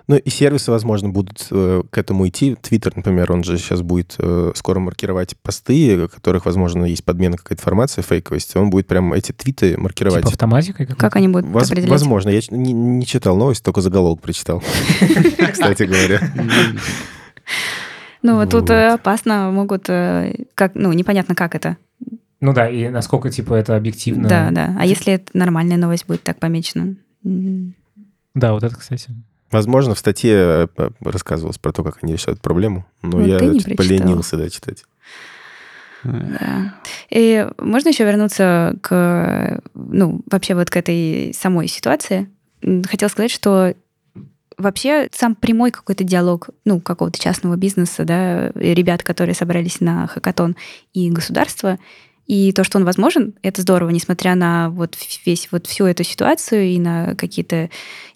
Ну 0.07 0.15
и 0.15 0.29
сервисы, 0.29 0.71
возможно, 0.71 1.09
будут 1.09 1.47
э, 1.51 1.83
к 1.89 1.97
этому 1.97 2.27
идти. 2.29 2.55
Твиттер, 2.55 2.93
например, 2.95 3.29
он 3.31 3.43
же 3.43 3.57
сейчас 3.57 3.81
будет 3.81 4.15
э, 4.19 4.53
скоро 4.55 4.79
маркировать 4.79 5.35
посты, 5.35 5.97
в 5.97 6.07
которых, 6.07 6.45
возможно, 6.45 6.85
есть 6.85 7.03
подмена 7.03 7.35
какая-то 7.35 7.61
информация, 7.61 8.03
фейковость. 8.03 8.55
Он 8.55 8.69
будет 8.69 8.87
прям 8.87 9.11
эти 9.11 9.33
твиты 9.33 9.77
маркировать. 9.77 10.19
Типа 10.19 10.29
автоматикой 10.29 10.85
какой-то? 10.85 11.01
Как 11.01 11.17
они 11.17 11.27
будут 11.27 11.47
Воз- 11.49 11.65
определять? 11.65 11.89
возможно. 11.89 12.29
Я 12.29 12.39
не, 12.51 12.71
не 12.71 13.05
читал 13.05 13.35
новость, 13.35 13.63
только 13.65 13.81
заголовок 13.81 14.21
прочитал. 14.21 14.63
Кстати 15.51 15.83
говоря. 15.83 16.21
Ну, 18.23 18.35
вот 18.35 18.49
тут 18.49 18.69
э, 18.69 18.93
опасно 18.93 19.51
могут, 19.51 19.89
э, 19.89 20.45
как, 20.55 20.75
ну, 20.75 20.91
непонятно, 20.93 21.35
как 21.35 21.53
это. 21.53 21.77
Ну 22.39 22.53
да, 22.53 22.69
и 22.69 22.89
насколько, 22.89 23.29
типа, 23.29 23.55
это 23.55 23.75
объективно. 23.75 24.27
Да, 24.29 24.51
да. 24.51 24.75
А 24.79 24.85
если 24.85 25.13
это 25.13 25.37
нормальная 25.37 25.77
новость 25.77 26.05
будет 26.07 26.23
так 26.23 26.39
помечена? 26.39 26.95
М, 27.25 27.73
Да, 28.35 28.53
вот 28.53 28.63
это, 28.63 28.75
кстати. 28.75 29.09
Возможно, 29.51 29.95
в 29.95 29.99
статье 29.99 30.67
э, 30.77 30.89
рассказывалось 31.01 31.57
про 31.57 31.71
то, 31.71 31.83
как 31.83 31.99
они 32.01 32.13
решают 32.13 32.41
проблему. 32.41 32.85
Но 33.01 33.17
Вот 33.17 33.27
я 33.27 33.39
ты 33.39 33.45
не 33.45 33.59
чуть 33.59 33.75
прочитал. 33.75 33.97
поленился, 33.97 34.37
да, 34.37 34.49
читать. 34.49 34.83
Да. 36.03 36.75
И 37.09 37.47
можно 37.57 37.89
еще 37.89 38.05
вернуться 38.05 38.75
к, 38.81 39.61
ну, 39.73 40.21
вообще 40.29 40.55
вот 40.55 40.69
к 40.69 40.77
этой 40.77 41.33
самой 41.33 41.67
ситуации. 41.67 42.29
Хотела 42.61 43.09
сказать, 43.09 43.31
что 43.31 43.73
вообще 44.57 45.07
сам 45.11 45.35
прямой 45.35 45.71
какой-то 45.71 46.03
диалог, 46.03 46.49
ну, 46.65 46.81
какого-то 46.81 47.19
частного 47.19 47.55
бизнеса, 47.55 48.03
да, 48.05 48.51
ребят, 48.55 49.03
которые 49.03 49.35
собрались 49.35 49.79
на 49.81 50.07
хакатон, 50.07 50.55
и 50.93 51.09
государства, 51.11 51.77
и 52.27 52.51
то, 52.51 52.63
что 52.63 52.77
он 52.77 52.85
возможен, 52.85 53.33
это 53.41 53.61
здорово, 53.61 53.89
несмотря 53.89 54.35
на 54.35 54.69
вот 54.69 54.95
весь 55.25 55.47
вот 55.51 55.65
всю 55.65 55.85
эту 55.85 56.03
ситуацию 56.03 56.65
и 56.65 56.77
на 56.77 57.15
какие-то 57.15 57.69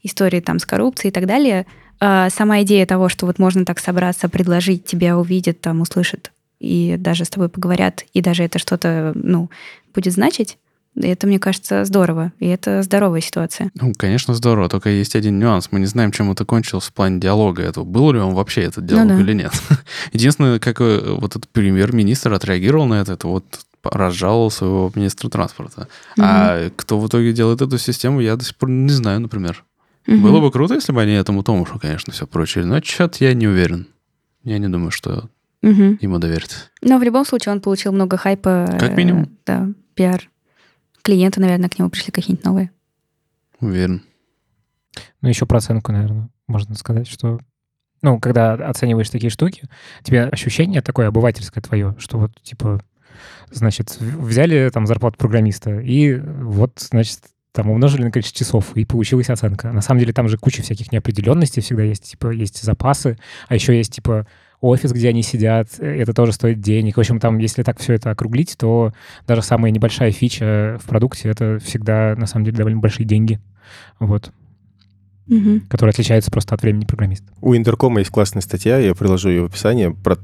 истории 0.03 0.41
там 0.41 0.59
с 0.59 0.65
коррупцией 0.65 1.11
и 1.11 1.13
так 1.13 1.25
далее. 1.25 1.65
А 1.99 2.29
Сама 2.29 2.61
идея 2.63 2.85
того, 2.85 3.09
что 3.09 3.25
вот 3.25 3.39
можно 3.39 3.63
так 3.63 3.79
собраться, 3.79 4.27
предложить, 4.27 4.85
тебя 4.85 5.17
увидят, 5.17 5.61
там, 5.61 5.81
услышат, 5.81 6.31
и 6.59 6.95
даже 6.97 7.25
с 7.25 7.29
тобой 7.29 7.47
поговорят, 7.47 8.03
и 8.13 8.21
даже 8.21 8.43
это 8.43 8.59
что-то, 8.59 9.13
ну, 9.15 9.49
будет 9.93 10.13
значить, 10.13 10.57
это, 10.95 11.25
мне 11.25 11.39
кажется, 11.39 11.85
здорово. 11.85 12.33
И 12.39 12.47
это 12.47 12.83
здоровая 12.83 13.21
ситуация. 13.21 13.71
Ну, 13.75 13.93
конечно, 13.97 14.33
здорово, 14.33 14.67
только 14.67 14.89
есть 14.89 15.15
один 15.15 15.39
нюанс. 15.39 15.69
Мы 15.71 15.79
не 15.79 15.85
знаем, 15.85 16.11
чем 16.11 16.29
это 16.31 16.43
кончилось 16.43 16.85
в 16.85 16.93
плане 16.93 17.19
диалога 17.19 17.63
этого. 17.63 17.85
Был 17.85 18.11
ли 18.11 18.19
он 18.19 18.33
вообще 18.33 18.63
этот 18.63 18.85
диалог 18.85 19.07
да. 19.07 19.19
или 19.19 19.33
нет. 19.33 19.53
Единственное, 20.11 20.59
как 20.59 20.81
э, 20.81 21.15
вот 21.17 21.37
этот 21.37 21.47
премьер-министр 21.49 22.33
отреагировал 22.33 22.87
на 22.87 22.95
это, 22.95 23.13
это 23.13 23.27
вот 23.27 23.45
разжаловал 23.83 24.51
своего 24.51 24.91
министра 24.95 25.29
транспорта. 25.29 25.87
А 26.19 26.69
кто 26.75 26.99
в 26.99 27.07
итоге 27.07 27.33
делает 27.33 27.61
эту 27.61 27.77
систему, 27.77 28.19
я 28.19 28.35
до 28.35 28.43
сих 28.45 28.55
пор 28.55 28.69
не 28.69 28.89
знаю, 28.91 29.21
например. 29.21 29.63
Мгм. 30.07 30.21
Было 30.23 30.39
бы 30.39 30.51
круто, 30.51 30.73
если 30.73 30.91
бы 30.91 31.01
они 31.01 31.13
этому 31.13 31.43
Томушу, 31.43 31.79
конечно, 31.79 32.11
все 32.11 32.25
прочили. 32.27 32.63
Но 32.63 32.81
что-то 32.81 33.23
я 33.23 33.33
не 33.33 33.47
уверен. 33.47 33.87
Я 34.43 34.57
не 34.57 34.67
думаю, 34.67 34.91
что 34.91 35.29
Мгм. 35.61 35.99
ему 36.01 36.17
доверят. 36.17 36.71
Но 36.81 36.97
в 36.97 37.03
любом 37.03 37.25
случае 37.25 37.53
он 37.53 37.61
получил 37.61 37.91
много 37.91 38.17
хайпа. 38.17 38.67
Как 38.79 38.91
э, 38.91 38.95
минимум. 38.95 39.37
Да, 39.45 39.69
пиар. 39.93 40.29
Клиенты, 41.03 41.39
наверное, 41.39 41.69
к 41.69 41.77
нему 41.77 41.89
пришли 41.89 42.11
какие-нибудь 42.11 42.45
новые. 42.45 42.71
Уверен. 43.59 44.01
Ну, 45.21 45.29
еще 45.29 45.45
про 45.45 45.57
оценку, 45.57 45.91
наверное, 45.91 46.29
можно 46.47 46.75
сказать, 46.75 47.07
что... 47.07 47.39
Ну, 48.01 48.19
когда 48.19 48.53
оцениваешь 48.53 49.11
такие 49.11 49.29
штуки, 49.29 49.69
тебе 50.01 50.23
ощущение 50.23 50.81
такое 50.81 51.07
обывательское 51.07 51.61
твое, 51.61 51.95
что 51.99 52.17
вот, 52.17 52.31
типа, 52.41 52.83
значит, 53.49 53.97
взяли 53.99 54.69
там 54.73 54.87
зарплату 54.87 55.17
программиста, 55.17 55.79
и 55.79 56.17
вот, 56.17 56.79
значит, 56.79 57.19
там 57.51 57.69
умножили 57.69 58.03
на 58.03 58.11
количество 58.11 58.39
часов, 58.45 58.75
и 58.75 58.85
получилась 58.85 59.29
оценка. 59.29 59.71
На 59.71 59.81
самом 59.81 59.99
деле 59.99 60.13
там 60.13 60.29
же 60.29 60.37
куча 60.37 60.61
всяких 60.61 60.91
неопределенностей 60.91 61.61
всегда 61.61 61.83
есть, 61.83 62.11
типа, 62.11 62.31
есть 62.31 62.61
запасы, 62.61 63.17
а 63.47 63.55
еще 63.55 63.75
есть, 63.75 63.93
типа, 63.93 64.25
офис, 64.61 64.91
где 64.91 65.09
они 65.09 65.23
сидят, 65.23 65.67
э, 65.79 66.01
это 66.01 66.13
тоже 66.13 66.31
стоит 66.31 66.61
денег. 66.61 66.95
В 66.95 66.99
общем, 66.99 67.19
там, 67.19 67.39
если 67.39 67.63
так 67.63 67.79
все 67.79 67.93
это 67.93 68.11
округлить, 68.11 68.55
то 68.57 68.93
даже 69.27 69.41
самая 69.41 69.71
небольшая 69.71 70.11
фича 70.11 70.79
в 70.81 70.87
продукте— 70.87 71.29
это 71.29 71.59
всегда, 71.63 72.15
на 72.15 72.27
самом 72.27 72.45
деле, 72.45 72.57
довольно 72.57 72.79
большие 72.79 73.05
деньги. 73.05 73.39
Вот 73.99 74.31
Мгм. 75.27 75.61
который 75.69 75.91
отличается 75.91 76.29
просто 76.29 76.55
от 76.55 76.61
времени 76.61 76.85
программиста. 76.85 77.25
У 77.41 77.55
Интеркома 77.55 77.99
есть 77.99 78.11
классная 78.11 78.41
статья, 78.41 78.77
я 78.79 78.93
приложу 78.93 79.29
ее 79.29 79.43
в 79.43 79.45
описание, 79.45 79.91
про 79.91 80.17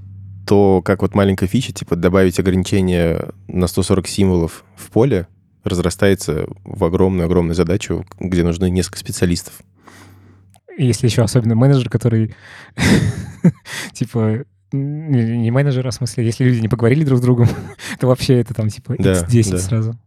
то, 0.48 0.82
как 0.84 1.02
вот 1.02 1.14
маленькая 1.14 1.48
фича, 1.48 1.74
типа 1.74 1.95
добавить 1.95 2.39
ограничение 2.39 3.30
на 3.48 3.68
140 3.68 4.08
символов 4.08 4.64
в 4.76 4.89
поле 4.89 5.28
разрастается 5.64 6.48
в 6.64 6.84
огромную-огромную 6.86 7.54
задачу, 7.54 8.06
где 8.20 8.43
нужны 8.43 8.70
несколько 8.70 8.98
специалистов. 8.98 9.54
Если 10.78 11.08
еще 11.08 11.24
особенно 11.24 11.56
менеджер, 11.56 11.89
который 11.89 12.34
типа 13.93 14.45
не 14.72 15.52
менеджер, 15.52 15.86
а 15.88 15.91
в 15.91 15.93
смысле, 15.93 16.26
если 16.26 16.45
люди 16.45 16.60
не 16.60 16.70
поговорили 16.70 17.04
друг 17.04 17.20
с 17.20 17.22
другом, 17.22 17.50
то 18.00 18.08
вообще 18.08 18.39
это 18.39 18.54
там 18.54 18.70
типа 18.70 18.95
Да, 18.98 19.24
X10 19.26 19.52
да. 19.52 19.58
сразу. 19.60 20.00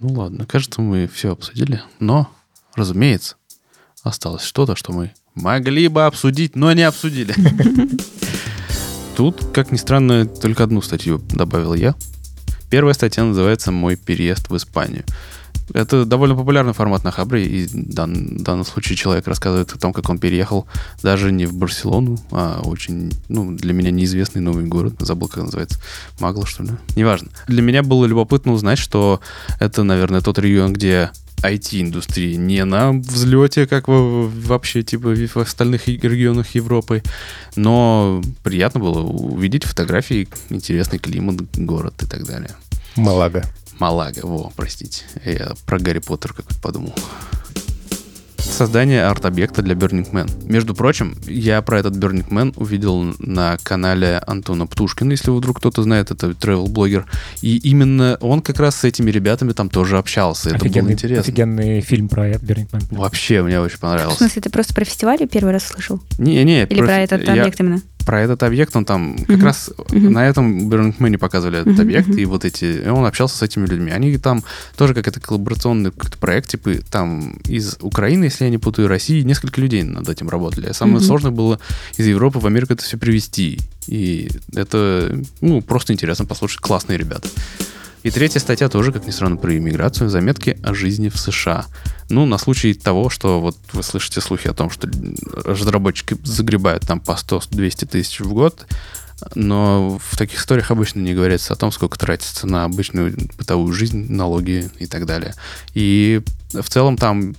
Ну 0.00 0.12
ладно, 0.14 0.46
кажется, 0.46 0.82
мы 0.82 1.06
все 1.06 1.32
обсудили. 1.32 1.80
Но, 2.00 2.28
разумеется, 2.74 3.36
осталось 4.02 4.42
что-то, 4.42 4.74
что 4.74 4.92
мы 4.92 5.12
могли 5.34 5.86
бы 5.88 6.06
обсудить, 6.06 6.56
но 6.56 6.72
не 6.72 6.82
обсудили. 6.82 7.34
Тут, 9.16 9.46
как 9.54 9.72
ни 9.72 9.76
странно, 9.78 10.26
только 10.26 10.62
одну 10.62 10.82
статью 10.82 11.22
добавил 11.30 11.72
я. 11.72 11.94
Первая 12.68 12.92
статья 12.92 13.24
называется 13.24 13.72
«Мой 13.72 13.96
переезд 13.96 14.50
в 14.50 14.56
Испанию». 14.56 15.04
Это 15.72 16.04
довольно 16.04 16.36
популярный 16.36 16.74
формат 16.74 17.02
на 17.02 17.10
Хабре, 17.10 17.44
и 17.46 17.66
дан- 17.72 18.36
данном 18.36 18.64
случае 18.64 18.96
человек 18.96 19.26
рассказывает 19.26 19.72
о 19.72 19.78
том, 19.78 19.92
как 19.92 20.08
он 20.10 20.18
переехал 20.18 20.66
даже 21.02 21.32
не 21.32 21.46
в 21.46 21.54
Барселону, 21.54 22.18
а 22.30 22.60
очень, 22.62 23.10
ну, 23.28 23.50
для 23.52 23.72
меня 23.72 23.90
неизвестный 23.90 24.42
новый 24.42 24.64
город, 24.66 24.94
забыл, 25.00 25.28
как 25.28 25.44
называется, 25.44 25.80
Магла, 26.20 26.46
что 26.46 26.62
ли? 26.62 26.70
Неважно. 26.94 27.30
Для 27.48 27.62
меня 27.62 27.82
было 27.82 28.04
любопытно 28.04 28.52
узнать, 28.52 28.78
что 28.78 29.20
это, 29.58 29.82
наверное, 29.82 30.20
тот 30.20 30.38
регион, 30.38 30.72
где 30.72 31.10
IT-индустрия 31.52 32.36
не 32.36 32.64
на 32.64 32.92
взлете, 32.92 33.66
как 33.66 33.88
во- 33.88 34.26
вообще, 34.28 34.82
типа, 34.82 35.14
в 35.14 35.36
остальных 35.36 35.88
регионах 35.88 36.54
Европы, 36.54 37.02
но 37.56 38.22
приятно 38.42 38.80
было 38.80 39.00
увидеть 39.02 39.64
фотографии, 39.64 40.28
интересный 40.50 40.98
климат, 40.98 41.36
город 41.56 42.02
и 42.02 42.06
так 42.06 42.24
далее. 42.24 42.50
Малага. 42.96 43.44
Малага, 43.78 44.20
во, 44.22 44.50
простите. 44.56 45.04
Я 45.24 45.52
про 45.66 45.78
Гарри 45.78 45.98
Поттер 45.98 46.32
как-то 46.32 46.54
подумал. 46.60 46.94
Создание 48.56 49.04
арт-объекта 49.04 49.60
для 49.60 49.74
Burning 49.74 50.10
Man. 50.12 50.30
Между 50.50 50.74
прочим, 50.74 51.14
я 51.26 51.60
про 51.60 51.78
этот 51.78 51.94
Burning 51.98 52.26
Man 52.30 52.54
увидел 52.56 53.14
на 53.18 53.58
канале 53.62 54.18
Антона 54.26 54.66
Птушкина, 54.66 55.10
если 55.10 55.30
вдруг 55.30 55.58
кто-то 55.58 55.82
знает, 55.82 56.10
это 56.10 56.28
travel-блогер. 56.30 57.04
И 57.42 57.58
именно 57.58 58.16
он 58.22 58.40
как 58.40 58.58
раз 58.58 58.76
с 58.76 58.84
этими 58.84 59.10
ребятами 59.10 59.52
там 59.52 59.68
тоже 59.68 59.98
общался. 59.98 60.48
Это 60.48 60.58
было 60.60 60.68
Офигенный, 60.68 60.92
интересно. 60.94 61.20
офигенный 61.20 61.80
фильм 61.82 62.08
про 62.08 62.30
Burning 62.30 62.70
Man. 62.70 62.82
Вообще, 62.92 63.42
мне 63.42 63.60
очень 63.60 63.76
В 63.76 63.80
понравилось. 63.80 64.16
смысле, 64.16 64.40
ты 64.40 64.48
просто 64.48 64.72
про 64.72 64.86
фестиваль 64.86 65.18
первый 65.30 65.52
раз 65.52 65.64
слышал? 65.66 66.00
Не-не, 66.16 66.64
Или 66.64 66.78
про 66.80 66.96
этот 67.00 67.24
я- 67.24 67.32
объект 67.34 67.60
именно? 67.60 67.82
Про 68.06 68.22
этот 68.22 68.44
объект, 68.44 68.74
он 68.76 68.84
там 68.84 69.16
как 69.26 69.42
раз 69.42 69.70
на 69.90 70.26
этом 70.26 70.70
Man 70.70 71.18
показывали 71.18 71.58
этот 71.58 71.78
объект, 71.80 72.08
и 72.08 72.24
вот 72.24 72.44
эти, 72.44 72.84
и 72.84 72.88
он 72.88 73.04
общался 73.04 73.36
с 73.36 73.42
этими 73.42 73.66
людьми. 73.66 73.90
Они 73.90 74.16
там 74.16 74.44
тоже 74.76 74.94
как 74.94 75.08
это 75.08 75.20
коллаборационный 75.20 75.90
какой-то 75.90 76.16
проект, 76.16 76.50
типа 76.50 76.70
там 76.90 77.32
из 77.48 77.76
Украины, 77.80 78.24
если 78.24 78.44
я 78.44 78.50
не 78.50 78.58
путаю, 78.58 78.88
России, 78.88 79.22
несколько 79.22 79.60
людей 79.60 79.82
над 79.82 80.08
этим 80.08 80.28
работали. 80.28 80.72
Самое 80.72 81.00
сложное 81.00 81.32
было 81.32 81.58
из 81.96 82.06
Европы 82.06 82.38
в 82.38 82.46
Америку 82.46 82.74
это 82.74 82.84
все 82.84 82.96
привезти. 82.96 83.58
И 83.88 84.30
это, 84.54 85.20
ну, 85.40 85.60
просто 85.60 85.92
интересно 85.92 86.24
послушать. 86.24 86.60
Классные 86.60 86.98
ребята. 86.98 87.28
И 88.06 88.10
третья 88.12 88.38
статья 88.38 88.68
тоже, 88.68 88.92
как 88.92 89.04
ни 89.04 89.10
странно, 89.10 89.36
про 89.36 89.56
иммиграцию. 89.56 90.08
Заметки 90.08 90.56
о 90.62 90.74
жизни 90.74 91.08
в 91.08 91.18
США. 91.18 91.66
Ну, 92.08 92.24
на 92.24 92.38
случай 92.38 92.72
того, 92.72 93.10
что 93.10 93.40
вот 93.40 93.56
вы 93.72 93.82
слышите 93.82 94.20
слухи 94.20 94.46
о 94.46 94.54
том, 94.54 94.70
что 94.70 94.88
разработчики 95.44 96.16
загребают 96.22 96.86
там 96.86 97.00
по 97.00 97.18
100-200 97.18 97.86
тысяч 97.86 98.20
в 98.20 98.32
год, 98.32 98.64
но 99.34 99.98
в 100.00 100.16
таких 100.16 100.38
историях 100.38 100.70
обычно 100.70 101.00
не 101.00 101.14
говорится 101.14 101.54
о 101.54 101.56
том, 101.56 101.72
сколько 101.72 101.98
тратится 101.98 102.46
на 102.46 102.62
обычную 102.62 103.12
бытовую 103.38 103.72
жизнь, 103.72 104.06
налоги 104.08 104.70
и 104.78 104.86
так 104.86 105.04
далее. 105.04 105.34
И 105.74 106.22
в 106.52 106.68
целом 106.68 106.96
там 106.96 107.34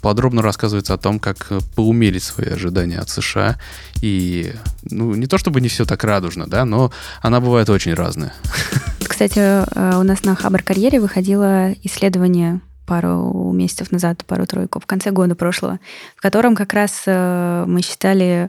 подробно 0.00 0.40
рассказывается 0.40 0.94
о 0.94 0.98
том, 0.98 1.18
как 1.18 1.52
поумерить 1.74 2.22
свои 2.22 2.48
ожидания 2.48 2.98
от 2.98 3.10
США. 3.10 3.58
И, 4.00 4.54
ну, 4.84 5.14
не 5.14 5.26
то 5.26 5.36
чтобы 5.36 5.60
не 5.60 5.68
все 5.68 5.84
так 5.84 6.02
радужно, 6.02 6.46
да, 6.46 6.64
но 6.64 6.92
она 7.20 7.40
бывает 7.40 7.68
очень 7.68 7.92
разная. 7.92 8.32
Кстати, 9.18 9.40
э, 9.40 9.98
у 9.98 10.04
нас 10.04 10.22
на 10.22 10.36
Хабр 10.36 10.62
карьере 10.62 11.00
выходило 11.00 11.72
исследование 11.82 12.60
пару 12.86 13.50
месяцев 13.52 13.90
назад, 13.90 14.24
пару-тройку, 14.24 14.78
в 14.78 14.86
конце 14.86 15.10
года 15.10 15.34
прошлого, 15.34 15.80
в 16.14 16.20
котором 16.20 16.54
как 16.54 16.72
раз 16.72 17.02
э, 17.04 17.64
мы 17.66 17.82
считали, 17.82 18.48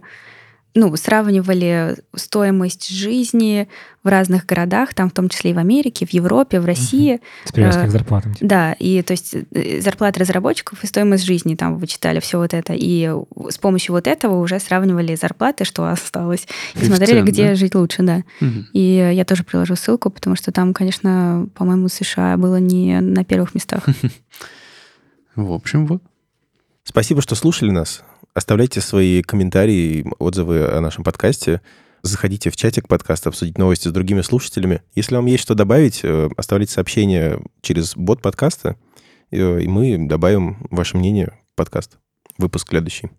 ну, 0.75 0.95
сравнивали 0.95 1.97
стоимость 2.15 2.89
жизни 2.89 3.67
в 4.03 4.07
разных 4.07 4.45
городах, 4.45 4.93
там 4.93 5.09
в 5.09 5.13
том 5.13 5.27
числе 5.27 5.51
и 5.51 5.53
в 5.53 5.57
Америке, 5.57 6.05
в 6.05 6.11
Европе, 6.11 6.59
в 6.59 6.65
России. 6.65 7.21
С 7.45 7.51
привязкой 7.51 7.85
Э, 7.85 7.87
к 7.87 7.91
зарплатам. 7.91 8.33
типа. 8.33 8.47
Да, 8.47 8.73
и 8.73 9.01
то 9.01 9.11
есть 9.11 9.35
э, 9.51 9.81
зарплаты 9.81 10.19
разработчиков 10.19 10.83
и 10.83 10.87
стоимость 10.87 11.25
жизни 11.25 11.55
там 11.55 11.77
вычитали 11.77 12.19
все 12.19 12.37
вот 12.37 12.53
это. 12.53 12.73
И 12.75 13.11
с 13.49 13.57
помощью 13.57 13.93
вот 13.93 14.07
этого 14.07 14.39
уже 14.39 14.59
сравнивали 14.59 15.15
зарплаты, 15.15 15.65
что 15.65 15.87
осталось, 15.87 16.47
и 16.75 16.85
смотрели, 16.85 17.21
Коэффициент, 17.21 17.29
где 17.29 17.47
да? 17.49 17.55
жить 17.55 17.75
лучше, 17.75 18.03
да. 18.03 18.23
Мгм. 18.39 18.67
И 18.73 19.11
я 19.13 19.25
тоже 19.25 19.43
приложу 19.43 19.75
ссылку, 19.75 20.09
потому 20.09 20.35
что 20.35 20.51
там, 20.51 20.73
конечно, 20.73 21.47
по-моему, 21.55 21.89
США 21.89 22.37
было 22.37 22.57
не 22.57 23.01
на 23.01 23.25
первых 23.25 23.55
местах. 23.55 23.83
В 25.35 25.51
общем, 25.51 25.87
вот. 25.87 26.01
Спасибо, 26.83 27.21
что 27.21 27.35
слушали 27.35 27.71
нас. 27.71 28.03
Оставляйте 28.33 28.79
свои 28.79 29.21
комментарии, 29.23 30.05
отзывы 30.19 30.67
о 30.67 30.81
нашем 30.81 31.03
подкасте. 31.03 31.61
Заходите 32.03 32.49
в 32.49 32.55
чатик 32.55 32.87
подкаста, 32.87 33.29
обсудить 33.29 33.57
новости 33.57 33.87
с 33.87 33.91
другими 33.91 34.21
слушателями. 34.21 34.81
Если 34.93 35.15
вам 35.15 35.25
есть 35.25 35.43
что 35.43 35.55
добавить, 35.55 36.01
э, 36.03 36.29
оставляйте 36.37 36.73
сообщение 36.73 37.41
через 37.61 37.95
бот 37.95 38.21
подкаста, 38.21 38.77
э, 39.31 39.61
и 39.61 39.67
мы 39.67 40.07
добавим 40.07 40.65
ваше 40.69 40.97
мнение 40.97 41.33
в 41.51 41.55
подкаст. 41.55 41.97
Выпуск 42.37 42.69
следующий. 42.69 43.09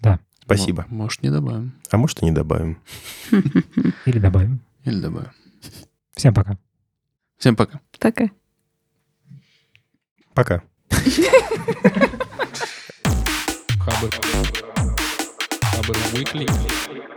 Да. 0.00 0.20
Спасибо. 0.42 0.84
Может, 0.88 1.22
не 1.22 1.30
добавим. 1.30 1.72
А 1.90 1.96
может, 1.96 2.22
и 2.22 2.26
не 2.26 2.32
добавим. 2.32 2.78
Или 4.04 4.18
добавим. 4.18 4.60
Или 4.84 5.00
добавим. 5.00 5.30
Всем 6.14 6.34
пока. 6.34 6.58
Всем 7.38 7.56
пока. 7.56 7.80
Пока. 7.98 8.30
Пока. 10.34 10.62
Хабр. 13.94 14.10
Хабр 15.62 15.96
Weekly. 16.12 17.13